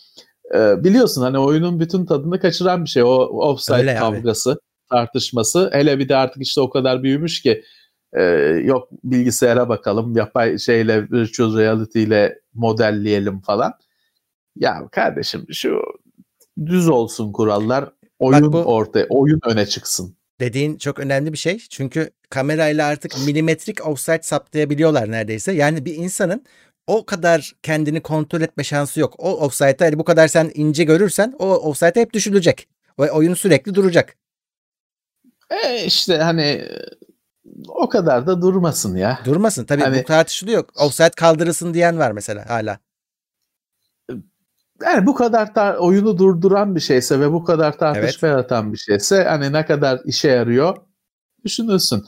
e, 0.56 0.84
biliyorsun 0.84 1.22
hani 1.22 1.40
oyunun 1.40 1.80
bütün 1.80 2.06
tadını 2.06 2.40
kaçıran 2.40 2.84
bir 2.84 2.90
şey. 2.90 3.04
O 3.04 3.16
offside 3.18 3.78
Öyle 3.78 3.96
kavgası, 3.96 4.52
abi. 4.52 4.60
tartışması. 4.90 5.70
Hele 5.74 6.00
bir 6.00 6.10
de 6.10 6.16
artık 6.16 6.42
işte 6.42 6.62
o 6.62 6.70
kadar 6.70 7.04
büyümüş 7.04 7.42
ki 7.42 7.64
e, 8.14 8.24
yok 8.64 8.90
bilgisayara 9.04 9.70
bakalım, 9.70 10.16
yapay 10.16 10.58
şeyle 10.58 11.10
virtual 11.12 11.58
reality 11.58 12.04
ile 12.04 12.40
modelleyelim 12.54 13.42
falan. 13.42 13.74
Ya 14.56 14.88
kardeşim 14.92 15.46
şu 15.52 15.82
düz 16.66 16.90
olsun 16.90 17.32
kurallar. 17.32 17.92
Oyun 18.20 18.54
bu, 18.54 18.58
ortaya, 18.58 19.06
oyun 19.10 19.40
öne 19.46 19.66
çıksın. 19.66 20.18
Dediğin 20.40 20.78
çok 20.78 21.00
önemli 21.00 21.34
bir 21.34 21.38
şey. 21.38 21.58
Çünkü 21.70 22.10
kamerayla 22.30 22.88
artık 22.88 23.18
milimetrik 23.26 23.88
offside 23.88 24.22
saptayabiliyorlar 24.22 25.12
neredeyse. 25.12 25.52
Yani 25.52 25.86
bir 25.86 25.96
insanın 25.96 26.46
o 26.88 27.06
kadar 27.06 27.56
kendini 27.64 28.02
kontrol 28.02 28.42
etme 28.42 28.64
şansı 28.64 29.00
yok. 29.00 29.16
O 29.18 29.38
offside'ı 29.38 29.86
hani 29.86 30.00
bu 30.00 30.04
kadar 30.04 30.28
sen 30.28 30.52
ince 30.54 30.84
görürsen 30.84 31.34
o 31.40 31.46
offside 31.46 32.02
hep 32.02 32.14
düşülecek. 32.14 32.68
Ve 33.00 33.12
oyun 33.12 33.34
sürekli 33.34 33.76
duracak. 33.76 34.16
E 35.50 35.86
işte 35.86 36.18
hani 36.18 36.66
o 37.68 37.90
kadar 37.90 38.28
da 38.28 38.42
durmasın 38.42 38.96
ya. 38.96 39.20
Durmasın. 39.26 39.66
Tabii 39.66 39.82
hani, 39.82 40.00
bu 40.00 40.04
tartışılıyor. 40.04 40.64
Offside 40.76 41.10
kaldırılsın 41.10 41.74
diyen 41.74 42.00
var 42.00 42.12
mesela 42.12 42.50
hala 42.50 42.80
yani 44.86 45.06
bu 45.06 45.16
kadar 45.16 45.48
tar- 45.48 45.78
oyunu 45.78 46.18
durduran 46.18 46.76
bir 46.76 46.80
şeyse 46.80 47.20
ve 47.20 47.32
bu 47.32 47.44
kadar 47.44 47.78
tartışma 47.78 48.28
evet. 48.28 48.38
yaratan 48.38 48.74
bir 48.74 48.78
şeyse 48.78 49.24
hani 49.24 49.54
ne 49.54 49.66
kadar 49.66 50.02
işe 50.06 50.28
yarıyor 50.28 50.78
düşünürsün. 51.46 52.04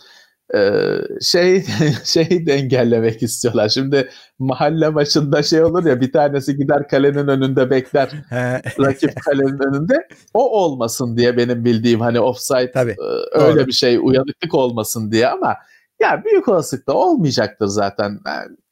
Ee, 0.56 0.98
şey 1.22 1.66
şeyi 2.04 2.46
de 2.46 2.54
engellemek 2.54 3.24
istiyorlar. 3.24 3.70
Şimdi 3.70 4.10
mahalle 4.40 4.90
maçında 4.90 5.44
şey 5.44 5.64
olur 5.64 5.86
ya 5.86 6.02
bir 6.02 6.12
tanesi 6.12 6.58
gider 6.58 6.88
kalenin 6.88 7.28
önünde 7.28 7.70
bekler 7.70 8.10
rakip 8.80 9.22
kalenin 9.22 9.60
önünde 9.60 10.08
o 10.34 10.64
olmasın 10.64 11.18
diye 11.18 11.38
benim 11.38 11.66
bildiğim 11.66 12.00
hani 12.00 12.20
offside 12.20 12.72
Tabii, 12.72 12.92
e, 12.92 13.40
öyle 13.40 13.60
doğru. 13.60 13.68
bir 13.68 13.72
şey 13.72 13.98
uyanıklık 14.02 14.54
olmasın 14.54 15.12
diye 15.12 15.28
ama 15.28 15.56
ya 16.02 16.24
büyük 16.26 16.48
olasılıkla 16.48 16.94
olmayacaktır 16.94 17.68
zaten. 17.68 18.20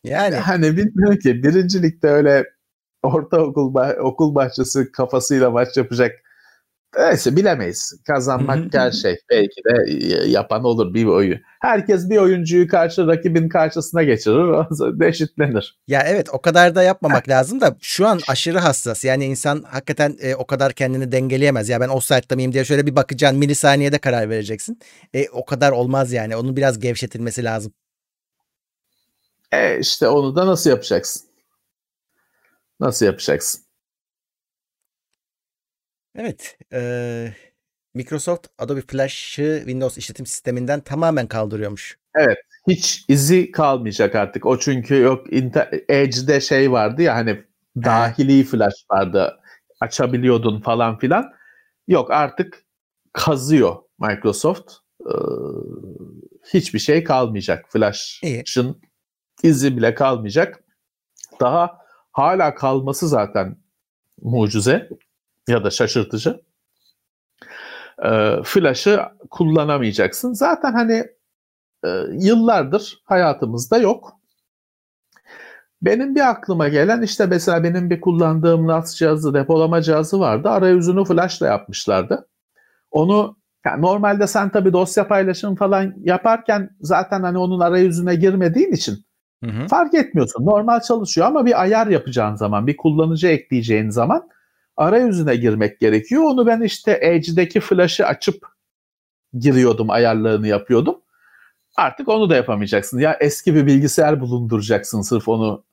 Yani 0.04 0.36
hani 0.36 0.78
bilmiyorum 0.78 1.20
ki 1.20 1.44
birincilikte 1.44 2.08
öyle 2.08 2.55
ortaokul 3.06 3.74
bah- 3.74 4.00
okul 4.00 4.36
bahçesi 4.36 4.92
kafasıyla 4.92 5.50
maç 5.50 5.78
yapacak 5.78 6.12
Neyse 6.98 7.36
bilemeyiz. 7.36 7.94
Kazanmak 8.08 8.74
her 8.74 8.92
şey. 8.92 9.18
Belki 9.30 9.62
de 9.64 9.92
yapan 10.28 10.64
olur 10.64 10.94
bir 10.94 11.06
oyun. 11.06 11.40
Herkes 11.62 12.10
bir 12.10 12.18
oyuncuyu 12.18 12.68
karşı 12.68 13.08
rakibin 13.08 13.50
karşısına 13.50 14.04
geçirir. 14.04 15.02
Eşitlenir. 15.08 15.78
Ya 15.88 16.04
evet 16.08 16.30
o 16.32 16.42
kadar 16.42 16.76
da 16.76 16.84
yapmamak 16.84 17.30
lazım 17.30 17.62
da 17.62 17.76
şu 17.82 18.08
an 18.08 18.20
aşırı 18.28 18.60
hassas. 18.60 19.06
Yani 19.06 19.26
insan 19.26 19.64
hakikaten 19.68 20.18
e, 20.22 20.36
o 20.36 20.48
kadar 20.48 20.74
kendini 20.74 21.12
dengeleyemez. 21.12 21.70
Ya 21.70 21.82
ben 21.82 21.90
o 21.90 22.00
saatte 22.00 22.36
miyim 22.36 22.54
diye 22.54 22.66
şöyle 22.66 22.86
bir 22.86 22.96
bakacaksın. 22.96 23.40
Milisaniyede 23.40 23.98
karar 23.98 24.30
vereceksin. 24.30 24.80
E, 25.14 25.30
o 25.30 25.46
kadar 25.46 25.72
olmaz 25.72 26.14
yani. 26.14 26.36
Onun 26.36 26.56
biraz 26.56 26.80
gevşetilmesi 26.80 27.44
lazım. 27.44 27.74
E 29.52 29.80
işte 29.80 30.08
onu 30.08 30.36
da 30.36 30.48
nasıl 30.48 30.70
yapacaksın? 30.70 31.35
Nasıl 32.80 33.06
yapacaksın? 33.06 33.62
Evet. 36.16 36.58
E, 36.74 37.34
Microsoft 37.94 38.48
Adobe 38.58 38.82
Flash'ı 38.82 39.56
Windows 39.58 39.98
işletim 39.98 40.26
sisteminden 40.26 40.82
tamamen 40.82 41.28
kaldırıyormuş. 41.28 41.98
Evet. 42.16 42.38
Hiç 42.68 43.06
izi 43.08 43.52
kalmayacak 43.52 44.16
artık. 44.16 44.46
O 44.46 44.60
çünkü 44.60 44.96
yok 45.02 45.28
Edge'de 45.90 46.42
şey 46.42 46.72
vardı 46.72 47.02
ya 47.02 47.16
hani 47.16 47.44
dahili 47.76 48.44
flash 48.44 48.86
vardı. 48.92 49.40
Açabiliyordun 49.80 50.62
falan 50.62 51.00
filan. 51.00 51.34
Yok 51.88 52.12
artık 52.12 52.64
kazıyor 53.14 53.76
Microsoft. 54.00 54.74
Ee, 55.02 55.14
hiçbir 56.54 56.80
şey 56.80 57.04
kalmayacak. 57.04 57.66
Flash'ın 57.70 58.82
izi 59.44 59.78
bile 59.78 59.96
kalmayacak. 59.96 60.64
Daha 61.40 61.85
hala 62.16 62.56
kalması 62.56 63.08
zaten 63.08 63.58
mucize 64.22 64.90
ya 65.48 65.64
da 65.64 65.70
şaşırtıcı. 65.70 66.42
E, 68.04 68.40
flash'ı 68.44 69.00
kullanamayacaksın. 69.30 70.34
Zaten 70.34 70.74
hani 70.74 71.04
e, 71.86 71.90
yıllardır 72.12 73.02
hayatımızda 73.06 73.78
yok. 73.78 74.20
Benim 75.82 76.16
bir 76.16 76.30
aklıma 76.30 76.68
gelen 76.68 77.02
işte 77.02 77.26
mesela 77.26 77.64
benim 77.64 77.90
bir 77.90 78.02
kullandığım 78.02 78.68
NAS 78.68 78.96
cihazı, 78.96 79.34
depolama 79.34 79.82
cihazı 79.82 80.20
vardı. 80.20 80.50
Arayüzünü 80.50 81.06
flash'la 81.06 81.48
yapmışlardı. 81.48 82.28
Onu 82.92 83.38
yani 83.66 83.82
normalde 83.82 84.28
sen 84.28 84.50
tabii 84.50 84.74
dosya 84.74 85.08
paylaşım 85.08 85.56
falan 85.56 85.94
yaparken 86.04 86.70
zaten 86.82 87.24
hani 87.24 87.38
onun 87.38 87.60
arayüzüne 87.60 88.16
girmediğin 88.16 88.72
için 88.72 89.06
hı 89.44 89.52
hı. 89.52 89.68
fark 89.68 89.94
etmiyorsun. 89.94 90.46
Normal 90.46 90.80
çalışıyor 90.80 91.28
ama 91.28 91.46
bir 91.46 91.62
ayar 91.62 91.88
yapacağın 91.88 92.36
zaman, 92.36 92.68
bir 92.68 92.78
kullanıcı 92.78 93.28
ekleyeceğin 93.28 93.90
zaman 93.90 94.30
arayüzüne 94.78 95.36
girmek 95.36 95.80
gerekiyor. 95.80 96.24
Onu 96.24 96.48
ben 96.48 96.62
işte 96.62 97.00
Edge'deki 97.02 97.60
flash'ı 97.60 98.06
açıp 98.06 98.48
giriyordum, 99.40 99.90
ayarlarını 99.90 100.48
yapıyordum. 100.48 101.02
Artık 101.78 102.10
onu 102.10 102.30
da 102.30 102.36
yapamayacaksın. 102.36 103.00
Ya 103.00 103.18
eski 103.20 103.56
bir 103.56 103.66
bilgisayar 103.66 104.22
bulunduracaksın 104.22 105.02
sırf 105.02 105.28
onu 105.28 105.64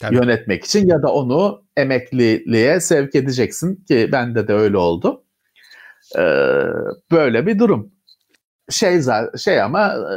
Tabii. 0.00 0.14
yönetmek 0.14 0.64
için 0.64 0.86
ya 0.86 1.02
da 1.02 1.12
onu 1.12 1.62
emekliliğe 1.76 2.80
sevk 2.80 3.14
edeceksin 3.14 3.84
ki 3.88 4.08
bende 4.12 4.48
de 4.48 4.52
öyle 4.52 4.76
oldu. 4.76 5.24
Ee, 6.18 6.20
böyle 7.10 7.46
bir 7.46 7.58
durum. 7.58 7.92
Şey 8.70 9.00
şey 9.38 9.62
ama 9.62 9.86
e, 9.86 10.14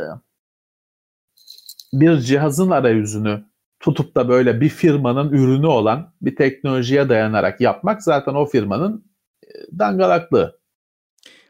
bir 1.93 2.17
cihazın 2.17 2.69
arayüzünü 2.69 3.43
tutup 3.79 4.15
da 4.15 4.29
böyle 4.29 4.61
bir 4.61 4.69
firmanın 4.69 5.29
ürünü 5.29 5.67
olan 5.67 6.13
bir 6.21 6.35
teknolojiye 6.35 7.09
dayanarak 7.09 7.61
yapmak 7.61 8.03
zaten 8.03 8.33
o 8.33 8.45
firmanın 8.45 9.05
e, 9.43 9.47
dangalaklığı. 9.79 10.59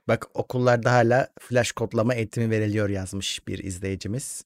Bak 0.07 0.27
okullarda 0.33 0.91
hala 0.91 1.27
flash 1.39 1.71
kodlama 1.71 2.13
eğitimi 2.13 2.49
veriliyor 2.49 2.89
yazmış 2.89 3.47
bir 3.47 3.59
izleyicimiz. 3.59 4.45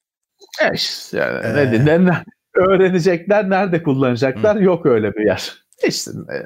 E 0.62 0.74
işte 0.74 1.18
yani 1.18 1.60
ee... 1.60 1.86
ne, 1.86 2.06
ne, 2.06 2.24
öğrenecekler, 2.56 3.50
nerede 3.50 3.84
kullanacaklar 3.84 4.58
Hı. 4.58 4.64
yok 4.64 4.86
öyle 4.86 5.14
bir 5.14 5.26
yer. 5.26 5.66
İşte, 5.88 6.12
e... 6.12 6.38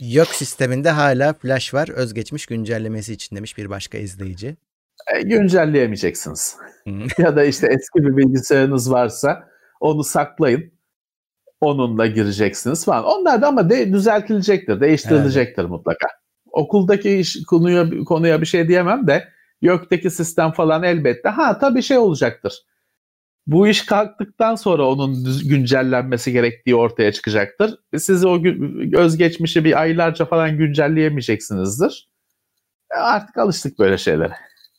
Yok 0.00 0.28
sisteminde 0.28 0.90
hala 0.90 1.32
flash 1.32 1.74
var 1.74 1.88
özgeçmiş 1.88 2.46
güncellemesi 2.46 3.12
için 3.12 3.36
demiş 3.36 3.58
bir 3.58 3.70
başka 3.70 3.98
izleyici. 3.98 4.56
E, 5.12 5.22
güncelleyemeyeceksiniz. 5.22 6.56
ya 7.18 7.36
da 7.36 7.44
işte 7.44 7.66
eski 7.66 7.98
bir 7.98 8.16
bilgisayarınız 8.16 8.92
varsa 8.92 9.48
onu 9.80 10.04
saklayın. 10.04 10.74
Onunla 11.60 12.06
gireceksiniz 12.06 12.84
falan. 12.84 13.04
Onlar 13.04 13.42
da 13.42 13.48
ama 13.48 13.70
de, 13.70 13.92
düzeltilecektir, 13.92 14.80
değiştirilecektir 14.80 15.62
evet. 15.62 15.70
mutlaka. 15.70 16.08
Okuldaki 16.50 17.18
iş, 17.18 17.42
konuya, 17.42 17.90
konuya 18.04 18.40
bir 18.40 18.46
şey 18.46 18.68
diyemem 18.68 19.06
de 19.06 19.28
YÖK'teki 19.60 20.10
sistem 20.10 20.52
falan 20.52 20.82
elbette. 20.82 21.28
Ha 21.28 21.58
tabii 21.58 21.82
şey 21.82 21.98
olacaktır. 21.98 22.64
Bu 23.46 23.68
iş 23.68 23.86
kalktıktan 23.86 24.54
sonra 24.54 24.88
onun 24.88 25.24
güncellenmesi 25.48 26.32
gerektiği 26.32 26.74
ortaya 26.74 27.12
çıkacaktır. 27.12 27.78
Siz 27.96 28.24
o 28.24 28.42
özgeçmişi 28.96 29.64
bir 29.64 29.80
aylarca 29.80 30.24
falan 30.24 30.58
güncelleyemeyeceksinizdir. 30.58 32.08
E, 32.94 32.96
artık 32.96 33.38
alıştık 33.38 33.78
böyle 33.78 33.98
şeylere. 33.98 34.34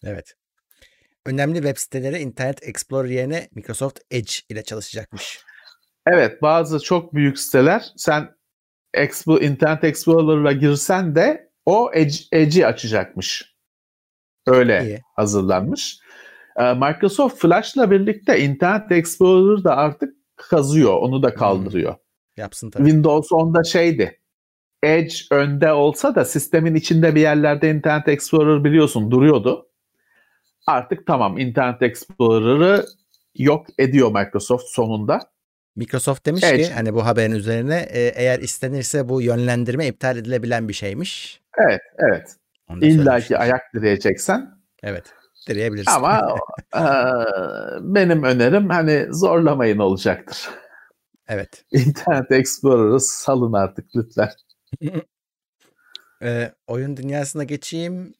Evet 0.05 0.35
önemli 1.25 1.55
web 1.55 1.77
siteleri 1.77 2.19
Internet 2.19 2.67
Explorer 2.67 3.09
yerine 3.09 3.47
Microsoft 3.55 3.99
Edge 4.11 4.33
ile 4.49 4.63
çalışacakmış. 4.63 5.39
Evet 6.07 6.41
bazı 6.41 6.79
çok 6.79 7.13
büyük 7.13 7.39
siteler 7.39 7.85
sen 7.97 8.29
Expo, 8.93 9.39
Internet 9.39 9.83
Explorer'la 9.83 10.51
girsen 10.51 11.15
de 11.15 11.49
o 11.65 11.91
Edge, 11.93 12.15
Edge'i 12.31 12.65
açacakmış. 12.65 13.55
Öyle 14.47 14.83
İyi. 14.83 15.01
hazırlanmış. 15.15 15.99
Ee, 16.59 16.73
Microsoft 16.73 17.41
Flash'la 17.41 17.91
birlikte 17.91 18.39
Internet 18.39 18.91
Explorer 18.91 19.63
da 19.63 19.77
artık 19.77 20.15
kazıyor. 20.35 20.93
Onu 20.93 21.23
da 21.23 21.33
kaldırıyor. 21.33 21.91
Hmm. 21.91 21.99
Yapsın 22.37 22.69
tabii. 22.69 22.83
Windows 22.85 23.31
10'da 23.31 23.63
şeydi. 23.63 24.19
Edge 24.83 25.15
önde 25.31 25.71
olsa 25.71 26.15
da 26.15 26.25
sistemin 26.25 26.75
içinde 26.75 27.15
bir 27.15 27.21
yerlerde 27.21 27.71
Internet 27.71 28.07
Explorer 28.07 28.63
biliyorsun 28.63 29.11
duruyordu 29.11 29.69
artık 30.65 31.07
tamam 31.07 31.37
Internet 31.37 31.81
Explorer'ı 31.81 32.85
yok 33.35 33.67
ediyor 33.77 34.11
Microsoft 34.11 34.65
sonunda. 34.65 35.19
Microsoft 35.75 36.25
demiş 36.25 36.43
evet. 36.45 36.67
ki 36.67 36.73
hani 36.73 36.93
bu 36.93 37.05
haberin 37.05 37.31
üzerine 37.31 37.87
e, 37.89 37.99
eğer 38.15 38.39
istenirse 38.39 39.09
bu 39.09 39.21
yönlendirme 39.21 39.87
iptal 39.87 40.17
edilebilen 40.17 40.67
bir 40.69 40.73
şeymiş. 40.73 41.41
Evet, 41.57 41.81
evet. 41.97 42.35
İlla 42.81 43.19
ki 43.19 43.37
ayak 43.37 43.61
direyeceksen. 43.73 44.59
Evet, 44.83 45.13
direyebilirsin. 45.47 45.91
Ama 45.91 46.35
e, 46.75 46.83
benim 47.81 48.23
önerim 48.23 48.69
hani 48.69 49.07
zorlamayın 49.11 49.77
olacaktır. 49.77 50.49
Evet. 51.27 51.65
Internet 51.71 52.31
Explorer'ı 52.31 52.99
salın 52.99 53.53
artık 53.53 53.85
lütfen. 53.95 54.29
e, 56.21 56.51
oyun 56.67 56.97
dünyasına 56.97 57.43
geçeyim 57.43 58.13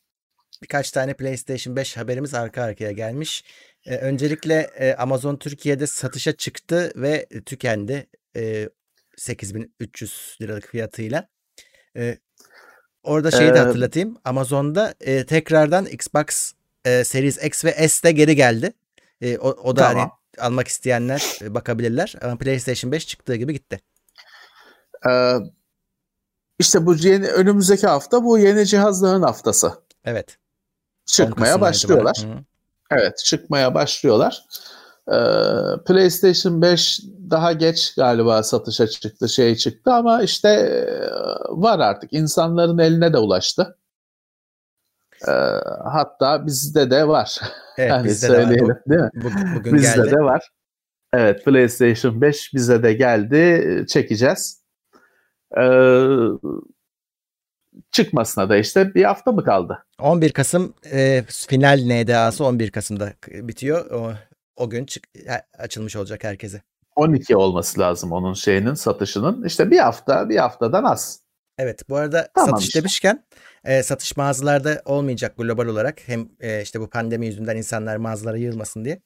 birkaç 0.61 0.91
tane 0.91 1.13
PlayStation 1.13 1.75
5 1.75 1.97
haberimiz 1.97 2.33
arka 2.33 2.61
arkaya 2.63 2.91
gelmiş. 2.91 3.43
E, 3.85 3.97
öncelikle 3.97 4.69
e, 4.79 4.95
Amazon 4.95 5.35
Türkiye'de 5.35 5.87
satışa 5.87 6.31
çıktı 6.31 6.91
ve 6.95 7.25
tükendi. 7.45 8.07
E, 8.35 8.69
8300 9.17 10.37
liralık 10.41 10.67
fiyatıyla. 10.67 11.27
E, 11.97 12.17
orada 13.03 13.31
şeyi 13.31 13.53
de 13.53 13.59
hatırlatayım. 13.59 14.17
Amazon'da 14.25 14.95
e, 15.01 15.25
tekrardan 15.25 15.85
Xbox 15.85 16.53
e, 16.85 17.03
Series 17.03 17.43
X 17.43 17.65
ve 17.65 17.87
S 17.87 18.03
de 18.03 18.11
geri 18.11 18.35
geldi. 18.35 18.73
E, 19.21 19.37
o, 19.37 19.49
o 19.49 19.75
da 19.75 19.85
hani 19.85 19.93
tamam. 19.93 20.11
hani 20.37 20.47
almak 20.47 20.67
isteyenler 20.67 21.39
e, 21.41 21.53
bakabilirler. 21.53 22.15
Ama 22.21 22.37
PlayStation 22.37 22.91
5 22.91 23.07
çıktığı 23.07 23.35
gibi 23.35 23.53
gitti. 23.53 23.79
Ee, 25.09 25.35
işte 26.59 26.85
bu 26.85 26.95
yeni 26.95 27.27
önümüzdeki 27.27 27.87
hafta 27.87 28.23
bu 28.23 28.37
yeni 28.37 28.65
cihazların 28.65 29.21
haftası. 29.21 29.73
Evet 30.05 30.37
çıkmaya 31.05 31.61
başlıyorlar. 31.61 32.25
Evet 32.91 33.17
çıkmaya 33.25 33.73
başlıyorlar. 33.73 34.43
Ee, 35.07 35.13
PlayStation 35.85 36.61
5 36.61 36.99
daha 37.29 37.53
geç 37.53 37.95
galiba 37.95 38.43
satışa 38.43 38.87
çıktı, 38.87 39.29
şey 39.29 39.55
çıktı 39.55 39.91
ama 39.93 40.21
işte 40.23 40.49
e, 40.49 40.85
var 41.49 41.79
artık 41.79 42.13
insanların 42.13 42.77
eline 42.77 43.13
de 43.13 43.17
ulaştı. 43.17 43.77
Ee, 45.27 45.31
hatta 45.83 46.45
bizde 46.45 46.91
de 46.91 47.07
var. 47.07 47.39
Evet, 47.77 47.89
yani 47.89 48.05
bizde 48.05 48.27
söyleyelim, 48.27 48.67
de 48.67 48.69
var. 48.69 48.81
değil 48.89 49.01
mi? 49.01 49.09
bugün 49.55 49.73
bizde 49.77 50.01
geldi. 50.01 50.11
de 50.11 50.19
var. 50.19 50.49
Evet 51.13 51.45
PlayStation 51.45 52.21
5 52.21 52.53
bize 52.53 52.83
de 52.83 52.93
geldi. 52.93 53.85
Çekeceğiz. 53.87 54.63
Ee, 55.57 55.61
çıkmasına 57.91 58.49
da 58.49 58.57
işte 58.57 58.95
bir 58.95 59.03
hafta 59.03 59.31
mı 59.31 59.43
kaldı? 59.43 59.85
11 59.99 60.31
Kasım 60.31 60.73
e, 60.91 61.23
final 61.27 61.79
NDA'sı 61.85 62.45
11 62.45 62.71
Kasım'da 62.71 63.13
bitiyor. 63.27 63.91
O, 63.91 64.13
o 64.55 64.69
gün 64.69 64.85
çık, 64.85 65.03
açılmış 65.57 65.95
olacak 65.95 66.23
herkese. 66.23 66.61
12 66.95 67.35
olması 67.35 67.79
lazım 67.79 68.11
onun 68.11 68.33
şeyinin 68.33 68.73
satışının. 68.73 69.43
İşte 69.43 69.71
bir 69.71 69.79
hafta 69.79 70.29
bir 70.29 70.37
haftadan 70.37 70.83
az. 70.83 71.19
Evet 71.57 71.89
bu 71.89 71.95
arada 71.95 72.27
Tamam 72.35 72.49
satış 72.49 72.65
işte. 72.65 72.79
demişken 72.79 73.23
e, 73.63 73.83
satış 73.83 74.17
mağazalarda 74.17 74.81
olmayacak 74.85 75.37
global 75.37 75.65
olarak 75.65 76.07
hem 76.07 76.29
e, 76.39 76.61
işte 76.61 76.81
bu 76.81 76.89
pandemi 76.89 77.25
yüzünden 77.25 77.57
insanlar 77.57 77.97
mağazalara 77.97 78.37
yığılmasın 78.37 78.85
diye. 78.85 79.01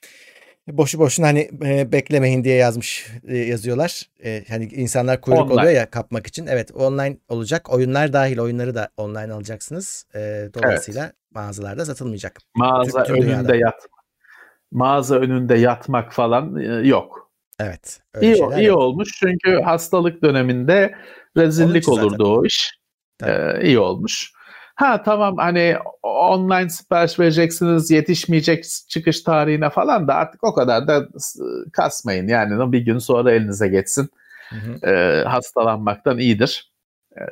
Boşu 0.77 0.99
boşuna 0.99 1.27
hani 1.27 1.49
e, 1.65 1.91
beklemeyin 1.91 2.43
diye 2.43 2.55
yazmış 2.55 3.07
e, 3.27 3.37
yazıyorlar. 3.37 4.01
E, 4.23 4.43
hani 4.49 4.65
insanlar 4.65 5.21
kuyruk 5.21 5.41
Online. 5.41 5.53
oluyor 5.53 5.71
ya 5.71 5.89
kapmak 5.89 6.27
için. 6.27 6.47
Evet 6.47 6.71
online 6.75 7.17
olacak. 7.29 7.73
Oyunlar 7.73 8.13
dahil 8.13 8.39
oyunları 8.39 8.75
da 8.75 8.89
online 8.97 9.33
alacaksınız. 9.33 10.05
E, 10.15 10.49
dolayısıyla 10.53 11.13
mağazalarda 11.31 11.85
satılmayacak. 11.85 12.37
Mağaza 12.55 13.03
Tüm- 13.03 13.15
tüm 13.15 13.23
dünyada. 13.23 13.39
önünde 13.39 13.57
yat 13.57 13.87
mağaza 14.71 15.15
önünde 15.15 15.55
yatmak 15.55 16.13
falan 16.13 16.55
e, 16.55 16.87
yok. 16.87 17.31
Evet. 17.59 18.01
Öyle 18.13 18.27
İyi, 18.27 18.59
iyi 18.59 18.65
yok. 18.65 18.77
olmuş 18.77 19.09
çünkü 19.19 19.61
hastalık 19.61 20.23
döneminde 20.23 20.95
rezillik 21.37 21.89
Olurdu 21.89 22.05
olurdu 22.05 22.39
o 22.39 22.45
iş. 22.45 22.79
Tabii. 23.17 23.31
Ee, 23.31 23.67
iyi 23.67 23.79
olmuş. 23.79 24.31
Ha 24.79 25.03
tamam 25.03 25.37
hani 25.37 25.75
online 26.03 26.69
sipariş 26.69 27.19
vereceksiniz 27.19 27.91
yetişmeyecek 27.91 28.65
çıkış 28.89 29.21
tarihine 29.21 29.69
falan 29.69 30.07
da 30.07 30.15
artık 30.15 30.43
o 30.43 30.53
kadar 30.53 30.87
da 30.87 31.07
kasmayın. 31.73 32.27
Yani 32.27 32.71
bir 32.71 32.79
gün 32.79 32.97
sonra 32.97 33.31
elinize 33.31 33.67
geçsin. 33.67 34.09
Hı 34.49 34.55
hı. 34.55 34.89
Ee, 34.91 35.23
hastalanmaktan 35.23 36.17
iyidir. 36.17 36.73
Ee, 37.17 37.23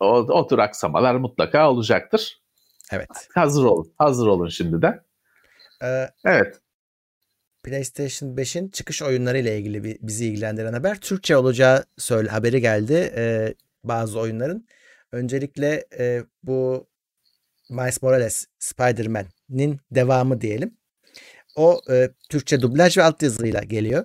o, 0.00 0.06
o 0.14 0.46
tür 0.46 0.58
aksamalar 0.58 1.14
mutlaka 1.14 1.70
olacaktır. 1.70 2.40
Evet. 2.92 3.28
Hazır 3.34 3.64
olun. 3.64 3.92
Hazır 3.98 4.26
olun 4.26 4.48
şimdiden. 4.48 5.00
E, 5.82 6.08
Evet. 6.24 6.60
PlayStation 7.64 8.36
5'in 8.36 8.68
çıkış 8.68 9.02
oyunları 9.02 9.38
ile 9.38 9.58
ilgili 9.58 9.84
bir, 9.84 9.98
bizi 10.02 10.26
ilgilendiren 10.26 10.72
haber. 10.72 11.00
Türkçe 11.00 11.36
olacağı 11.36 11.84
söyle 11.98 12.28
haberi 12.28 12.60
geldi 12.60 13.12
e, 13.16 13.54
bazı 13.84 14.20
oyunların. 14.20 14.66
Öncelikle 15.12 15.84
e, 15.98 16.24
bu 16.42 16.88
Miles 17.70 18.02
Morales 18.02 18.46
Spider-Man'in 18.58 19.80
devamı 19.90 20.40
diyelim. 20.40 20.76
O 21.56 21.80
e, 21.90 22.10
Türkçe 22.28 22.60
dublaj 22.60 22.98
ve 22.98 23.02
altyazıyla 23.02 23.60
geliyor. 23.60 24.04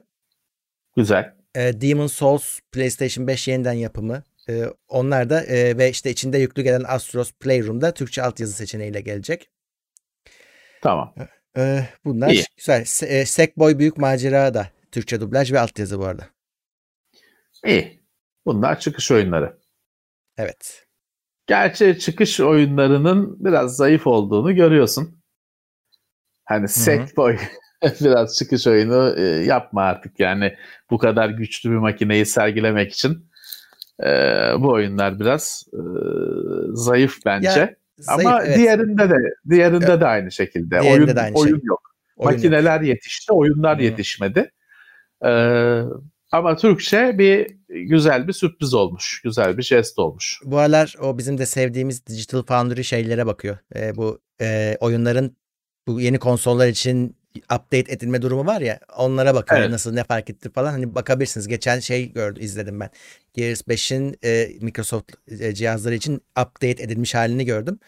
Güzel. 0.95 1.35
E, 1.55 1.81
Demon 1.81 2.07
Souls 2.07 2.59
PlayStation 2.71 3.27
5 3.27 3.47
yeniden 3.47 3.73
yapımı. 3.73 4.23
E, 4.49 4.65
onlar 4.87 5.29
da 5.29 5.43
e, 5.43 5.77
ve 5.77 5.89
işte 5.89 6.09
içinde 6.09 6.37
yüklü 6.37 6.61
gelen 6.63 6.83
Astros 6.87 7.31
Playroom'da 7.31 7.93
Türkçe 7.93 8.23
altyazı 8.23 8.53
seçeneğiyle 8.53 9.01
gelecek. 9.01 9.49
Tamam. 10.81 11.15
E, 11.57 11.85
bunlar 12.05 12.29
İyi. 12.29 12.43
güzel. 12.57 12.81
Se- 12.81 13.05
e, 13.05 13.25
Sackboy 13.25 13.79
Büyük 13.79 13.97
Macera 13.97 14.53
da 14.53 14.69
Türkçe 14.91 15.21
dublaj 15.21 15.51
ve 15.51 15.59
altyazı 15.59 15.99
bu 15.99 16.05
arada. 16.05 16.29
İyi. 17.65 18.05
Bunlar 18.45 18.79
çıkış 18.79 19.11
oyunları. 19.11 19.57
Evet. 20.37 20.84
Gerçi 21.47 21.99
çıkış 21.99 22.39
oyunlarının 22.39 23.45
biraz 23.45 23.75
zayıf 23.75 24.07
olduğunu 24.07 24.55
görüyorsun. 24.55 25.21
Hani 26.45 26.67
Sackboy 26.67 27.37
biraz 28.01 28.37
çıkış 28.37 28.67
oyunu 28.67 29.15
e, 29.17 29.21
yapma 29.23 29.81
artık 29.81 30.19
yani 30.19 30.55
bu 30.91 30.97
kadar 30.97 31.29
güçlü 31.29 31.71
bir 31.71 31.75
makineyi 31.75 32.25
sergilemek 32.25 32.93
için 32.93 33.29
e, 34.03 34.09
bu 34.59 34.71
oyunlar 34.71 35.19
biraz 35.19 35.65
e, 35.73 35.79
zayıf 36.73 37.17
bence. 37.25 37.47
Ya, 37.47 37.75
Ama 38.07 38.21
Zayıf, 38.23 38.43
evet. 38.45 38.57
diğerinde 38.57 39.09
de 39.09 39.15
diğerinde 39.49 39.99
de 39.99 40.05
aynı 40.05 40.31
şekilde. 40.31 40.81
Diğerinde 40.81 41.03
oyun 41.03 41.15
de 41.15 41.21
aynı 41.21 41.35
oyun 41.35 41.59
şey. 41.59 41.59
yok. 41.63 41.81
Oyun 42.17 42.31
yok. 42.31 42.43
Makineler 42.43 42.81
yetişti, 42.81 43.33
oyunlar 43.33 43.79
Hı. 43.79 43.83
yetişmedi. 43.83 44.51
E, 45.25 45.31
ama 46.31 46.55
Türkçe 46.55 47.15
bir 47.17 47.55
güzel 47.69 48.27
bir 48.27 48.33
sürpriz 48.33 48.73
olmuş. 48.73 49.21
Güzel 49.23 49.57
bir 49.57 49.63
jest 49.63 49.99
olmuş. 49.99 50.39
Bu 50.43 50.57
aralar 50.57 50.95
o 51.01 51.17
bizim 51.17 51.37
de 51.37 51.45
sevdiğimiz 51.45 52.07
Digital 52.07 52.43
Foundry 52.43 52.83
şeylere 52.83 53.25
bakıyor. 53.25 53.57
E, 53.75 53.95
bu 53.95 54.21
e, 54.41 54.77
oyunların 54.79 55.37
bu 55.87 56.01
yeni 56.01 56.19
konsollar 56.19 56.67
için 56.67 57.17
update 57.43 57.91
edilme 57.93 58.21
durumu 58.21 58.45
var 58.45 58.61
ya 58.61 58.79
onlara 58.97 59.35
bakıyor 59.35 59.61
Evet. 59.61 59.71
nasıl 59.71 59.93
ne 59.93 60.03
fark 60.03 60.29
etti 60.29 60.51
falan 60.51 60.71
hani 60.71 60.95
bakabilirsiniz. 60.95 61.47
Geçen 61.47 61.79
şey 61.79 62.11
gördü 62.13 62.39
izledim 62.39 62.79
ben. 62.79 62.89
Gears 63.33 63.61
5'in 63.61 64.17
e, 64.23 64.49
Microsoft 64.61 65.11
e, 65.39 65.53
cihazları 65.53 65.95
için 65.95 66.15
update 66.15 66.83
edilmiş 66.83 67.15
halini 67.15 67.45
gördüm. 67.45 67.79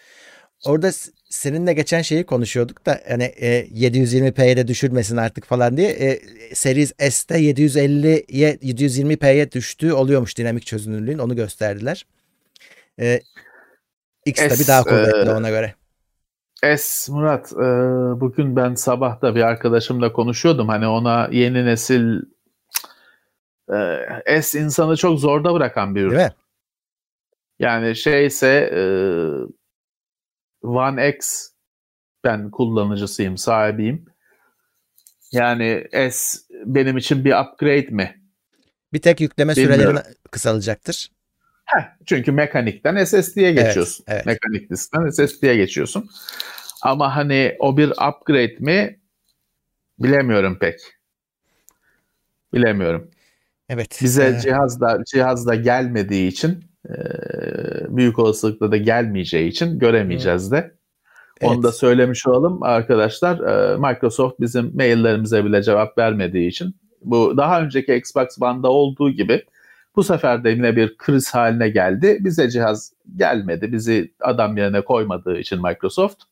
Orada 0.65 0.91
seninle 1.29 1.73
geçen 1.73 2.01
şeyi 2.01 2.25
konuşuyorduk 2.25 2.85
da 2.85 3.01
hani 3.09 3.23
e, 3.23 3.67
720p'ye 3.67 4.57
de 4.57 4.67
düşürmesin 4.67 5.17
artık 5.17 5.45
falan 5.45 5.77
diye 5.77 5.89
e, 5.89 6.19
Series 6.55 6.93
S'te 6.99 7.35
750'ye 7.35 8.55
720p'ye 8.55 9.51
düştüğü 9.51 9.93
oluyormuş 9.93 10.37
dinamik 10.37 10.65
çözünürlüğün 10.65 11.17
onu 11.17 11.35
gösterdiler. 11.35 12.05
E, 12.99 13.21
X 14.25 14.39
S, 14.39 14.47
tabii 14.47 14.67
daha 14.67 14.83
kuvvetli 14.83 15.29
e, 15.29 15.33
ona 15.33 15.49
göre. 15.49 15.73
Es 16.63 17.09
Murat, 17.09 17.51
e, 17.53 17.65
bugün 18.21 18.55
ben 18.55 18.75
sabah 18.75 19.21
da 19.21 19.35
bir 19.35 19.41
arkadaşımla 19.41 20.13
konuşuyordum. 20.13 20.67
Hani 20.67 20.87
ona 20.87 21.29
yeni 21.31 21.65
nesil 21.65 22.21
e, 24.27 24.41
S 24.41 24.59
insanı 24.59 24.97
çok 24.97 25.19
zorda 25.19 25.53
bırakan 25.53 25.95
bir 25.95 26.01
ürün. 26.01 26.11
Değil 26.11 26.21
mi? 26.21 26.33
Yani 27.59 27.95
şeyse 27.95 28.71
e, 28.73 28.81
One 30.61 31.09
X 31.09 31.47
ben 32.23 32.51
kullanıcısıyım, 32.51 33.37
sahibiyim. 33.37 34.05
Yani 35.31 35.87
S 36.11 36.39
benim 36.65 36.97
için 36.97 37.25
bir 37.25 37.33
upgrade 37.41 37.87
mi? 37.89 38.21
Bir 38.93 39.01
tek 39.01 39.21
yükleme 39.21 39.55
Bilmiyorum. 39.55 39.97
süreleri 39.97 40.15
kısalacaktır. 40.31 41.11
Heh, 41.65 41.81
çünkü 42.05 42.31
mekanikten 42.31 43.03
SSD'ye 43.03 43.53
geçiyorsun. 43.53 44.05
evet. 44.07 44.25
Mekanik 44.25 44.69
diskten 44.69 45.09
SSD'ye 45.09 45.55
geçiyorsun. 45.55 46.09
Ama 46.81 47.15
hani 47.15 47.55
o 47.59 47.77
bir 47.77 47.89
upgrade 47.89 48.55
mi 48.59 48.99
bilemiyorum 49.99 50.57
pek. 50.59 50.79
Bilemiyorum. 52.53 53.11
Evet. 53.69 53.99
Bize 54.01 54.27
e, 54.37 54.39
cihazda 54.39 55.03
cihazda 55.07 55.55
gelmediği 55.55 56.27
için 56.27 56.66
büyük 57.89 58.19
olasılıkla 58.19 58.71
da 58.71 58.77
gelmeyeceği 58.77 59.49
için 59.49 59.79
göremeyeceğiz 59.79 60.51
de. 60.51 60.77
Onu 61.41 61.53
evet. 61.53 61.63
da 61.63 61.71
söylemiş 61.71 62.27
olalım 62.27 62.63
arkadaşlar. 62.63 63.39
E, 63.39 63.77
Microsoft 63.77 64.39
bizim 64.39 64.75
maillerimize 64.75 65.45
bile 65.45 65.63
cevap 65.63 65.97
vermediği 65.97 66.49
için 66.49 66.75
bu 67.01 67.37
daha 67.37 67.61
önceki 67.61 67.95
Xbox 67.95 68.27
One'da 68.41 68.69
olduğu 68.69 69.09
gibi 69.09 69.45
bu 69.95 70.03
sefer 70.03 70.43
de 70.43 70.49
yine 70.49 70.75
bir 70.75 70.97
kriz 70.97 71.33
haline 71.33 71.69
geldi. 71.69 72.17
Bize 72.19 72.49
cihaz 72.49 72.93
gelmedi. 73.15 73.71
Bizi 73.71 74.13
adam 74.19 74.57
yerine 74.57 74.81
koymadığı 74.81 75.37
için 75.37 75.61
Microsoft. 75.61 76.23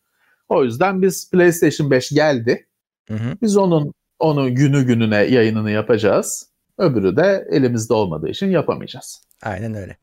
O 0.49 0.63
yüzden 0.63 1.01
biz 1.01 1.31
PlayStation 1.31 1.91
5 1.91 2.09
geldi. 2.09 2.65
Hı 3.07 3.13
hı. 3.13 3.37
Biz 3.41 3.57
onun 3.57 3.93
onu 4.19 4.55
günü 4.55 4.85
gününe 4.85 5.15
yayınını 5.15 5.71
yapacağız. 5.71 6.49
Öbürü 6.77 7.15
de 7.15 7.47
elimizde 7.51 7.93
olmadığı 7.93 8.29
için 8.29 8.47
yapamayacağız. 8.47 9.21
Aynen 9.43 9.75
öyle. 9.75 9.97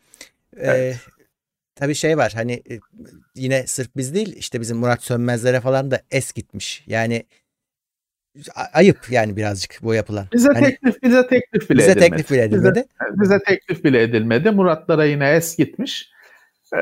Evet. 0.57 0.96
Ee, 0.96 0.96
tabii 1.74 1.94
şey 1.94 2.18
var 2.18 2.32
hani 2.34 2.53
e, 2.53 2.78
yine 3.34 3.66
sırf 3.66 3.96
biz 3.96 4.14
değil 4.14 4.36
işte 4.36 4.61
bizim 4.61 4.76
Murat 4.76 5.03
Sönmezlere 5.03 5.61
falan 5.61 5.90
da 5.90 6.03
es 6.11 6.32
gitmiş. 6.32 6.84
Yani 6.86 7.24
ayıp 8.72 9.11
yani 9.11 9.36
birazcık 9.36 9.78
bu 9.82 9.94
yapılan. 9.94 10.26
Bize 10.32 10.48
Hani 10.48 10.64
teklif 10.66 11.03
bize 11.03 11.26
teklif 11.26 11.70
bile 11.70 11.78
bize 11.78 11.90
edilmedi. 11.90 12.11
teklif 12.11 12.30
bile 12.30 12.44
Bize- 12.50 12.57
edilmedi. 12.57 12.84
bize 13.11 13.38
teklif 13.46 13.84
bile 13.84 14.03
edilmedi. 14.03 14.50
Muratlara 14.50 15.05
yine 15.05 15.30
es 15.30 15.57
gitmiş. 15.57 16.11
Ee, 16.74 16.76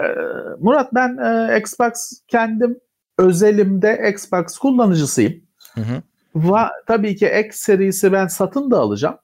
Murat 0.60 0.94
ben 0.94 1.16
e, 1.52 1.58
Xbox 1.58 1.94
kendim 2.28 2.80
özelimde 3.18 4.10
Xbox 4.14 4.58
kullanıcısıyım. 4.58 5.42
Hı 5.74 5.80
hı. 5.80 6.02
Va, 6.34 6.70
tabii 6.86 7.16
ki 7.16 7.32
X 7.48 7.56
serisi 7.56 8.12
ben 8.12 8.26
satın 8.26 8.70
da 8.70 8.78
alacağım. 8.78 9.18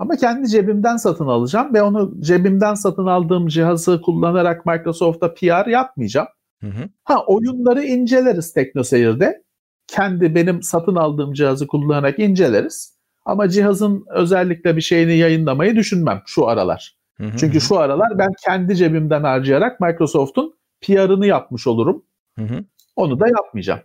Ama 0.00 0.16
kendi 0.16 0.48
cebimden 0.48 0.96
satın 0.96 1.26
alacağım 1.26 1.74
ve 1.74 1.82
onu 1.82 2.14
cebimden 2.20 2.74
satın 2.74 3.06
aldığım 3.06 3.46
cihazı 3.46 4.02
kullanarak 4.02 4.66
Microsoft'ta 4.66 5.34
PR 5.34 5.66
yapmayacağım. 5.66 6.28
Hı 6.60 6.66
hı. 6.66 6.88
Ha 7.04 7.24
oyunları 7.26 7.84
inceleriz 7.84 8.52
TeknoSeyir'de. 8.52 9.42
Kendi 9.86 10.34
benim 10.34 10.62
satın 10.62 10.94
aldığım 10.94 11.32
cihazı 11.32 11.66
kullanarak 11.66 12.18
inceleriz. 12.18 12.96
Ama 13.24 13.48
cihazın 13.48 14.04
özellikle 14.10 14.76
bir 14.76 14.80
şeyini 14.80 15.16
yayınlamayı 15.16 15.76
düşünmem 15.76 16.22
şu 16.26 16.48
aralar. 16.48 16.96
Hı 17.16 17.24
hı. 17.24 17.36
Çünkü 17.36 17.60
şu 17.60 17.78
aralar 17.78 18.18
ben 18.18 18.30
kendi 18.44 18.76
cebimden 18.76 19.22
harcayarak 19.22 19.80
Microsoft'un 19.80 20.54
PR'ını 20.80 21.26
yapmış 21.26 21.66
olurum. 21.66 22.04
Hı 22.38 22.44
hı. 22.44 22.64
Onu 22.96 23.20
da 23.20 23.28
yapmayacağım. 23.28 23.80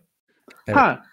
Evet. 0.68 0.78
Ha 0.78 1.04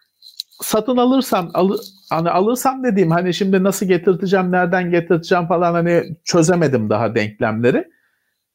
satın 0.60 0.96
alırsam 0.96 1.50
alı, 1.54 1.80
hani 2.10 2.30
alırsam 2.30 2.84
dediğim 2.84 3.10
hani 3.10 3.34
şimdi 3.34 3.62
nasıl 3.62 3.86
getirteceğim, 3.86 4.52
nereden 4.52 4.90
getirteceğim 4.90 5.46
falan 5.46 5.72
hani 5.72 6.16
çözemedim 6.24 6.90
daha 6.90 7.14
denklemleri. 7.14 7.88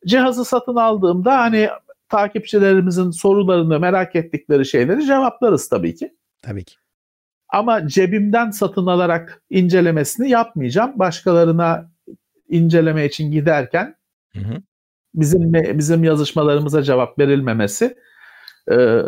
Cihazı 0.08 0.46
satın 0.46 0.76
aldığımda 0.76 1.38
hani 1.38 1.70
takipçilerimizin 2.10 3.12
sorularını, 3.12 3.80
merak 3.80 4.16
ettikleri 4.16 4.66
şeyleri 4.66 5.06
cevaplarız 5.06 5.70
tabii 5.70 5.96
ki. 5.96 6.14
Tabii 6.42 6.64
ki. 6.64 6.76
Ama 7.50 7.88
cebimden 7.88 8.52
satın 8.52 8.86
alarak 8.86 9.42
incelemesini 9.50 10.30
yapmayacağım. 10.30 11.00
Başkalarına 11.00 11.92
inceleme 12.50 13.06
için 13.06 13.32
giderken 13.32 13.96
Hı 14.34 14.40
hı. 14.40 14.62
bizim 15.16 15.54
bizim 15.54 16.04
yazışmalarımıza 16.04 16.84
cevap 16.84 17.20
verilmemesi. 17.20 17.98
Ee, 18.72 19.02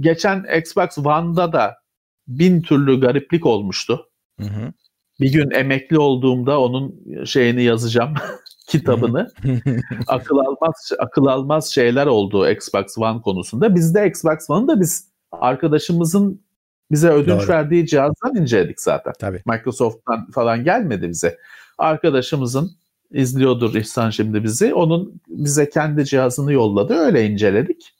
geçen 0.00 0.46
Xbox 0.58 0.98
One'da 0.98 1.52
da 1.52 1.83
bin 2.28 2.62
türlü 2.62 3.00
gariplik 3.00 3.46
olmuştu. 3.46 4.06
Hı 4.40 4.46
hı. 4.46 4.72
Bir 5.20 5.32
gün 5.32 5.50
emekli 5.50 5.98
olduğumda 5.98 6.60
onun 6.60 7.04
şeyini 7.24 7.62
yazacağım 7.62 8.14
kitabını. 8.68 9.30
akıl 10.08 10.36
almaz 10.36 10.92
akıl 10.98 11.26
almaz 11.26 11.66
şeyler 11.66 12.06
oldu 12.06 12.50
Xbox 12.50 12.98
One 12.98 13.20
konusunda. 13.22 13.74
Biz 13.74 13.94
de 13.94 14.06
Xbox 14.06 14.50
One'ı 14.50 14.68
da 14.68 14.80
biz 14.80 15.08
arkadaşımızın 15.32 16.44
bize 16.90 17.08
ödünç 17.08 17.42
Doğru. 17.42 17.48
verdiği 17.48 17.86
cihazdan 17.86 18.36
inceledik 18.36 18.80
zaten. 18.80 19.12
Tabii. 19.18 19.42
Microsoft'tan 19.46 20.30
falan 20.30 20.64
gelmedi 20.64 21.08
bize. 21.08 21.38
Arkadaşımızın 21.78 22.70
izliyordur 23.10 23.74
İhsan 23.74 24.10
şimdi 24.10 24.44
bizi. 24.44 24.74
Onun 24.74 25.20
bize 25.28 25.70
kendi 25.70 26.04
cihazını 26.04 26.52
yolladı. 26.52 26.94
Öyle 26.94 27.26
inceledik. 27.26 27.94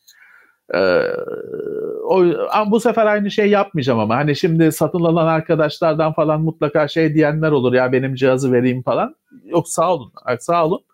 Ee, 0.74 1.02
o, 2.04 2.24
bu 2.66 2.80
sefer 2.80 3.06
aynı 3.06 3.30
şey 3.30 3.50
yapmayacağım 3.50 3.98
ama 3.98 4.16
hani 4.16 4.36
şimdi 4.36 4.72
satın 4.72 5.04
alan 5.04 5.26
arkadaşlardan 5.26 6.12
falan 6.12 6.40
mutlaka 6.40 6.88
şey 6.88 7.14
diyenler 7.14 7.50
olur 7.50 7.72
ya 7.72 7.92
benim 7.92 8.14
cihazı 8.14 8.52
vereyim 8.52 8.82
falan. 8.82 9.16
Yok 9.44 9.68
sağ 9.68 9.94
olun 9.94 10.12
sağ 10.38 10.66
olun. 10.66 10.84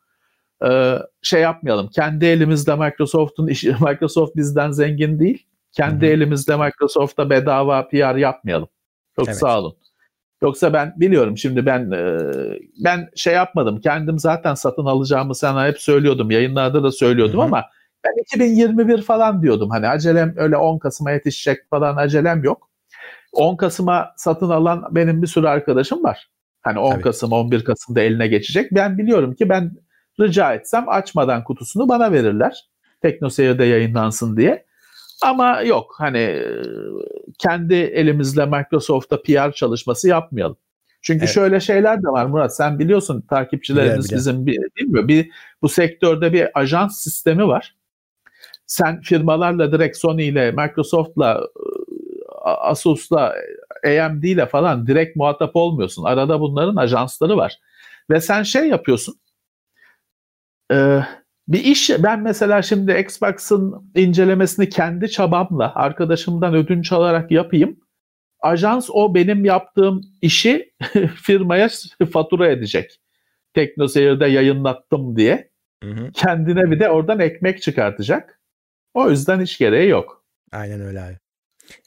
Ee, 0.65 0.99
şey 1.23 1.41
yapmayalım. 1.41 1.89
Kendi 1.89 2.27
elimizde 2.27 2.75
Microsoft'un 2.75 3.47
işi 3.47 3.69
Microsoft 3.81 4.37
bizden 4.37 4.71
zengin 4.71 5.19
değil. 5.19 5.47
Kendi 5.73 6.07
Hı-hı. 6.07 6.15
elimizde 6.15 6.57
Microsoft'a 6.57 7.31
bedava 7.31 7.89
PR 7.89 8.17
yapmayalım. 8.17 8.69
Çok 9.17 9.29
evet. 9.29 9.39
sağ 9.39 9.59
olun. 9.59 9.77
Yoksa 10.43 10.73
ben 10.73 10.95
biliyorum 10.97 11.39
şimdi 11.39 11.67
ben 11.67 11.91
e, 11.91 12.19
ben 12.85 13.09
şey 13.17 13.35
yapmadım. 13.35 13.81
Kendim 13.81 14.19
zaten 14.19 14.55
satın 14.55 14.85
alacağımı 14.85 15.35
sana 15.35 15.67
hep 15.67 15.81
söylüyordum. 15.81 16.31
Yayınlarda 16.31 16.83
da 16.83 16.93
söylüyordum 16.93 17.39
Hı-hı. 17.39 17.47
ama 17.47 17.65
ben 18.05 18.23
2021 18.23 19.03
falan 19.03 19.43
diyordum. 19.43 19.71
Hani 19.71 19.89
acelem 19.89 20.35
öyle 20.37 20.57
10 20.57 20.79
Kasım'a 20.79 21.11
yetişecek 21.11 21.71
falan 21.71 21.97
acelem 21.97 22.45
yok. 22.45 22.71
10 23.33 23.57
Kasım'a 23.57 24.13
satın 24.17 24.51
alan 24.51 24.85
benim 24.91 25.23
bir 25.23 25.27
sürü 25.27 25.47
arkadaşım 25.47 26.05
var. 26.05 26.31
Hani 26.63 26.79
10 26.79 26.91
Tabii. 26.91 27.03
Kasım 27.03 27.33
11 27.33 27.65
Kasım'da 27.65 28.01
eline 28.01 28.29
geçecek. 28.29 28.73
Ben 28.73 28.99
biliyorum 28.99 29.35
ki 29.35 29.49
ben 29.49 29.73
rica 30.21 30.55
etsem 30.55 30.89
açmadan 30.89 31.45
kutusunu 31.45 31.89
bana 31.89 32.13
verirler. 32.13 32.69
TeknoSeyir'de 33.03 33.65
yayınlansın 33.65 34.37
diye. 34.37 34.67
Ama 35.23 35.61
yok 35.61 35.95
hani 35.99 36.43
kendi 37.39 37.75
elimizle 37.75 38.47
Microsoft'ta 38.47 39.23
PR 39.23 39.53
çalışması 39.53 40.09
yapmayalım. 40.09 40.57
Çünkü 41.03 41.25
evet. 41.25 41.35
şöyle 41.35 41.61
şeyler 41.61 42.03
de 42.03 42.09
var 42.09 42.27
Murat 42.27 42.57
sen 42.57 42.79
biliyorsun 42.79 43.21
takipçilerimiz 43.21 44.05
bile, 44.05 44.11
bile. 44.11 44.17
bizim 44.17 44.47
bir, 44.47 44.57
değil 44.57 44.89
mi? 44.89 45.09
Bir, 45.09 45.31
bu 45.63 45.69
sektörde 45.69 46.33
bir 46.33 46.49
ajans 46.55 47.01
sistemi 47.05 47.47
var. 47.47 47.77
Sen 48.71 49.01
firmalarla 49.01 49.73
direkt 49.73 49.97
Sony 49.97 50.29
ile 50.29 50.51
Microsoft'la 50.51 51.49
Asus'la 52.45 53.35
AMD 53.85 54.23
ile 54.23 54.47
falan 54.47 54.87
direkt 54.87 55.17
muhatap 55.17 55.57
olmuyorsun. 55.57 56.05
Arada 56.05 56.41
bunların 56.41 56.77
ajansları 56.77 57.37
var. 57.37 57.59
Ve 58.11 58.21
sen 58.21 58.43
şey 58.43 58.69
yapıyorsun. 58.69 59.15
E, 60.73 61.01
bir 61.49 61.65
iş 61.65 61.91
ben 61.99 62.21
mesela 62.21 62.63
şimdi 62.63 62.93
Xbox'ın 62.93 63.93
incelemesini 63.95 64.69
kendi 64.69 65.11
çabamla 65.11 65.75
arkadaşımdan 65.75 66.55
ödünç 66.55 66.93
alarak 66.93 67.31
yapayım. 67.31 67.81
Ajans 68.41 68.91
o 68.93 69.15
benim 69.15 69.45
yaptığım 69.45 70.01
işi 70.23 70.73
firmaya 71.15 71.69
fatura 72.13 72.49
edecek. 72.49 73.01
TeknoSeyir'de 73.55 74.27
yayınlattım 74.27 75.17
diye. 75.17 75.51
Hı 75.85 75.91
hı. 75.91 76.11
Kendine 76.13 76.71
bir 76.71 76.81
de 76.81 76.91
oradan 76.91 77.21
ekmek 77.21 77.63
çıkartacak. 77.63 78.40
O 78.95 79.11
yüzden 79.11 79.41
hiç 79.41 79.59
gereği 79.59 79.89
yok. 79.89 80.25
Aynen 80.53 80.81
öyle 80.81 81.01
abi. 81.01 81.19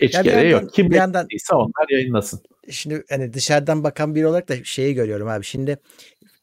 Hiç 0.01 0.13
ya 0.13 0.21
gereği 0.21 0.51
yandan, 0.51 0.65
yok. 0.65 0.73
Kim 0.73 0.89
bir 0.89 0.95
yandan, 0.95 1.27
onlar 1.51 1.89
yayınlasın. 1.89 2.41
Şimdi 2.69 3.03
hani 3.09 3.33
dışarıdan 3.33 3.83
bakan 3.83 4.15
biri 4.15 4.27
olarak 4.27 4.49
da 4.49 4.63
şeyi 4.63 4.93
görüyorum 4.93 5.27
abi. 5.27 5.45
Şimdi 5.45 5.77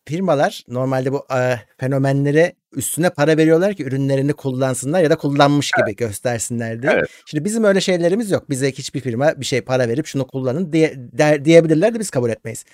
firmalar 0.04 0.64
normalde 0.68 1.12
bu 1.12 1.26
e, 1.34 1.56
fenomenlere 1.78 2.52
üstüne 2.72 3.11
para 3.11 3.36
veriyorlar 3.36 3.74
ki 3.74 3.84
ürünlerini 3.84 4.32
kullansınlar 4.32 5.02
ya 5.02 5.11
da 5.11 5.16
kullanmış 5.16 5.70
gibi 5.70 5.88
evet. 5.88 5.98
göstersinler 5.98 6.82
diye. 6.82 6.92
Evet. 6.92 7.08
Şimdi 7.26 7.44
bizim 7.44 7.64
öyle 7.64 7.80
şeylerimiz 7.80 8.30
yok. 8.30 8.50
Bize 8.50 8.72
hiçbir 8.72 9.00
firma 9.00 9.40
bir 9.40 9.46
şey 9.46 9.61
para 9.61 9.88
verip 9.88 10.06
şunu 10.06 10.26
kullanın 10.26 10.72
diye 10.72 10.94
der, 10.96 11.44
diyebilirler 11.44 11.94
de 11.94 11.98
biz 12.00 12.11
kabul 12.11 12.30
etmeyiz. 12.30 12.64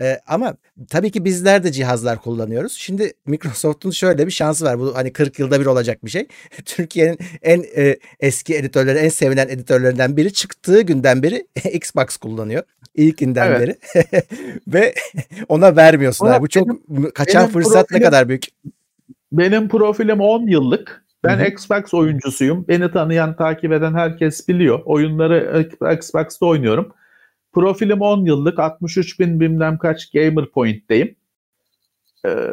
Ee, 0.00 0.20
ama 0.26 0.56
tabii 0.88 1.10
ki 1.10 1.24
bizler 1.24 1.64
de 1.64 1.72
cihazlar 1.72 2.18
kullanıyoruz. 2.18 2.72
Şimdi 2.72 3.12
Microsoft'un 3.26 3.90
şöyle 3.90 4.26
bir 4.26 4.32
şansı 4.32 4.64
var. 4.64 4.78
Bu 4.78 4.96
hani 4.96 5.12
40 5.12 5.38
yılda 5.38 5.60
bir 5.60 5.66
olacak 5.66 6.04
bir 6.04 6.10
şey. 6.10 6.26
Türkiye'nin 6.64 7.18
en 7.42 7.64
e, 7.76 7.96
eski 8.20 8.54
editörleri, 8.54 8.98
en 8.98 9.08
sevilen 9.08 9.48
editörlerinden 9.48 10.16
biri 10.16 10.32
çıktığı 10.32 10.82
günden 10.82 11.22
beri 11.22 11.46
Xbox 11.72 12.16
kullanıyor. 12.16 12.62
İlkinden 12.94 13.46
evet. 13.46 13.60
beri. 13.60 13.76
Ve 14.68 14.94
ona 15.48 15.76
vermiyorsun. 15.76 16.26
Ona, 16.26 16.42
Bu 16.42 16.48
çok 16.48 16.68
benim, 16.68 17.10
kaçan 17.10 17.42
benim 17.42 17.52
fırsat 17.52 17.88
profilim, 17.88 18.00
ne 18.00 18.04
kadar 18.04 18.28
büyük. 18.28 18.44
Benim 19.32 19.68
profilim 19.68 20.20
10 20.20 20.46
yıllık. 20.46 21.06
Ben 21.24 21.38
Hı-hı. 21.38 21.46
Xbox 21.46 21.94
oyuncusuyum. 21.94 22.68
Beni 22.68 22.92
tanıyan, 22.92 23.36
takip 23.36 23.72
eden 23.72 23.94
herkes 23.94 24.48
biliyor. 24.48 24.80
Oyunları 24.84 25.68
Xbox'ta 25.94 26.46
oynuyorum. 26.46 26.92
Profilim 27.56 28.00
10 28.00 28.24
yıllık 28.24 28.58
63 28.58 29.20
bin 29.20 29.40
bilmem 29.40 29.78
kaç 29.78 30.10
gamer 30.10 30.46
point'teyim. 30.46 31.16
Ee, 32.26 32.48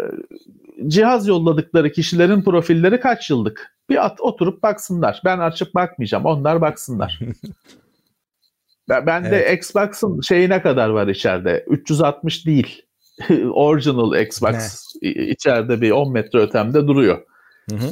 cihaz 0.87 1.27
yolladıkları 1.27 1.91
kişilerin 1.91 2.41
profilleri 2.41 2.99
kaç 2.99 3.29
yıllık? 3.29 3.75
Bir 3.89 4.05
at, 4.05 4.21
oturup 4.21 4.63
baksınlar. 4.63 5.21
Ben 5.25 5.39
açıp 5.39 5.75
bakmayacağım. 5.75 6.25
Onlar 6.25 6.61
baksınlar. 6.61 7.19
ben 8.89 9.23
de 9.23 9.27
evet. 9.27 9.57
Xbox'ın 9.57 10.21
şeyine 10.21 10.61
kadar 10.61 10.89
var 10.89 11.07
içeride. 11.07 11.65
360 11.67 12.45
değil. 12.45 12.81
Original 13.53 14.21
Xbox 14.21 14.53
ne? 15.01 15.09
içeride 15.09 15.81
bir 15.81 15.91
10 15.91 16.11
metre 16.11 16.39
ötemde 16.39 16.87
duruyor. 16.87 17.21
Hı 17.69 17.75
hı 17.75 17.91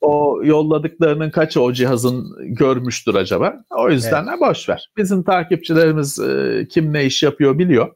o 0.00 0.40
yolladıklarının 0.44 1.30
kaçı 1.30 1.62
o 1.62 1.72
cihazın 1.72 2.36
görmüştür 2.40 3.14
acaba? 3.14 3.64
O 3.70 3.90
yüzden 3.90 4.26
evet. 4.28 4.40
boş 4.40 4.68
ver. 4.68 4.90
Bizim 4.96 5.22
takipçilerimiz 5.22 6.18
e, 6.18 6.66
kim 6.70 6.92
ne 6.92 7.04
iş 7.04 7.22
yapıyor 7.22 7.58
biliyor. 7.58 7.88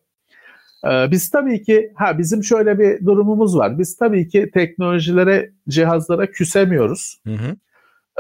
E, 0.84 1.10
biz 1.10 1.30
tabii 1.30 1.62
ki 1.62 1.92
ha 1.94 2.18
bizim 2.18 2.44
şöyle 2.44 2.78
bir 2.78 3.06
durumumuz 3.06 3.56
var. 3.56 3.78
Biz 3.78 3.96
tabii 3.96 4.28
ki 4.28 4.50
teknolojilere, 4.54 5.50
cihazlara 5.68 6.30
küsemiyoruz. 6.30 7.18
Hı 7.26 7.34
hı. 7.34 7.56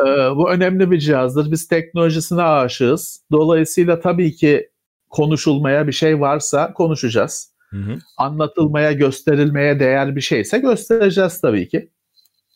E, 0.00 0.36
bu 0.36 0.50
önemli 0.50 0.90
bir 0.90 0.98
cihazdır. 0.98 1.50
Biz 1.50 1.68
teknolojisine 1.68 2.42
aşığız. 2.42 3.20
Dolayısıyla 3.32 4.00
tabii 4.00 4.32
ki 4.32 4.68
konuşulmaya 5.10 5.86
bir 5.86 5.92
şey 5.92 6.20
varsa 6.20 6.72
konuşacağız. 6.72 7.54
Hı 7.70 7.76
hı. 7.76 7.98
Anlatılmaya, 8.16 8.92
gösterilmeye 8.92 9.80
değer 9.80 10.16
bir 10.16 10.20
şeyse 10.20 10.58
göstereceğiz 10.58 11.40
tabii 11.40 11.68
ki. 11.68 11.88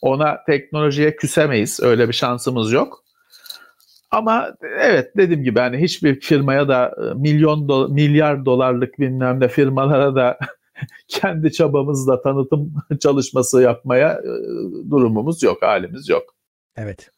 Ona 0.01 0.44
teknolojiye 0.44 1.16
küsemeyiz. 1.16 1.80
Öyle 1.82 2.09
bir 2.09 2.12
şansımız 2.12 2.72
yok. 2.72 3.05
Ama 4.11 4.55
evet 4.80 5.16
dediğim 5.16 5.42
gibi 5.42 5.61
hani 5.61 5.78
hiçbir 5.78 6.20
firmaya 6.20 6.68
da 6.68 6.94
e, 6.99 7.14
milyon 7.14 7.68
do- 7.68 7.92
milyar 7.92 8.44
dolarlık 8.44 8.99
bilmem 8.99 9.40
ne 9.40 9.49
firmalara 9.49 10.14
da 10.14 10.38
kendi 11.09 11.53
çabamızla 11.53 12.22
tanıtım 12.22 12.74
çalışması 13.01 13.62
yapmaya 13.62 14.12
e, 14.12 14.30
durumumuz 14.90 15.42
yok, 15.42 15.62
halimiz 15.62 16.09
yok. 16.09 16.34
Evet. 16.76 17.11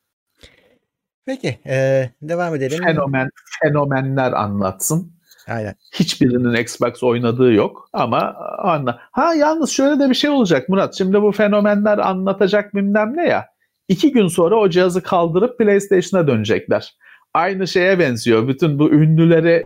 Peki, 1.26 1.58
e, 1.66 2.10
devam 2.22 2.54
edelim. 2.54 2.84
Fenomen, 2.84 3.30
fenomenler 3.62 4.32
anlatsın. 4.32 5.19
Aynen. 5.51 5.74
Hiçbirinin 5.94 6.55
Xbox 6.55 7.03
oynadığı 7.03 7.53
yok 7.53 7.88
ama 7.92 8.34
anla. 8.59 9.01
Ha 9.12 9.34
yalnız 9.34 9.70
şöyle 9.70 10.01
de 10.01 10.11
bir 10.11 10.14
şey 10.14 10.30
olacak 10.30 10.68
Murat. 10.68 10.98
Şimdi 10.98 11.22
bu 11.22 11.32
fenomenler 11.32 11.98
anlatacak 11.98 12.74
bilmem 12.74 13.16
ne 13.16 13.28
ya. 13.28 13.46
İki 13.88 14.12
gün 14.12 14.26
sonra 14.26 14.57
o 14.57 14.68
cihazı 14.68 15.03
kaldırıp 15.03 15.59
PlayStation'a 15.59 16.26
dönecekler. 16.26 16.94
Aynı 17.34 17.68
şeye 17.68 17.98
benziyor. 17.98 18.48
Bütün 18.48 18.78
bu 18.78 18.90
ünlüleri 18.90 19.64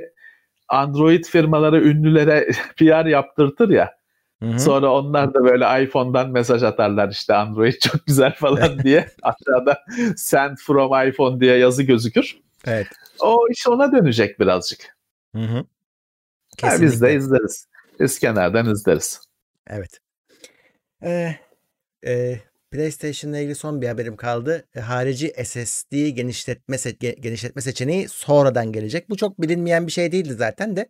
Android 0.68 1.24
firmaları 1.24 1.84
ünlülere 1.84 2.48
PR 2.76 3.06
yaptırtır 3.06 3.68
ya. 3.68 3.90
Hı-hı. 4.42 4.60
Sonra 4.60 4.92
onlar 4.92 5.34
da 5.34 5.44
böyle 5.44 5.84
iPhone'dan 5.84 6.30
mesaj 6.30 6.62
atarlar 6.62 7.08
işte 7.08 7.34
Android 7.34 7.74
çok 7.80 8.06
güzel 8.06 8.32
falan 8.36 8.78
diye. 8.82 9.08
Aşağıda 9.22 9.78
send 10.16 10.56
from 10.56 11.08
iPhone 11.08 11.40
diye 11.40 11.56
yazı 11.56 11.82
gözükür. 11.82 12.38
Evet. 12.66 12.86
O 13.20 13.48
iş 13.50 13.68
ona 13.68 13.92
dönecek 13.92 14.40
birazcık. 14.40 14.96
Hı 15.34 15.42
hı. 15.42 15.64
Ha, 16.62 16.80
biz 16.80 17.02
de 17.02 17.14
izleriz. 17.14 17.66
Biz 18.00 18.18
kenardan 18.18 18.70
izleriz. 18.72 19.20
Evet. 19.66 19.98
Ee, 21.04 21.36
e, 22.06 22.40
PlayStation 22.70 23.30
ile 23.32 23.40
ilgili 23.40 23.54
son 23.54 23.82
bir 23.82 23.88
haberim 23.88 24.16
kaldı. 24.16 24.64
E, 24.76 24.80
harici 24.80 25.32
SSD 25.44 26.08
genişletme 26.08 26.76
se- 26.76 27.20
genişletme 27.20 27.62
seçeneği 27.62 28.08
sonradan 28.08 28.72
gelecek. 28.72 29.10
Bu 29.10 29.16
çok 29.16 29.40
bilinmeyen 29.42 29.86
bir 29.86 29.92
şey 29.92 30.12
değildi 30.12 30.34
zaten 30.34 30.76
de. 30.76 30.88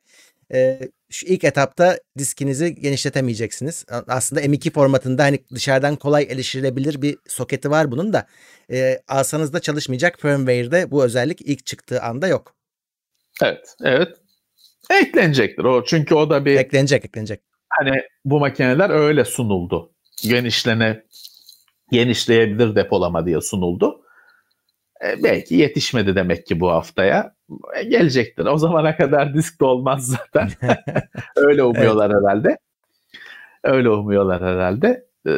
e, 0.54 0.80
şu 1.10 1.26
ilk 1.26 1.44
etapta 1.44 1.98
diskinizi 2.18 2.74
genişletemeyeceksiniz. 2.74 3.84
Aslında 3.88 4.42
M2 4.42 4.70
formatında 4.70 5.22
hani 5.22 5.38
dışarıdan 5.54 5.96
kolay 5.96 6.22
erişilebilir 6.30 7.02
bir 7.02 7.18
soketi 7.28 7.70
var 7.70 7.90
bunun 7.90 8.12
da. 8.12 8.26
E, 8.72 9.00
alsanız 9.08 9.52
da 9.52 9.60
çalışmayacak 9.60 10.20
firmware'de 10.20 10.90
bu 10.90 11.04
özellik 11.04 11.40
ilk 11.40 11.66
çıktığı 11.66 12.02
anda 12.02 12.26
yok. 12.26 12.54
Evet, 13.42 13.74
evet. 13.84 14.08
Eklenecektir 14.91 15.64
o 15.64 15.85
çünkü 15.85 16.14
o 16.14 16.30
da 16.30 16.45
bir 16.45 16.57
eklenecek, 16.57 17.05
eklenecek. 17.05 17.41
Hani 17.68 18.03
bu 18.24 18.41
makineler 18.41 18.91
öyle 18.91 19.24
sunuldu. 19.24 19.91
Genişlene 20.22 21.03
genişleyebilir 21.91 22.76
depolama 22.76 23.26
diye 23.26 23.41
sunuldu. 23.41 24.01
E, 25.05 25.22
belki 25.22 25.55
yetişmedi 25.55 26.16
demek 26.16 26.47
ki 26.47 26.61
bu 26.61 26.70
haftaya. 26.70 27.35
E, 27.76 27.82
gelecektir. 27.82 28.47
O 28.47 28.59
zamana 28.59 28.97
kadar 28.97 29.35
disk 29.35 29.61
de 29.61 29.64
olmaz 29.64 30.07
zaten. 30.07 30.51
öyle 31.37 31.62
umuyorlar 31.62 32.11
evet. 32.11 32.16
herhalde. 32.22 32.59
Öyle 33.64 33.91
umuyorlar 33.91 34.43
herhalde. 34.43 35.05
E, 35.26 35.32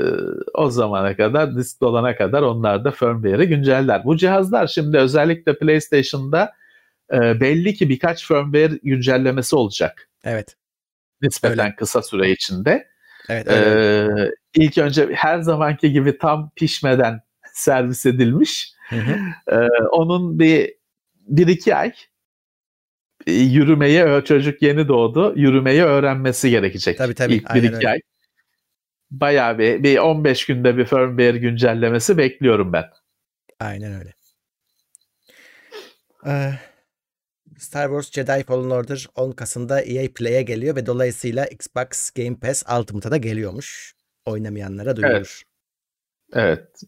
o 0.54 0.70
zamana 0.70 1.16
kadar 1.16 1.56
disk 1.56 1.80
dolana 1.80 2.16
kadar 2.16 2.42
onlar 2.42 2.84
da 2.84 2.90
firmware'i 2.90 3.48
günceller. 3.48 4.04
Bu 4.04 4.16
cihazlar 4.16 4.66
şimdi 4.66 4.98
özellikle 4.98 5.58
PlayStation'da 5.58 6.52
e, 7.12 7.40
belli 7.40 7.74
ki 7.74 7.88
birkaç 7.88 8.26
firmware 8.26 8.78
güncellemesi 8.82 9.56
olacak. 9.56 10.08
Evet. 10.24 10.56
Nispeten 11.22 11.66
öyle. 11.66 11.76
kısa 11.76 12.02
süre 12.02 12.30
içinde. 12.30 12.88
Evet, 13.28 13.48
öyle. 13.48 14.24
Ee, 14.24 14.30
ilk 14.54 14.78
önce 14.78 15.08
her 15.14 15.38
zamanki 15.40 15.92
gibi 15.92 16.18
tam 16.18 16.50
pişmeden 16.56 17.20
servis 17.52 18.06
edilmiş. 18.06 18.72
Hı 18.88 18.96
hı. 18.96 19.16
Ee, 19.56 19.68
onun 19.90 20.38
bir, 20.38 20.74
bir 21.14 21.46
iki 21.46 21.74
ay 21.74 21.92
e, 23.26 23.32
yürümeyi 23.32 24.24
çocuk 24.24 24.62
yeni 24.62 24.88
doğdu. 24.88 25.32
Yürümeyi 25.36 25.82
öğrenmesi 25.82 26.50
gerekecek. 26.50 26.98
Tabii 26.98 27.14
tabii. 27.14 27.34
İlk 27.34 27.54
bir 27.54 27.62
iki 27.62 27.76
öyle. 27.76 27.88
ay. 27.88 28.00
Bayağı 29.10 29.58
bir, 29.58 29.82
bir 29.82 29.98
15 29.98 30.46
günde 30.46 30.76
bir 30.76 30.84
firmware 30.84 31.38
güncellemesi 31.38 32.18
bekliyorum 32.18 32.72
ben. 32.72 32.84
Aynen 33.60 33.92
öyle. 33.98 34.14
Ee, 36.26 36.52
Star 37.58 37.86
Wars 37.88 38.12
Jedi 38.12 38.44
Fallen 38.44 38.70
Order 38.70 39.06
10 39.14 39.32
Kasım'da 39.32 39.80
EA 39.80 40.08
Play'e 40.14 40.42
geliyor 40.42 40.76
ve 40.76 40.86
dolayısıyla 40.86 41.46
Xbox 41.46 42.10
Game 42.10 42.36
Pass 42.36 42.62
Ultimate'a 42.78 43.12
da 43.12 43.16
geliyormuş. 43.16 43.94
Oynamayanlara 44.26 44.96
duyurur. 44.96 45.42
Evet. 46.32 46.44
evet. 46.46 46.82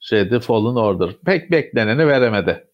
Şeydi 0.00 0.40
Fallen 0.40 0.76
Order. 0.76 1.16
Pek 1.26 1.50
bekleneni 1.50 2.06
veremedi. 2.06 2.68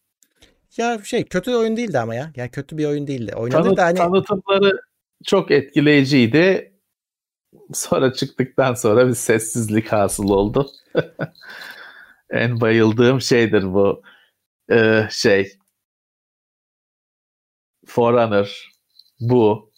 Ya 0.76 0.99
şey 1.05 1.24
kötü 1.24 1.55
oyun 1.55 1.76
değildi 1.76 1.99
ama 1.99 2.14
ya. 2.14 2.32
Yani 2.36 2.51
kötü 2.51 2.78
bir 2.78 2.84
oyun 2.84 3.07
değildi. 3.07 3.34
Oynadı 3.36 3.62
Tanıt, 3.62 3.76
da 3.76 3.84
hani... 3.84 3.99
Tanıtımları 3.99 4.80
çok 5.24 5.51
etkileyiciydi. 5.51 6.72
Sonra 7.72 8.12
çıktıktan 8.12 8.74
sonra 8.74 9.09
bir 9.09 9.14
sessizlik 9.14 9.92
hasıl 9.92 10.28
oldu. 10.28 10.70
en 12.30 12.61
bayıldığım 12.61 13.20
şeydir 13.20 13.74
bu. 13.74 14.03
Ee, 14.70 15.09
şey 15.11 15.59
Forerunner, 17.87 18.72
bu, 19.20 19.70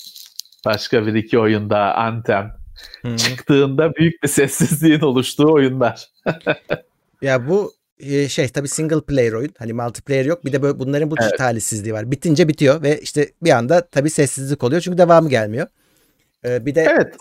başka 0.65 1.07
bir 1.07 1.15
iki 1.15 1.39
oyunda 1.39 1.95
Anthem 1.95 2.53
hmm. 3.01 3.17
çıktığında 3.17 3.95
büyük 3.95 4.23
bir 4.23 4.29
sessizliğin 4.29 5.01
oluştuğu 5.01 5.53
oyunlar. 5.53 6.09
ya 7.23 7.49
bu 7.49 7.73
e, 7.99 8.29
şey 8.29 8.49
tabii 8.49 8.69
single 8.69 9.01
player 9.01 9.33
oyun. 9.33 9.51
Hani 9.59 9.73
multiplayer 9.73 10.25
yok. 10.25 10.45
Bir 10.45 10.53
de 10.53 10.63
böyle 10.63 10.79
bunların 10.79 11.11
bu 11.11 11.15
evet. 11.23 11.39
talihsizliği 11.39 11.95
var. 11.95 12.11
Bitince 12.11 12.49
bitiyor 12.49 12.83
ve 12.83 13.01
işte 13.01 13.33
bir 13.43 13.51
anda 13.51 13.87
tabii 13.87 14.11
sessizlik 14.11 14.65
oluyor 14.65 14.81
çünkü 14.81 14.99
devamı 14.99 15.29
gelmiyor. 15.29 15.67
Ee, 16.45 16.67
bir 16.67 16.75
de 16.75 16.87
Evet. 16.91 17.17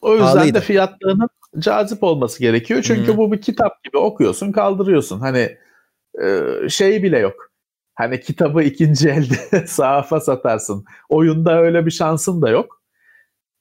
O 0.00 0.12
yüzden 0.12 0.32
pahalıydı. 0.32 0.54
de 0.54 0.60
fiyatlarının 0.60 1.28
cazip 1.58 2.02
olması 2.02 2.40
gerekiyor. 2.40 2.82
Çünkü 2.82 3.08
hmm. 3.08 3.18
bu 3.18 3.32
bir 3.32 3.40
kitap 3.40 3.84
gibi 3.84 3.98
okuyorsun, 3.98 4.52
kaldırıyorsun. 4.52 5.20
Hani 5.20 5.56
e, 6.22 6.46
şey 6.68 7.02
bile 7.02 7.18
yok. 7.18 7.51
Hani 8.02 8.20
kitabı 8.20 8.62
ikinci 8.62 9.08
elde 9.08 9.66
sahafa 9.66 10.20
satarsın. 10.20 10.84
Oyunda 11.08 11.62
öyle 11.62 11.86
bir 11.86 11.90
şansın 11.90 12.42
da 12.42 12.50
yok. 12.50 12.82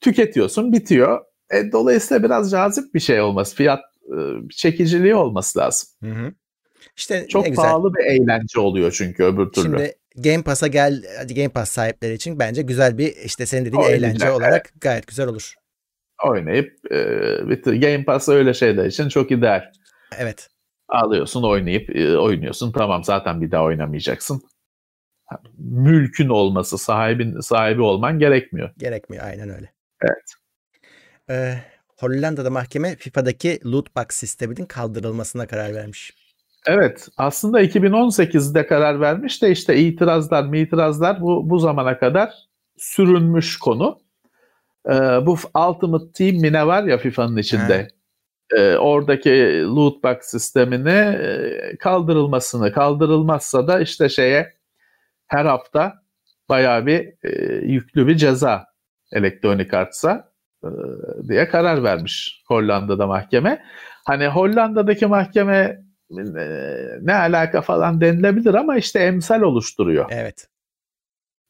Tüketiyorsun, 0.02 0.74
bitiyor. 0.74 1.20
E, 1.54 1.72
dolayısıyla 1.72 2.24
biraz 2.24 2.52
cazip 2.52 2.94
bir 2.94 3.00
şey 3.00 3.22
olması, 3.22 3.56
fiyat 3.56 3.80
e, 4.06 4.18
çekiciliği 4.50 5.16
olması 5.16 5.60
lazım. 5.60 5.90
Hı 6.04 6.12
hı. 6.12 6.34
İşte 6.98 7.28
çok 7.28 7.56
pahalı 7.56 7.92
güzel. 7.94 8.06
bir 8.06 8.12
eğlence 8.12 8.60
oluyor 8.60 8.92
çünkü 8.92 9.24
öbür 9.24 9.46
türlü. 9.46 9.64
Şimdi 9.64 9.96
Game 10.16 10.44
Pass'a 10.44 10.68
gel, 10.68 11.04
hadi 11.18 11.36
Game 11.36 11.50
Pass 11.50 11.70
sahipleri 11.70 12.14
için 12.14 12.40
bence 12.40 12.62
güzel 12.62 12.98
bir 12.98 13.16
işte 13.26 13.46
senin 13.46 13.66
dediğin 13.66 13.82
Oynayacak, 13.82 14.10
eğlence 14.10 14.32
olarak 14.32 14.74
gayet 14.82 15.08
güzel 15.08 15.28
olur. 15.28 15.54
Oynayıp 16.24 16.92
e, 16.92 17.00
bitir. 17.50 17.82
Game 17.82 18.04
Pass 18.04 18.30
öyle 18.30 18.54
şeyler 18.54 18.86
için 18.86 19.10
çok 19.10 19.32
ideal. 19.32 19.64
Evet. 20.18 20.50
Alıyorsun 20.92 21.44
oynayıp 21.44 21.96
e, 21.96 22.18
oynuyorsun. 22.18 22.72
Tamam 22.72 23.04
zaten 23.04 23.42
bir 23.42 23.52
daha 23.52 23.64
oynamayacaksın. 23.64 24.42
Mülkün 25.58 26.30
olması, 26.30 26.78
sahibin 26.78 27.40
sahibi 27.40 27.82
olman 27.82 28.20
gerekmiyor. 28.20 28.70
Gerekmiyor 28.78 29.26
aynen 29.26 29.50
öyle. 29.50 29.74
Evet. 30.02 30.34
Ee, 31.30 31.56
Hollanda'da 31.98 32.50
mahkeme 32.50 32.96
FIFA'daki 32.96 33.60
loot 33.66 33.96
box 33.96 34.06
sisteminin 34.10 34.66
kaldırılmasına 34.66 35.48
karar 35.48 35.76
vermiş. 35.76 36.14
Evet 36.68 37.08
aslında 37.18 37.62
2018'de 37.62 38.68
karar 38.68 39.02
vermiş 39.02 39.42
de 39.42 39.52
işte 39.52 39.78
itirazlar 39.78 40.54
itirazlar 40.54 41.22
bu, 41.22 41.50
bu 41.50 41.60
zamana 41.60 42.00
kadar 42.00 42.34
sürünmüş 42.78 43.60
konu. 43.60 44.00
Ee, 44.88 44.92
bu 45.26 45.38
Ultimate 45.56 46.12
Team 46.14 46.36
mi 46.36 46.54
ne 46.54 46.68
var 46.68 46.84
ya 46.84 46.98
FIFA'nın 46.98 47.38
içinde. 47.38 47.78
He 47.78 48.01
e, 48.58 48.76
oradaki 48.78 49.64
loot 49.64 50.04
box 50.04 50.18
sistemini 50.22 50.90
e, 50.90 51.76
kaldırılmasını 51.80 52.72
kaldırılmazsa 52.72 53.68
da 53.68 53.80
işte 53.80 54.10
şeye 54.10 54.54
her 55.28 55.46
hafta 55.46 55.94
bayağı 56.50 56.86
bir 56.86 57.14
e, 57.24 57.56
yüklü 57.66 58.08
bir 58.08 58.16
ceza 58.16 58.66
elektronik 59.12 59.74
artsa 59.74 60.32
e, 60.64 60.70
diye 61.28 61.48
karar 61.48 61.84
vermiş 61.84 62.44
Hollanda'da 62.48 63.08
mahkeme. 63.08 63.64
Hani 64.06 64.28
Hollanda'daki 64.28 65.06
mahkeme 65.06 65.82
e, 66.12 66.44
ne 67.02 67.16
alaka 67.16 67.62
falan 67.62 68.02
denilebilir 68.02 68.54
ama 68.54 68.78
işte 68.78 69.00
emsal 69.00 69.42
oluşturuyor. 69.42 70.06
Evet. 70.10 70.48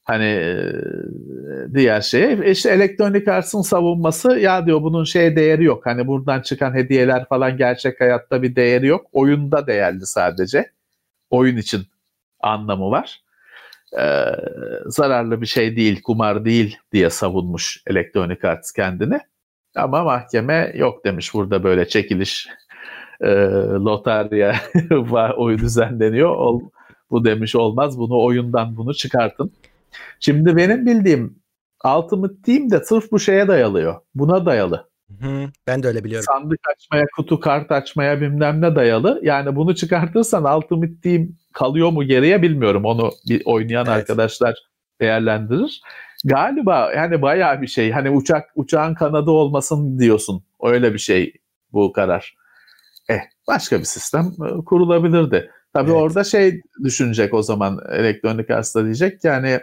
Hani 0.03 0.55
diğer 1.73 2.01
şey 2.01 2.51
işte 2.51 2.69
elektronik 2.69 3.27
artsın 3.27 3.61
savunması 3.61 4.39
ya 4.39 4.65
diyor 4.65 4.81
bunun 4.81 5.03
şey 5.03 5.35
değeri 5.35 5.63
yok. 5.63 5.85
Hani 5.85 6.07
buradan 6.07 6.41
çıkan 6.41 6.73
hediyeler 6.73 7.25
falan 7.25 7.57
gerçek 7.57 8.01
hayatta 8.01 8.41
bir 8.41 8.55
değeri 8.55 8.87
yok. 8.87 9.05
Oyunda 9.13 9.67
değerli 9.67 10.05
sadece. 10.05 10.71
Oyun 11.29 11.57
için 11.57 11.81
anlamı 12.39 12.91
var. 12.91 13.21
Ee, 13.99 14.25
zararlı 14.85 15.41
bir 15.41 15.45
şey 15.45 15.75
değil, 15.75 16.01
kumar 16.01 16.45
değil 16.45 16.77
diye 16.91 17.09
savunmuş 17.09 17.83
elektronik 17.87 18.45
Arts 18.45 18.71
kendini. 18.71 19.19
Ama 19.75 20.03
mahkeme 20.03 20.71
yok 20.75 21.05
demiş 21.05 21.33
burada 21.33 21.63
böyle 21.63 21.87
çekiliş 21.87 22.47
e, 23.21 23.29
lotarya 23.71 24.55
oyun 25.37 25.59
düzenleniyor. 25.59 26.29
Ol, 26.29 26.61
bu 27.11 27.25
demiş 27.25 27.55
olmaz 27.55 27.99
bunu 27.99 28.23
oyundan 28.23 28.77
bunu 28.77 28.93
çıkartın. 28.93 29.51
Şimdi 30.19 30.55
benim 30.55 30.85
bildiğim 30.85 31.41
Ultimate 31.85 32.41
Team 32.45 32.71
de 32.71 32.83
sırf 32.83 33.11
bu 33.11 33.19
şeye 33.19 33.47
dayalıyor. 33.47 34.01
Buna 34.15 34.45
dayalı. 34.45 34.91
Hı, 35.19 35.49
ben 35.67 35.83
de 35.83 35.87
öyle 35.87 36.03
biliyorum. 36.03 36.25
Sandık 36.31 36.59
açmaya, 36.75 37.05
kutu 37.15 37.39
kart 37.39 37.71
açmaya 37.71 38.21
bilmem 38.21 38.61
ne 38.61 38.75
dayalı. 38.75 39.19
Yani 39.23 39.55
bunu 39.55 39.75
çıkartırsan 39.75 40.57
Ultimate 40.57 41.01
Team 41.03 41.27
kalıyor 41.53 41.89
mu 41.89 42.03
geriye 42.03 42.41
bilmiyorum. 42.41 42.85
Onu 42.85 43.11
bir 43.29 43.41
oynayan 43.45 43.85
evet. 43.85 43.97
arkadaşlar 43.97 44.55
değerlendirir. 45.01 45.81
Galiba 46.25 46.91
yani 46.95 47.21
bayağı 47.21 47.61
bir 47.61 47.67
şey. 47.67 47.91
Hani 47.91 48.09
uçak 48.09 48.49
uçağın 48.55 48.93
kanadı 48.93 49.31
olmasın 49.31 49.99
diyorsun. 49.99 50.43
Öyle 50.63 50.93
bir 50.93 50.99
şey 50.99 51.33
bu 51.73 51.93
karar. 51.93 52.35
Eh 53.09 53.19
başka 53.47 53.79
bir 53.79 53.83
sistem 53.83 54.25
e, 54.25 54.65
kurulabilirdi. 54.65 55.51
Tabii 55.73 55.91
evet. 55.91 56.01
orada 56.01 56.23
şey 56.23 56.61
düşünecek 56.83 57.33
o 57.33 57.41
zaman 57.41 57.79
elektronik 57.89 58.49
hasta 58.49 58.83
diyecek 58.83 59.23
yani 59.23 59.59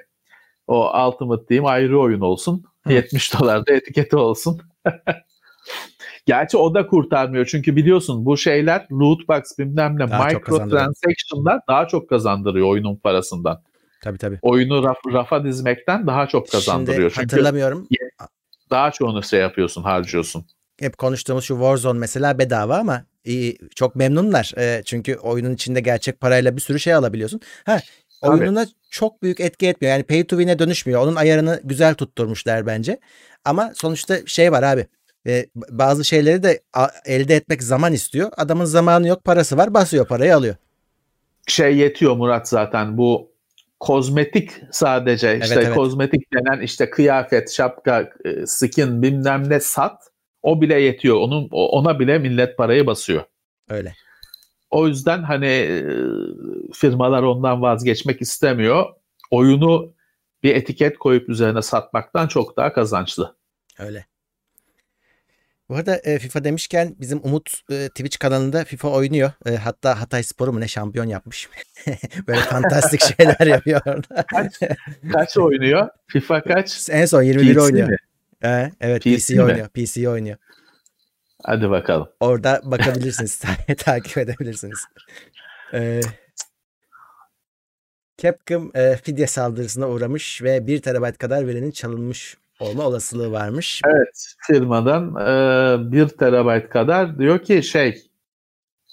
o 0.69 1.07
Ultimate 1.09 1.49
diyeyim 1.49 1.67
ayrı 1.67 2.01
oyun 2.01 2.21
olsun. 2.21 2.65
Hı. 2.87 2.93
70 2.93 3.41
dolar 3.41 3.67
da 3.67 3.73
etiketi 3.73 4.17
olsun. 4.17 4.61
Gerçi 6.27 6.57
o 6.57 6.75
da 6.75 6.87
kurtarmıyor. 6.87 7.47
Çünkü 7.47 7.77
biliyorsun 7.77 8.25
bu 8.25 8.37
şeyler 8.37 8.87
loot 8.93 9.29
box 9.29 9.59
bilmem 9.59 9.99
ne 9.99 10.05
microtransaction'lar 10.05 11.61
daha 11.69 11.89
çok 11.89 12.09
kazandırıyor 12.09 12.69
oyunun 12.69 12.97
parasından. 12.97 13.63
Tabii 14.03 14.19
tabii. 14.19 14.39
Oyunu 14.43 14.83
raf, 14.83 14.97
rafa 15.13 15.45
dizmekten 15.45 16.07
daha 16.07 16.27
çok 16.27 16.51
kazandırıyor. 16.51 17.11
Şimdi 17.11 17.25
hatırlamıyorum. 17.25 17.79
Çünkü 17.79 18.11
daha 18.71 18.91
çoğunu 18.91 19.23
şey 19.23 19.41
yapıyorsun, 19.41 19.83
harcıyorsun. 19.83 20.47
Hep 20.81 20.99
konuştuğumuz 20.99 21.45
şu 21.45 21.55
Warzone 21.55 21.99
mesela 21.99 22.39
bedava 22.39 22.77
ama 22.77 23.05
iyi, 23.25 23.59
çok 23.75 23.97
memnunlar. 23.97 24.53
E, 24.59 24.83
çünkü 24.85 25.17
oyunun 25.17 25.55
içinde 25.55 25.81
gerçek 25.81 26.21
parayla 26.21 26.57
bir 26.57 26.61
sürü 26.61 26.81
şey 26.81 26.95
alabiliyorsun. 26.95 27.41
Ha 27.65 27.81
oyununa 28.23 28.67
çok 28.91 29.23
büyük 29.23 29.41
etki 29.41 29.67
etmiyor. 29.69 29.93
Yani 29.93 30.03
pay 30.03 30.27
to 30.27 30.37
win'e 30.37 30.59
dönüşmüyor. 30.59 31.03
Onun 31.03 31.17
ayarını 31.17 31.61
güzel 31.65 31.95
tutturmuşlar 31.95 32.67
bence. 32.67 33.01
Ama 33.45 33.73
sonuçta 33.75 34.27
şey 34.27 34.53
var 34.53 34.63
abi. 34.63 34.87
E, 35.27 35.47
bazı 35.57 36.05
şeyleri 36.05 36.43
de 36.43 36.61
elde 37.05 37.37
etmek 37.37 37.63
zaman 37.63 37.93
istiyor. 37.93 38.31
Adamın 38.37 38.65
zamanı 38.65 39.09
yok, 39.09 39.25
parası 39.25 39.57
var, 39.57 39.75
basıyor 39.75 40.07
parayı 40.07 40.37
alıyor. 40.37 40.55
Şey 41.47 41.77
yetiyor 41.77 42.17
Murat 42.17 42.49
zaten 42.49 42.99
bu 42.99 43.31
kozmetik 43.81 44.51
sadece 44.71 45.39
işte 45.43 45.61
evet. 45.61 45.75
kozmetik 45.75 46.33
denen 46.33 46.61
işte 46.61 46.91
kıyafet, 46.91 47.53
şapka, 47.53 48.11
e, 48.25 48.47
skin 48.47 49.03
bilmem 49.03 49.51
ne 49.51 49.61
sat. 49.61 50.03
O 50.43 50.61
bile 50.61 50.81
yetiyor. 50.81 51.17
Onun 51.17 51.49
ona 51.51 51.99
bile 51.99 52.19
millet 52.19 52.57
parayı 52.57 52.87
basıyor. 52.87 53.25
Öyle. 53.71 53.95
O 54.71 54.89
yüzden 54.89 55.23
hani 55.23 55.83
firmalar 56.75 57.23
ondan 57.23 57.63
vazgeçmek 57.63 58.23
istemiyor. 58.23 58.87
Oyunu 59.31 59.95
bir 60.43 60.55
etiket 60.55 60.99
koyup 60.99 61.29
üzerine 61.29 61.63
satmaktan 61.63 62.27
çok 62.27 62.57
daha 62.57 62.73
kazançlı. 62.73 63.37
Öyle. 63.79 64.07
Bu 65.69 65.77
arada 65.77 65.97
e, 65.97 66.19
FIFA 66.19 66.45
demişken 66.45 66.97
bizim 67.01 67.21
Umut 67.23 67.53
e, 67.71 67.89
Twitch 67.89 68.19
kanalında 68.19 68.65
FIFA 68.65 68.89
oynuyor. 68.89 69.33
E, 69.47 69.57
hatta 69.57 70.01
Hatay 70.01 70.23
Sporu 70.23 70.53
mu 70.53 70.61
ne 70.61 70.69
şampiyon 70.69 71.07
yapmış. 71.07 71.49
Böyle 72.29 72.41
fantastik 72.41 73.01
şeyler 73.17 73.47
yapıyor 73.47 73.81
orada. 73.87 74.25
Kaç, 74.31 74.53
kaç 75.13 75.37
oynuyor? 75.37 75.89
FIFA 76.07 76.43
kaç? 76.43 76.89
En 76.91 77.07
son 77.07 77.23
21 77.23 77.55
PC 77.55 77.61
oynuyor. 77.61 77.89
mi? 77.89 77.97
E, 78.45 78.71
evet 78.81 79.03
PC 79.03 79.17
PC, 79.17 79.43
oynuyor. 79.43 79.69
PC 79.69 80.09
oynuyor. 80.09 80.37
Hadi 81.45 81.71
bakalım. 81.71 82.09
Orada 82.21 82.61
bakabilirsiniz. 82.65 83.39
ta- 83.39 83.75
takip 83.77 84.19
edebilirsiniz. 84.19 84.79
E, 85.75 86.01
Capcom 88.19 88.71
e, 88.75 88.97
fidye 88.97 89.27
saldırısına 89.27 89.89
uğramış 89.89 90.43
ve 90.43 90.67
1 90.67 90.83
terabayt 90.83 91.19
kadar 91.19 91.47
verinin 91.47 91.71
çalınmış 91.71 92.37
olma 92.61 92.83
olasılığı 92.87 93.33
varmış. 93.33 93.83
Evet 93.87 94.35
firmadan 94.47 95.15
e, 95.89 95.93
1 95.93 96.09
terabayt 96.09 96.69
kadar 96.71 97.19
diyor 97.19 97.39
ki 97.43 97.63
şey 97.63 98.03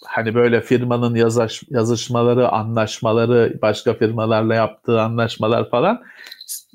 hani 0.06 0.36
böyle 0.36 0.62
firmanın 0.62 1.16
yazış, 1.16 1.64
yazışmaları, 1.70 2.50
anlaşmaları, 2.50 3.60
başka 3.62 3.94
firmalarla 3.94 4.56
yaptığı 4.56 5.02
anlaşmalar 5.02 5.70
falan 5.70 6.04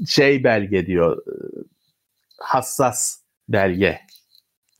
şey 0.08 0.44
belge 0.44 0.86
diyor. 0.86 1.18
e, 1.26 1.32
Hassas 2.40 3.20
belge. 3.48 4.00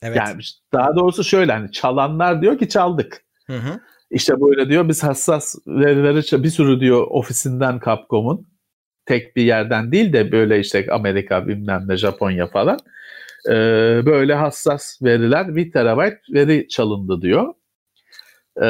Evet. 0.03 0.17
Yani 0.17 0.43
daha 0.73 0.97
doğrusu 0.97 1.25
şöyle 1.25 1.53
hani 1.53 1.73
çalanlar 1.73 2.43
diyor 2.43 2.59
ki 2.59 2.69
çaldık. 2.69 3.25
Hı 3.47 3.57
hı. 3.57 3.81
İşte 4.11 4.41
böyle 4.41 4.69
diyor 4.69 4.89
biz 4.89 5.03
hassas 5.03 5.55
verileri 5.67 6.43
bir 6.45 6.49
sürü 6.51 6.81
diyor 6.81 7.07
ofisinden 7.11 7.81
Capcom'un 7.85 8.47
tek 9.07 9.37
bir 9.37 9.43
yerden 9.43 9.93
değil 9.93 10.13
de 10.13 10.33
böyle 10.33 10.61
işte 10.61 10.87
Amerika 10.91 11.49
bilmem 11.49 11.85
ne 11.89 11.97
Japonya 11.97 12.47
falan 12.47 12.79
Ee, 13.49 13.53
böyle 14.07 14.35
hassas 14.35 15.03
veriler 15.03 15.57
bir 15.57 15.73
terabayt 15.73 16.19
veri 16.33 16.69
çalındı 16.69 17.23
diyor. 17.23 17.55
Ee, 18.63 18.67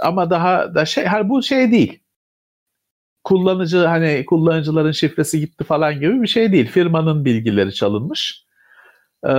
ama 0.00 0.30
daha 0.30 0.74
da 0.74 0.84
şey 0.84 1.04
her 1.04 1.28
bu 1.28 1.42
şey 1.42 1.72
değil. 1.72 2.02
Kullanıcı 3.24 3.78
hani 3.78 4.24
kullanıcıların 4.26 4.92
şifresi 4.92 5.40
gitti 5.40 5.64
falan 5.64 6.00
gibi 6.00 6.22
bir 6.22 6.26
şey 6.26 6.52
değil. 6.52 6.66
Firmanın 6.66 7.24
bilgileri 7.24 7.74
çalınmış. 7.74 8.44
Ee, 9.26 9.30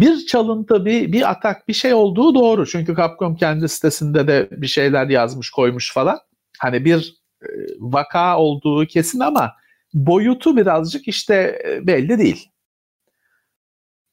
bir 0.00 0.26
çalıntı, 0.26 0.84
bir, 0.84 1.12
bir 1.12 1.30
atak, 1.30 1.68
bir 1.68 1.72
şey 1.72 1.94
olduğu 1.94 2.34
doğru. 2.34 2.66
Çünkü 2.66 2.96
Capcom 2.96 3.36
kendi 3.36 3.68
sitesinde 3.68 4.28
de 4.28 4.48
bir 4.50 4.66
şeyler 4.66 5.08
yazmış, 5.08 5.50
koymuş 5.50 5.92
falan. 5.92 6.18
Hani 6.58 6.84
bir 6.84 7.22
e, 7.42 7.48
vaka 7.78 8.38
olduğu 8.38 8.86
kesin 8.86 9.20
ama 9.20 9.52
boyutu 9.94 10.56
birazcık 10.56 11.08
işte 11.08 11.62
e, 11.66 11.86
belli 11.86 12.18
değil. 12.18 12.50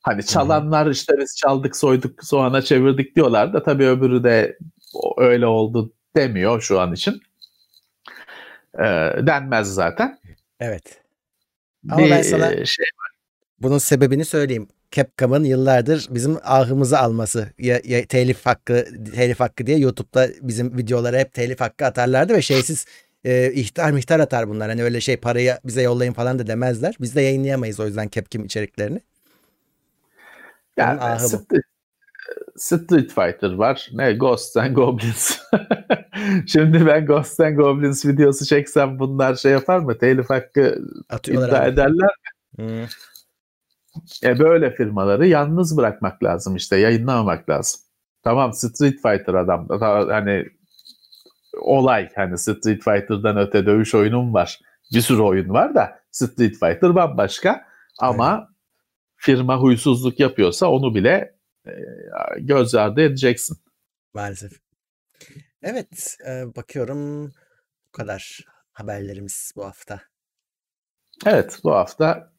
Hani 0.01 0.25
çalanlar 0.25 0.87
işte 0.87 1.13
biz 1.19 1.35
çaldık, 1.37 1.75
soyduk, 1.75 2.23
soğana 2.23 2.61
çevirdik 2.61 3.15
diyorlar 3.15 3.53
da 3.53 3.63
tabii 3.63 3.87
öbürü 3.87 4.23
de 4.23 4.57
öyle 5.17 5.45
oldu 5.45 5.93
demiyor 6.15 6.61
şu 6.61 6.79
an 6.79 6.93
için. 6.93 7.21
Ee, 8.79 8.83
denmez 9.27 9.73
zaten. 9.73 10.19
Evet. 10.59 11.01
Ama 11.89 12.09
ben 12.09 12.21
sana 12.21 12.53
e, 12.53 12.65
şey 12.65 12.85
bunun 13.59 13.77
sebebini 13.77 14.25
söyleyeyim. 14.25 14.67
Capcom'ın 14.95 15.43
yıllardır 15.43 16.07
bizim 16.09 16.37
ahımızı 16.43 16.99
alması. 16.99 17.47
Ya, 17.59 17.81
ya 17.83 18.05
telif 18.05 18.45
hakkı 18.45 18.85
telif 19.15 19.39
hakkı 19.39 19.65
diye 19.65 19.77
YouTube'da 19.77 20.27
bizim 20.41 20.77
videolara 20.77 21.17
hep 21.17 21.33
telif 21.33 21.61
hakkı 21.61 21.85
atarlardı 21.85 22.33
ve 22.33 22.41
şeysiz 22.41 22.85
e, 23.25 23.51
ihtar 23.53 23.91
mihtar 23.91 24.19
atar 24.19 24.49
bunlar. 24.49 24.69
Hani 24.69 24.83
öyle 24.83 25.01
şey 25.01 25.17
parayı 25.17 25.57
bize 25.65 25.81
yollayın 25.81 26.13
falan 26.13 26.39
da 26.39 26.47
demezler. 26.47 26.95
Biz 27.01 27.15
de 27.15 27.21
yayınlayamayız 27.21 27.79
o 27.79 27.85
yüzden 27.85 28.09
Capcom 28.09 28.45
içeriklerini. 28.45 29.01
Onun 30.79 30.85
Yani 30.87 31.01
ahı 31.01 31.31
bu. 31.33 31.45
Street, 32.57 33.09
Fighter 33.11 33.53
var. 33.53 33.89
Ne 33.93 34.13
Ghosts 34.13 34.57
and 34.57 34.75
Goblins. 34.75 35.37
Şimdi 36.47 36.85
ben 36.85 37.05
Ghosts 37.05 37.39
and 37.39 37.55
Goblins 37.57 38.05
videosu 38.05 38.45
çeksem 38.45 38.99
bunlar 38.99 39.35
şey 39.35 39.51
yapar 39.51 39.79
mı? 39.79 39.97
Telif 39.97 40.29
hakkı 40.29 40.77
Atıyorlar 41.09 41.47
iddia 41.49 41.61
abi. 41.61 41.69
ederler. 41.69 42.09
Hı. 42.59 42.87
E 44.23 44.39
böyle 44.39 44.71
firmaları 44.71 45.27
yalnız 45.27 45.77
bırakmak 45.77 46.23
lazım 46.23 46.55
işte. 46.55 46.77
Yayınlamamak 46.77 47.49
lazım. 47.49 47.81
Tamam 48.23 48.53
Street 48.53 49.01
Fighter 49.01 49.33
adam. 49.33 49.67
Hani 50.09 50.45
olay 51.61 52.09
hani 52.15 52.37
Street 52.37 52.83
Fighter'dan 52.83 53.37
öte 53.37 53.65
dövüş 53.65 53.95
oyunum 53.95 54.33
var. 54.33 54.59
Bir 54.93 55.01
sürü 55.01 55.21
oyun 55.21 55.49
var 55.49 55.75
da 55.75 55.99
Street 56.11 56.53
Fighter 56.53 56.95
bambaşka. 56.95 57.65
Ama 57.99 58.49
firma 59.15 59.57
huysuzluk 59.57 60.19
yapıyorsa 60.19 60.67
onu 60.67 60.95
bile 60.95 61.35
e, 61.65 61.71
göz 62.39 62.75
ardı 62.75 63.01
edeceksin. 63.01 63.57
Maalesef. 64.13 64.51
Evet, 65.61 66.17
e, 66.27 66.55
bakıyorum 66.55 67.27
bu 67.87 67.91
kadar 67.91 68.39
haberlerimiz 68.71 69.53
bu 69.55 69.65
hafta. 69.65 70.01
Evet 71.25 71.59
bu 71.63 71.71
hafta 71.71 72.32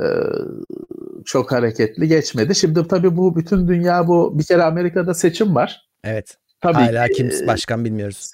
e, 0.00 0.06
çok 1.24 1.52
hareketli 1.52 2.08
geçmedi. 2.08 2.54
Şimdi 2.54 2.88
tabii 2.88 3.16
bu 3.16 3.36
bütün 3.36 3.68
dünya 3.68 4.08
bu 4.08 4.38
bir 4.38 4.44
kere 4.44 4.62
Amerika'da 4.62 5.14
seçim 5.14 5.54
var. 5.54 5.88
Evet. 6.04 6.36
Tabii 6.60 6.74
Hala 6.74 7.08
ki, 7.08 7.14
kim 7.14 7.30
e, 7.44 7.46
başkan 7.46 7.84
bilmiyoruz. 7.84 8.30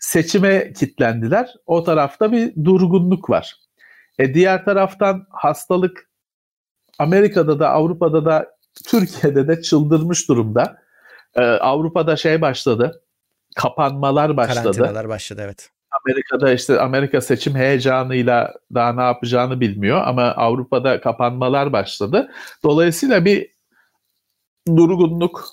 seçime 0.00 0.72
kitlendiler. 0.72 1.54
O 1.66 1.84
tarafta 1.84 2.32
bir 2.32 2.64
durgunluk 2.64 3.30
var. 3.30 3.56
E 4.18 4.34
diğer 4.34 4.64
taraftan 4.64 5.26
hastalık 5.30 6.10
Amerika'da 6.98 7.60
da 7.60 7.70
Avrupa'da 7.70 8.24
da 8.24 8.56
Türkiye'de 8.86 9.48
de 9.48 9.62
çıldırmış 9.62 10.28
durumda. 10.28 10.78
E, 11.34 11.42
Avrupa'da 11.42 12.16
şey 12.16 12.40
başladı. 12.40 13.02
Kapanmalar 13.56 14.36
başladı. 14.36 14.62
Karantinalar 14.62 15.08
başladı 15.08 15.42
evet. 15.44 15.70
Amerika'da 16.04 16.52
işte 16.52 16.80
Amerika 16.80 17.20
seçim 17.20 17.54
heyecanıyla 17.54 18.54
daha 18.74 18.92
ne 18.92 19.02
yapacağını 19.02 19.60
bilmiyor 19.60 20.02
ama 20.06 20.22
Avrupa'da 20.22 21.00
kapanmalar 21.00 21.72
başladı. 21.72 22.30
Dolayısıyla 22.64 23.24
bir 23.24 23.50
durgunluk, 24.76 25.48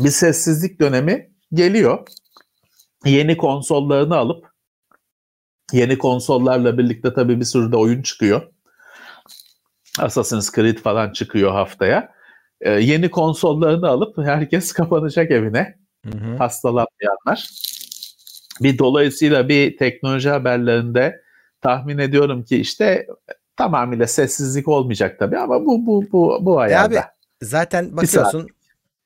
bir 0.00 0.10
sessizlik 0.10 0.80
dönemi 0.80 1.30
geliyor. 1.52 2.08
Yeni 3.04 3.36
konsollarını 3.36 4.16
alıp 4.16 4.48
yeni 5.72 5.98
konsollarla 5.98 6.78
birlikte 6.78 7.14
tabii 7.14 7.40
bir 7.40 7.44
sürü 7.44 7.72
de 7.72 7.76
oyun 7.76 8.02
çıkıyor. 8.02 8.42
Assassin's 9.98 10.52
Creed 10.52 10.78
falan 10.78 11.12
çıkıyor 11.12 11.52
haftaya. 11.52 12.12
Ee, 12.60 12.70
yeni 12.70 13.10
konsollarını 13.10 13.88
alıp 13.88 14.18
herkes 14.18 14.72
kapanacak 14.72 15.30
evine 15.30 15.78
Hı 16.04 16.18
hı. 16.18 16.36
hastalanmayanlar. 16.36 17.48
Bir 18.62 18.78
dolayısıyla 18.78 19.48
bir 19.48 19.76
teknoloji 19.76 20.28
haberlerinde 20.28 21.22
tahmin 21.60 21.98
ediyorum 21.98 22.44
ki 22.44 22.56
işte 22.56 23.06
tamamıyla 23.56 24.06
sessizlik 24.06 24.68
olmayacak 24.68 25.18
tabii 25.18 25.38
ama 25.38 25.66
bu 25.66 25.86
bu 25.86 26.04
bu 26.12 26.38
bu 26.40 26.60
ayarda. 26.60 26.94
E 26.94 26.98
abi, 26.98 27.04
Zaten 27.42 27.96
bakıyorsun 27.96 28.48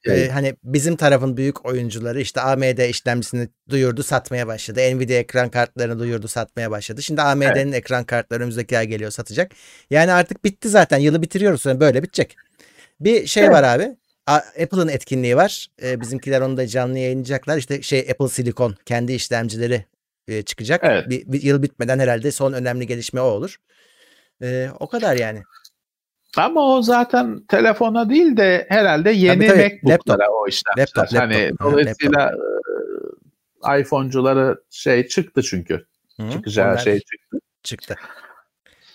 e, 0.08 0.28
hani 0.28 0.56
bizim 0.64 0.96
tarafın 0.96 1.36
büyük 1.36 1.66
oyuncuları 1.66 2.20
işte 2.20 2.40
AMD 2.40 2.88
işlemcisini 2.90 3.48
duyurdu 3.68 4.02
satmaya 4.02 4.46
başladı. 4.46 4.80
Nvidia 4.80 5.16
ekran 5.16 5.48
kartlarını 5.48 5.98
duyurdu 5.98 6.28
satmaya 6.28 6.70
başladı. 6.70 7.02
Şimdi 7.02 7.22
AMD'nin 7.22 7.72
ekran 7.72 8.04
kartları 8.04 8.40
önümüzdeki 8.40 8.78
ay 8.78 8.86
geliyor 8.86 9.10
satacak. 9.10 9.52
Yani 9.90 10.12
artık 10.12 10.44
bitti 10.44 10.68
zaten 10.68 10.98
yılı 10.98 11.22
bitiriyoruz 11.22 11.62
sonra 11.62 11.80
böyle 11.80 12.02
bitecek. 12.02 12.36
Bir 13.00 13.26
şey 13.26 13.42
Evet. 13.44 13.52
var 13.52 13.62
abi. 13.62 13.96
Apple'ın 14.26 14.88
etkinliği 14.88 15.36
var. 15.36 15.66
E, 15.82 16.00
bizimkiler 16.00 16.40
onu 16.40 16.56
da 16.56 16.66
canlı 16.66 16.98
yayınlayacaklar. 16.98 17.56
İşte 17.58 17.82
şey 17.82 18.00
Apple 18.10 18.28
Silicon 18.28 18.76
kendi 18.86 19.12
işlemcileri 19.12 19.84
e, 20.28 20.42
çıkacak. 20.42 20.80
Evet. 20.84 21.10
Bir, 21.10 21.32
bir 21.32 21.42
yıl 21.42 21.62
bitmeden 21.62 21.98
herhalde 21.98 22.32
son 22.32 22.52
önemli 22.52 22.86
gelişme 22.86 23.20
o 23.20 23.24
olur. 23.24 23.56
E, 24.42 24.68
o 24.80 24.86
kadar 24.88 25.16
yani. 25.16 25.42
Ama 26.36 26.60
o 26.76 26.82
zaten 26.82 27.40
telefona 27.48 28.10
değil 28.10 28.36
de 28.36 28.66
herhalde 28.68 29.10
yeni 29.10 29.46
tabii, 29.46 29.80
MacBook'lara 29.82 30.18
laptop. 30.18 30.36
o 30.36 30.48
işlemciler. 30.48 30.88
Laptop, 30.96 31.18
hani 31.20 31.44
laptop. 31.44 31.60
Hı, 31.60 31.72
dolayısıyla 31.72 32.32
e, 33.68 33.80
iPhone'culara 33.80 34.56
şey 34.70 35.08
çıktı 35.08 35.42
çünkü. 35.42 35.86
Hı, 36.20 36.30
Çıkacağı 36.30 36.78
şey 36.78 36.98
çıktı. 37.00 37.38
çıktı. 37.62 37.96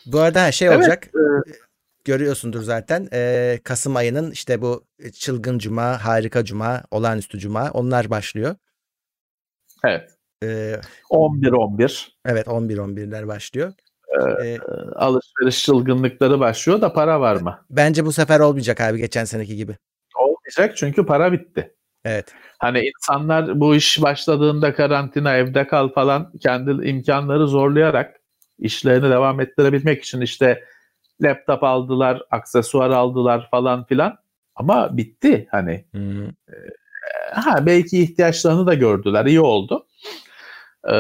Bu 0.06 0.20
arada 0.20 0.52
şey 0.52 0.68
Evet, 0.68 0.78
olacak. 0.78 1.08
e, 1.08 1.20
Görüyorsundur 2.08 2.62
zaten. 2.62 3.08
Ee, 3.14 3.60
Kasım 3.64 3.96
ayının 3.96 4.32
işte 4.32 4.62
bu 4.62 4.86
çılgın 5.20 5.58
cuma, 5.58 6.06
harika 6.06 6.46
cuma, 6.46 6.84
olağanüstü 6.92 7.40
cuma 7.40 7.72
onlar 7.72 8.10
başlıyor. 8.10 8.56
Evet. 9.86 10.10
Ee, 10.44 10.76
11-11 11.10 12.08
evet 12.26 12.48
11-11'ler 12.48 13.28
başlıyor. 13.28 13.74
Ee, 14.44 14.58
alışveriş 14.96 15.66
çılgınlıkları 15.66 16.40
başlıyor 16.40 16.82
da 16.82 16.94
para 16.94 17.22
var 17.22 17.36
mı? 17.36 17.66
bence 17.70 18.06
bu 18.06 18.12
sefer 18.12 18.40
olmayacak 18.40 18.82
abi 18.82 18.98
geçen 18.98 19.26
seneki 19.26 19.56
gibi. 19.56 19.78
Olmayacak 20.16 20.78
çünkü 20.78 21.06
para 21.06 21.32
bitti. 21.32 21.76
Evet. 22.06 22.34
Hani 22.60 22.80
insanlar 22.80 23.60
bu 23.60 23.76
iş 23.76 24.02
başladığında 24.02 24.74
karantina 24.74 25.38
evde 25.38 25.68
kal 25.68 25.90
falan 25.90 26.32
kendi 26.42 26.88
imkanları 26.88 27.48
zorlayarak 27.48 28.22
işlerini 28.60 29.10
devam 29.10 29.40
ettirebilmek 29.40 30.04
için 30.04 30.22
işte 30.22 30.64
laptop 31.22 31.64
aldılar, 31.64 32.22
aksesuar 32.32 32.90
aldılar 32.90 33.48
falan 33.52 33.84
filan. 33.84 34.18
Ama 34.56 34.98
bitti 34.98 35.48
hani. 35.52 35.86
Hı. 35.96 36.28
Ha 37.34 37.66
belki 37.66 38.04
ihtiyaçlarını 38.04 38.68
da 38.68 38.74
gördüler. 38.74 39.26
iyi 39.26 39.42
oldu. 39.42 39.86
Ee, 40.88 40.94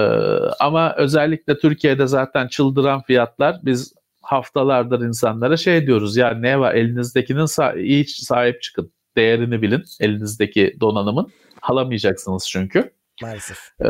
ama 0.60 0.96
özellikle 0.96 1.58
Türkiye'de 1.58 2.08
zaten 2.08 2.48
çıldıran 2.48 3.02
fiyatlar 3.02 3.60
biz 3.64 3.94
haftalardır 4.22 5.02
insanlara 5.02 5.58
şey 5.58 5.88
diyoruz 5.88 6.18
ya 6.18 6.30
ne 6.30 6.60
var 6.60 6.76
elinizdekinin 6.76 7.40
sa- 7.46 7.82
iyi 7.82 8.06
sahip 8.08 8.62
çıkın. 8.62 8.92
Değerini 9.18 9.62
bilin 9.62 9.84
elinizdeki 10.00 10.78
donanımın. 10.80 11.28
Alamayacaksınız 11.62 12.48
çünkü. 12.50 12.92
Maalesef. 13.22 13.58
Ee, 13.82 13.88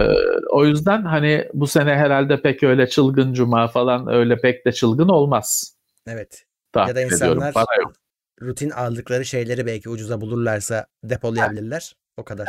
o 0.51 0.65
yüzden 0.65 1.01
hani 1.01 1.47
bu 1.53 1.67
sene 1.67 1.95
herhalde 1.95 2.41
pek 2.41 2.63
öyle 2.63 2.89
çılgın 2.89 3.33
cuma 3.33 3.67
falan 3.67 4.07
öyle 4.07 4.37
pek 4.37 4.65
de 4.65 4.71
çılgın 4.71 5.09
olmaz. 5.09 5.76
Evet. 6.07 6.45
Tahmin 6.73 6.87
Ya 6.87 6.95
da 6.95 7.01
insanlar 7.01 7.53
Para 7.53 7.81
yok. 7.81 7.93
rutin 8.41 8.69
aldıkları 8.69 9.25
şeyleri 9.25 9.65
belki 9.65 9.89
ucuza 9.89 10.21
bulurlarsa 10.21 10.87
depolayabilirler. 11.03 11.95
O 12.17 12.23
kadar. 12.23 12.47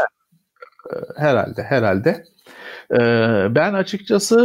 Herhalde, 1.17 1.63
herhalde. 1.63 2.25
Ee, 2.93 3.55
ben 3.55 3.75
açıkçası 3.75 4.39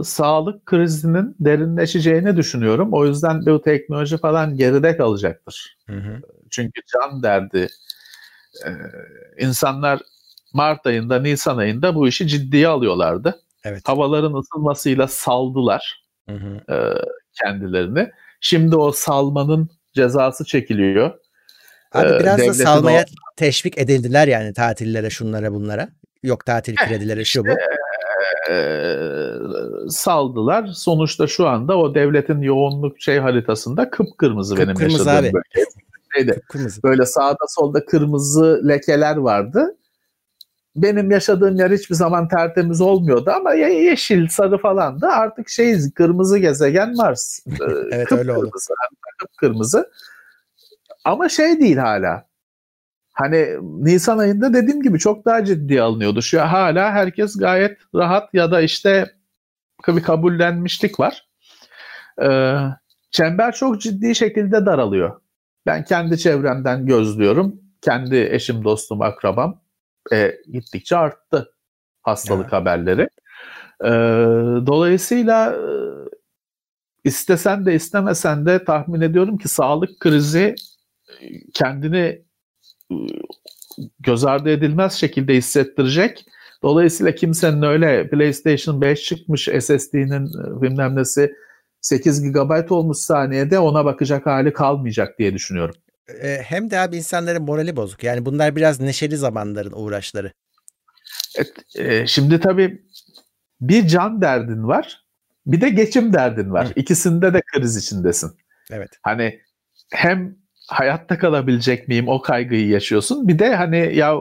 e, 0.00 0.04
sağlık 0.04 0.66
krizinin 0.66 1.36
derinleşeceğini 1.40 2.36
düşünüyorum. 2.36 2.88
O 2.92 3.06
yüzden 3.06 3.46
bu 3.46 3.62
teknoloji 3.62 4.18
falan 4.18 4.56
geride 4.56 4.96
kalacaktır. 4.96 5.76
Hı 5.86 5.96
hı. 5.96 6.20
Çünkü 6.50 6.80
can 6.92 7.22
derdi. 7.22 7.68
Ee, 8.66 8.70
insanlar 9.38 10.00
Mart 10.52 10.86
ayında, 10.86 11.20
Nisan 11.20 11.56
ayında 11.56 11.94
bu 11.94 12.08
işi 12.08 12.26
ciddiye 12.28 12.68
alıyorlardı. 12.68 13.42
Evet. 13.64 13.88
Havaların 13.88 14.34
ısınmasıyla 14.34 15.08
saldılar 15.08 16.04
Hı 16.28 16.34
hı. 16.36 16.74
e, 16.74 16.76
kendilerini. 17.44 18.10
Şimdi 18.40 18.76
o 18.76 18.92
salmanın 18.92 19.70
cezası 19.94 20.44
çekiliyor. 20.44 21.10
Abi 21.92 22.08
Ee, 22.08 22.20
biraz 22.20 22.38
da 22.38 22.54
salmaya 22.54 23.04
teşvik 23.36 23.78
edildiler 23.78 24.28
yani 24.28 24.52
tatillere 24.52 25.10
şunlara 25.10 25.52
bunlara. 25.54 25.88
Yok 26.22 26.46
tatil 26.46 26.76
kredileri 26.76 27.26
şu 27.26 27.44
bu. 27.44 27.48
e, 28.50 28.56
saldılar. 29.90 30.66
Sonuçta 30.66 31.26
şu 31.26 31.48
anda 31.48 31.78
o 31.78 31.94
devletin 31.94 32.40
yoğunluk 32.40 33.00
şey 33.00 33.18
haritasında 33.18 33.90
kıpkırmızı 33.90 34.56
benim 34.56 34.68
Kıpkırmızı 34.68 34.98
yaşadığım 35.08 35.24
abi. 35.28 35.32
bölge. 35.34 35.70
Şeyde, 36.16 36.40
Kırmızı. 36.48 36.82
böyle 36.82 37.06
sağda 37.06 37.44
solda 37.48 37.84
kırmızı 37.84 38.62
lekeler 38.68 39.16
vardı. 39.16 39.76
Benim 40.76 41.10
yaşadığım 41.10 41.56
yer 41.56 41.70
hiçbir 41.70 41.94
zaman 41.94 42.28
tertemiz 42.28 42.80
olmuyordu 42.80 43.30
ama 43.36 43.54
ye- 43.54 43.84
yeşil, 43.84 44.28
sarı 44.28 44.58
falan 44.58 45.00
da 45.00 45.08
artık 45.16 45.48
şey 45.48 45.76
kırmızı 45.94 46.38
gezegen 46.38 46.96
Mars. 46.96 47.40
Ee, 47.46 47.54
Evet, 47.92 48.12
öyle 48.12 48.32
oldu. 48.32 48.50
kıpkırmızı. 49.18 49.90
Ama 51.04 51.28
şey 51.28 51.60
değil 51.60 51.76
hala. 51.76 52.26
Hani 53.12 53.56
Nisan 53.62 54.18
ayında 54.18 54.54
dediğim 54.54 54.82
gibi 54.82 54.98
çok 54.98 55.24
daha 55.24 55.44
ciddi 55.44 55.82
alınıyordu. 55.82 56.22
Şu 56.22 56.40
hala 56.40 56.92
herkes 56.92 57.36
gayet 57.38 57.78
rahat 57.94 58.34
ya 58.34 58.50
da 58.50 58.60
işte 58.60 59.10
bir 59.88 60.02
kabullenmişlik 60.02 61.00
var. 61.00 61.28
Ee, 62.22 62.54
çember 63.10 63.52
çok 63.52 63.80
ciddi 63.80 64.14
şekilde 64.14 64.66
daralıyor. 64.66 65.20
Ben 65.66 65.84
kendi 65.84 66.18
çevremden 66.18 66.86
gözlüyorum. 66.86 67.60
Kendi 67.82 68.16
eşim, 68.30 68.64
dostum, 68.64 69.02
akrabam 69.02 69.60
e, 70.12 70.36
gittikçe 70.52 70.96
arttı 70.96 71.54
hastalık 72.02 72.52
haberleri. 72.52 73.08
Ee, 73.84 73.88
dolayısıyla 74.66 75.52
e, 75.52 75.62
istesen 77.04 77.66
de 77.66 77.74
istemesen 77.74 78.46
de 78.46 78.64
tahmin 78.64 79.00
ediyorum 79.00 79.38
ki 79.38 79.48
sağlık 79.48 80.00
krizi 80.00 80.54
e, 81.20 81.24
kendini 81.54 82.22
e, 82.90 82.96
göz 84.00 84.24
ardı 84.24 84.50
edilmez 84.50 84.92
şekilde 84.92 85.34
hissettirecek. 85.34 86.24
Dolayısıyla 86.62 87.14
kimsenin 87.14 87.62
öyle 87.62 88.08
PlayStation 88.08 88.80
5 88.80 89.02
çıkmış 89.02 89.48
SSD'nin 89.60 90.26
e, 90.26 90.62
bilmem 90.62 90.96
nesi 90.96 91.34
8 91.80 92.32
GB 92.32 92.70
olmuş 92.70 92.98
saniyede 92.98 93.58
ona 93.58 93.84
bakacak 93.84 94.26
hali 94.26 94.52
kalmayacak 94.52 95.18
diye 95.18 95.34
düşünüyorum. 95.34 95.74
Ee, 96.22 96.42
hem 96.44 96.70
de 96.70 96.78
abi 96.78 96.96
insanların 96.96 97.42
morali 97.42 97.76
bozuk. 97.76 98.04
Yani 98.04 98.26
bunlar 98.26 98.56
biraz 98.56 98.80
neşeli 98.80 99.16
zamanların 99.16 99.72
uğraşları. 99.72 100.32
Evet, 101.36 101.52
e, 101.74 102.06
şimdi 102.06 102.40
tabii 102.40 102.82
bir 103.60 103.86
can 103.86 104.20
derdin 104.20 104.68
var, 104.68 105.04
bir 105.46 105.60
de 105.60 105.68
geçim 105.68 106.12
derdin 106.12 106.52
var. 106.52 106.66
Hı. 106.66 106.72
İkisinde 106.76 107.34
de 107.34 107.42
kriz 107.54 107.76
içindesin. 107.76 108.32
Evet. 108.70 108.90
Hani 109.02 109.40
hem 109.92 110.36
hayatta 110.68 111.18
kalabilecek 111.18 111.88
miyim 111.88 112.08
o 112.08 112.22
kaygıyı 112.22 112.68
yaşıyorsun. 112.68 113.28
Bir 113.28 113.38
de 113.38 113.54
hani 113.54 113.96
ya 113.96 114.14
e, 114.14 114.18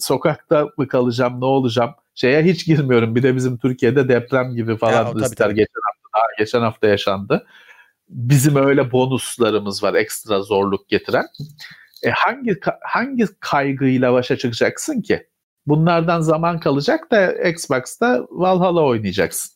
sokakta 0.00 0.68
mı 0.78 0.88
kalacağım 0.88 1.40
ne 1.40 1.44
olacağım 1.44 1.90
şeye 2.14 2.42
hiç 2.42 2.66
girmiyorum. 2.66 3.14
Bir 3.14 3.22
de 3.22 3.36
bizim 3.36 3.58
Türkiye'de 3.58 4.08
deprem 4.08 4.54
gibi 4.54 4.76
falan 4.76 4.92
Ya, 4.92 5.12
tabii, 5.12 5.34
tabii. 5.34 5.54
geçen 5.54 5.80
hafta 5.84 6.08
daha 6.14 6.26
geçen 6.38 6.60
hafta 6.60 6.86
yaşandı. 6.86 7.46
Bizim 8.08 8.56
öyle 8.56 8.92
bonuslarımız 8.92 9.82
var 9.82 9.94
ekstra 9.94 10.42
zorluk 10.42 10.88
getiren. 10.88 11.26
E 12.02 12.10
hangi 12.10 12.56
hangi 12.84 13.26
kaygıyla 13.40 14.12
başa 14.12 14.36
çıkacaksın 14.36 15.00
ki? 15.02 15.26
Bunlardan 15.66 16.20
zaman 16.20 16.60
kalacak 16.60 17.10
da 17.10 17.32
Xbox'ta 17.48 18.26
Valhalla 18.30 18.82
oynayacaksın. 18.84 19.52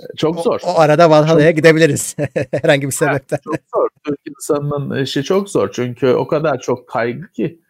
E, 0.00 0.16
Çok 0.16 0.38
O, 0.38 0.42
zor. 0.42 0.60
o 0.64 0.78
arada 0.80 1.10
Valhalla'ya 1.10 1.50
gidebiliriz. 1.50 2.16
Herhangi 2.52 2.86
bir 2.86 2.92
sebepten. 2.92 3.38
Çok 3.44 3.54
zor. 3.74 3.88
Türk 4.06 4.18
insanının 4.28 5.02
işi 5.02 5.22
çok 5.24 5.50
zor. 5.50 5.70
Çünkü 5.72 6.06
o 6.08 6.26
kadar 6.26 6.60
çok 6.60 6.88
kaygı 6.88 7.32
ki 7.32 7.60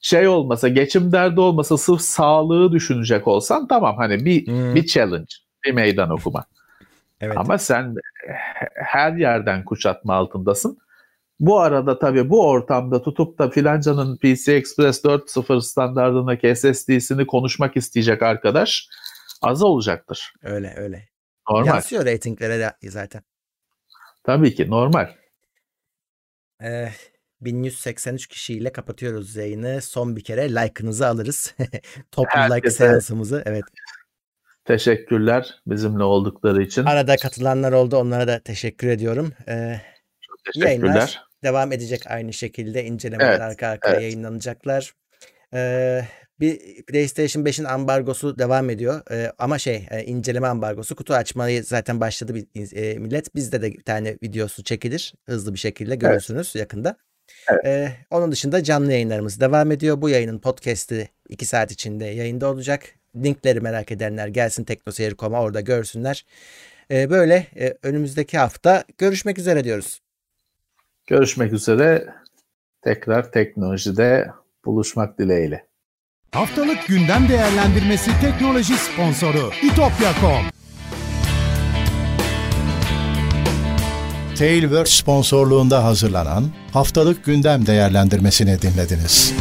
şey 0.00 0.28
olmasa, 0.28 0.68
geçim 0.68 1.12
derdi 1.12 1.40
olmasa 1.40 1.76
sırf 1.78 2.00
sağlığı 2.00 2.72
düşünecek 2.72 3.28
olsan 3.28 3.68
tamam 3.68 3.96
hani 3.96 4.24
bir 4.24 4.46
Hmm. 4.46 4.74
bir 4.74 4.86
challenge, 4.86 5.32
bir 5.64 5.72
meydan 5.72 6.10
okuma. 6.10 6.44
Evet. 7.20 7.36
Ama 7.38 7.58
sen 7.58 7.94
he- 8.26 8.68
her 8.74 9.12
yerden 9.12 9.64
kuşatma 9.64 10.14
altındasın. 10.14 10.78
Bu 11.40 11.60
arada 11.60 11.98
tabii 11.98 12.30
bu 12.30 12.48
ortamda 12.48 13.02
tutup 13.02 13.38
da 13.38 13.50
filancanın 13.50 14.16
PC 14.16 14.52
Express 14.52 15.04
4.0 15.04 15.60
standartındaki 15.62 16.56
SSD'sini 16.56 17.26
konuşmak 17.26 17.76
isteyecek 17.76 18.22
arkadaş 18.22 18.88
az 19.42 19.62
olacaktır. 19.62 20.32
Öyle 20.42 20.74
öyle. 20.76 21.08
Normal. 21.50 21.66
Yansıyor 21.66 22.04
reytinglere 22.04 22.58
de 22.60 22.90
zaten. 22.90 23.22
Tabii 24.24 24.54
ki 24.54 24.70
normal. 24.70 25.08
Ee, 26.62 26.88
1183 27.40 28.26
kişiyle 28.26 28.72
kapatıyoruz 28.72 29.36
yayını. 29.36 29.82
Son 29.82 30.16
bir 30.16 30.24
kere 30.24 30.50
like'ınızı 30.54 31.06
alırız. 31.06 31.54
Toplu 32.10 32.38
like 32.40 32.54
Herkese- 32.54 32.70
seansımızı. 32.70 33.42
Evet. 33.46 33.64
Teşekkürler 34.66 35.60
bizimle 35.66 36.02
oldukları 36.02 36.62
için. 36.62 36.84
Arada 36.84 37.16
katılanlar 37.16 37.72
oldu. 37.72 37.96
Onlara 37.96 38.28
da 38.28 38.40
teşekkür 38.40 38.88
ediyorum. 38.88 39.32
Ee, 39.48 39.80
Teşekkürler. 40.44 40.66
yayınlar 40.66 41.24
devam 41.42 41.72
edecek 41.72 42.02
aynı 42.06 42.32
şekilde. 42.32 42.84
incelemeler 42.84 43.30
Evet, 43.30 43.40
arka 43.40 43.66
arkaya 43.68 43.92
evet. 43.92 44.02
yayınlanacaklar. 44.02 44.92
Ee, 45.54 46.02
bir 46.40 46.82
PlayStation 46.82 47.44
5'in 47.44 47.64
ambargosu 47.64 48.38
devam 48.38 48.70
ediyor. 48.70 49.00
Ee, 49.10 49.32
ama 49.38 49.58
şey 49.58 49.86
e, 49.90 50.04
inceleme 50.04 50.46
ambargosu. 50.46 50.96
Kutu 50.96 51.14
açmayı 51.14 51.64
zaten 51.64 52.00
başladı 52.00 52.34
bir, 52.34 52.76
e, 52.76 52.98
millet. 52.98 53.34
Bizde 53.34 53.62
de 53.62 53.72
bir 53.72 53.82
tane 53.82 54.16
videosu 54.22 54.64
çekilir. 54.64 55.14
Hızlı 55.26 55.54
bir 55.54 55.58
şekilde 55.58 55.96
görürsünüz 55.96 56.54
yakında. 56.54 56.96
Evet. 57.48 57.64
Ee, 57.64 57.92
onun 58.10 58.32
dışında 58.32 58.62
canlı 58.62 58.92
yayınlarımız 58.92 59.40
devam 59.40 59.72
ediyor. 59.72 60.02
Bu 60.02 60.08
yayının 60.08 60.38
podcast'i 60.38 61.08
2 61.28 61.46
saat 61.46 61.70
içinde 61.70 62.04
yayında 62.04 62.50
olacak 62.50 62.82
linkleri 63.24 63.60
merak 63.60 63.92
edenler 63.92 64.28
gelsin 64.28 64.64
teknoseyir.com'a 64.64 65.40
orada 65.40 65.60
görsünler. 65.60 66.24
E, 66.90 67.10
böyle 67.10 67.46
e, 67.56 67.74
önümüzdeki 67.82 68.38
hafta 68.38 68.84
görüşmek 68.98 69.38
üzere 69.38 69.64
diyoruz. 69.64 70.00
Görüşmek 71.06 71.52
üzere. 71.52 72.06
Tekrar 72.82 73.32
teknolojide 73.32 74.30
buluşmak 74.64 75.18
dileğiyle. 75.18 75.66
Haftalık 76.32 76.86
gündem 76.86 77.28
değerlendirmesi 77.28 78.10
teknoloji 78.20 78.74
sponsoru 78.74 79.50
itopya.com 79.62 80.56
Tailwork 84.38 84.88
sponsorluğunda 84.88 85.84
hazırlanan 85.84 86.44
haftalık 86.72 87.24
gündem 87.24 87.66
değerlendirmesini 87.66 88.62
dinlediniz. 88.62 89.34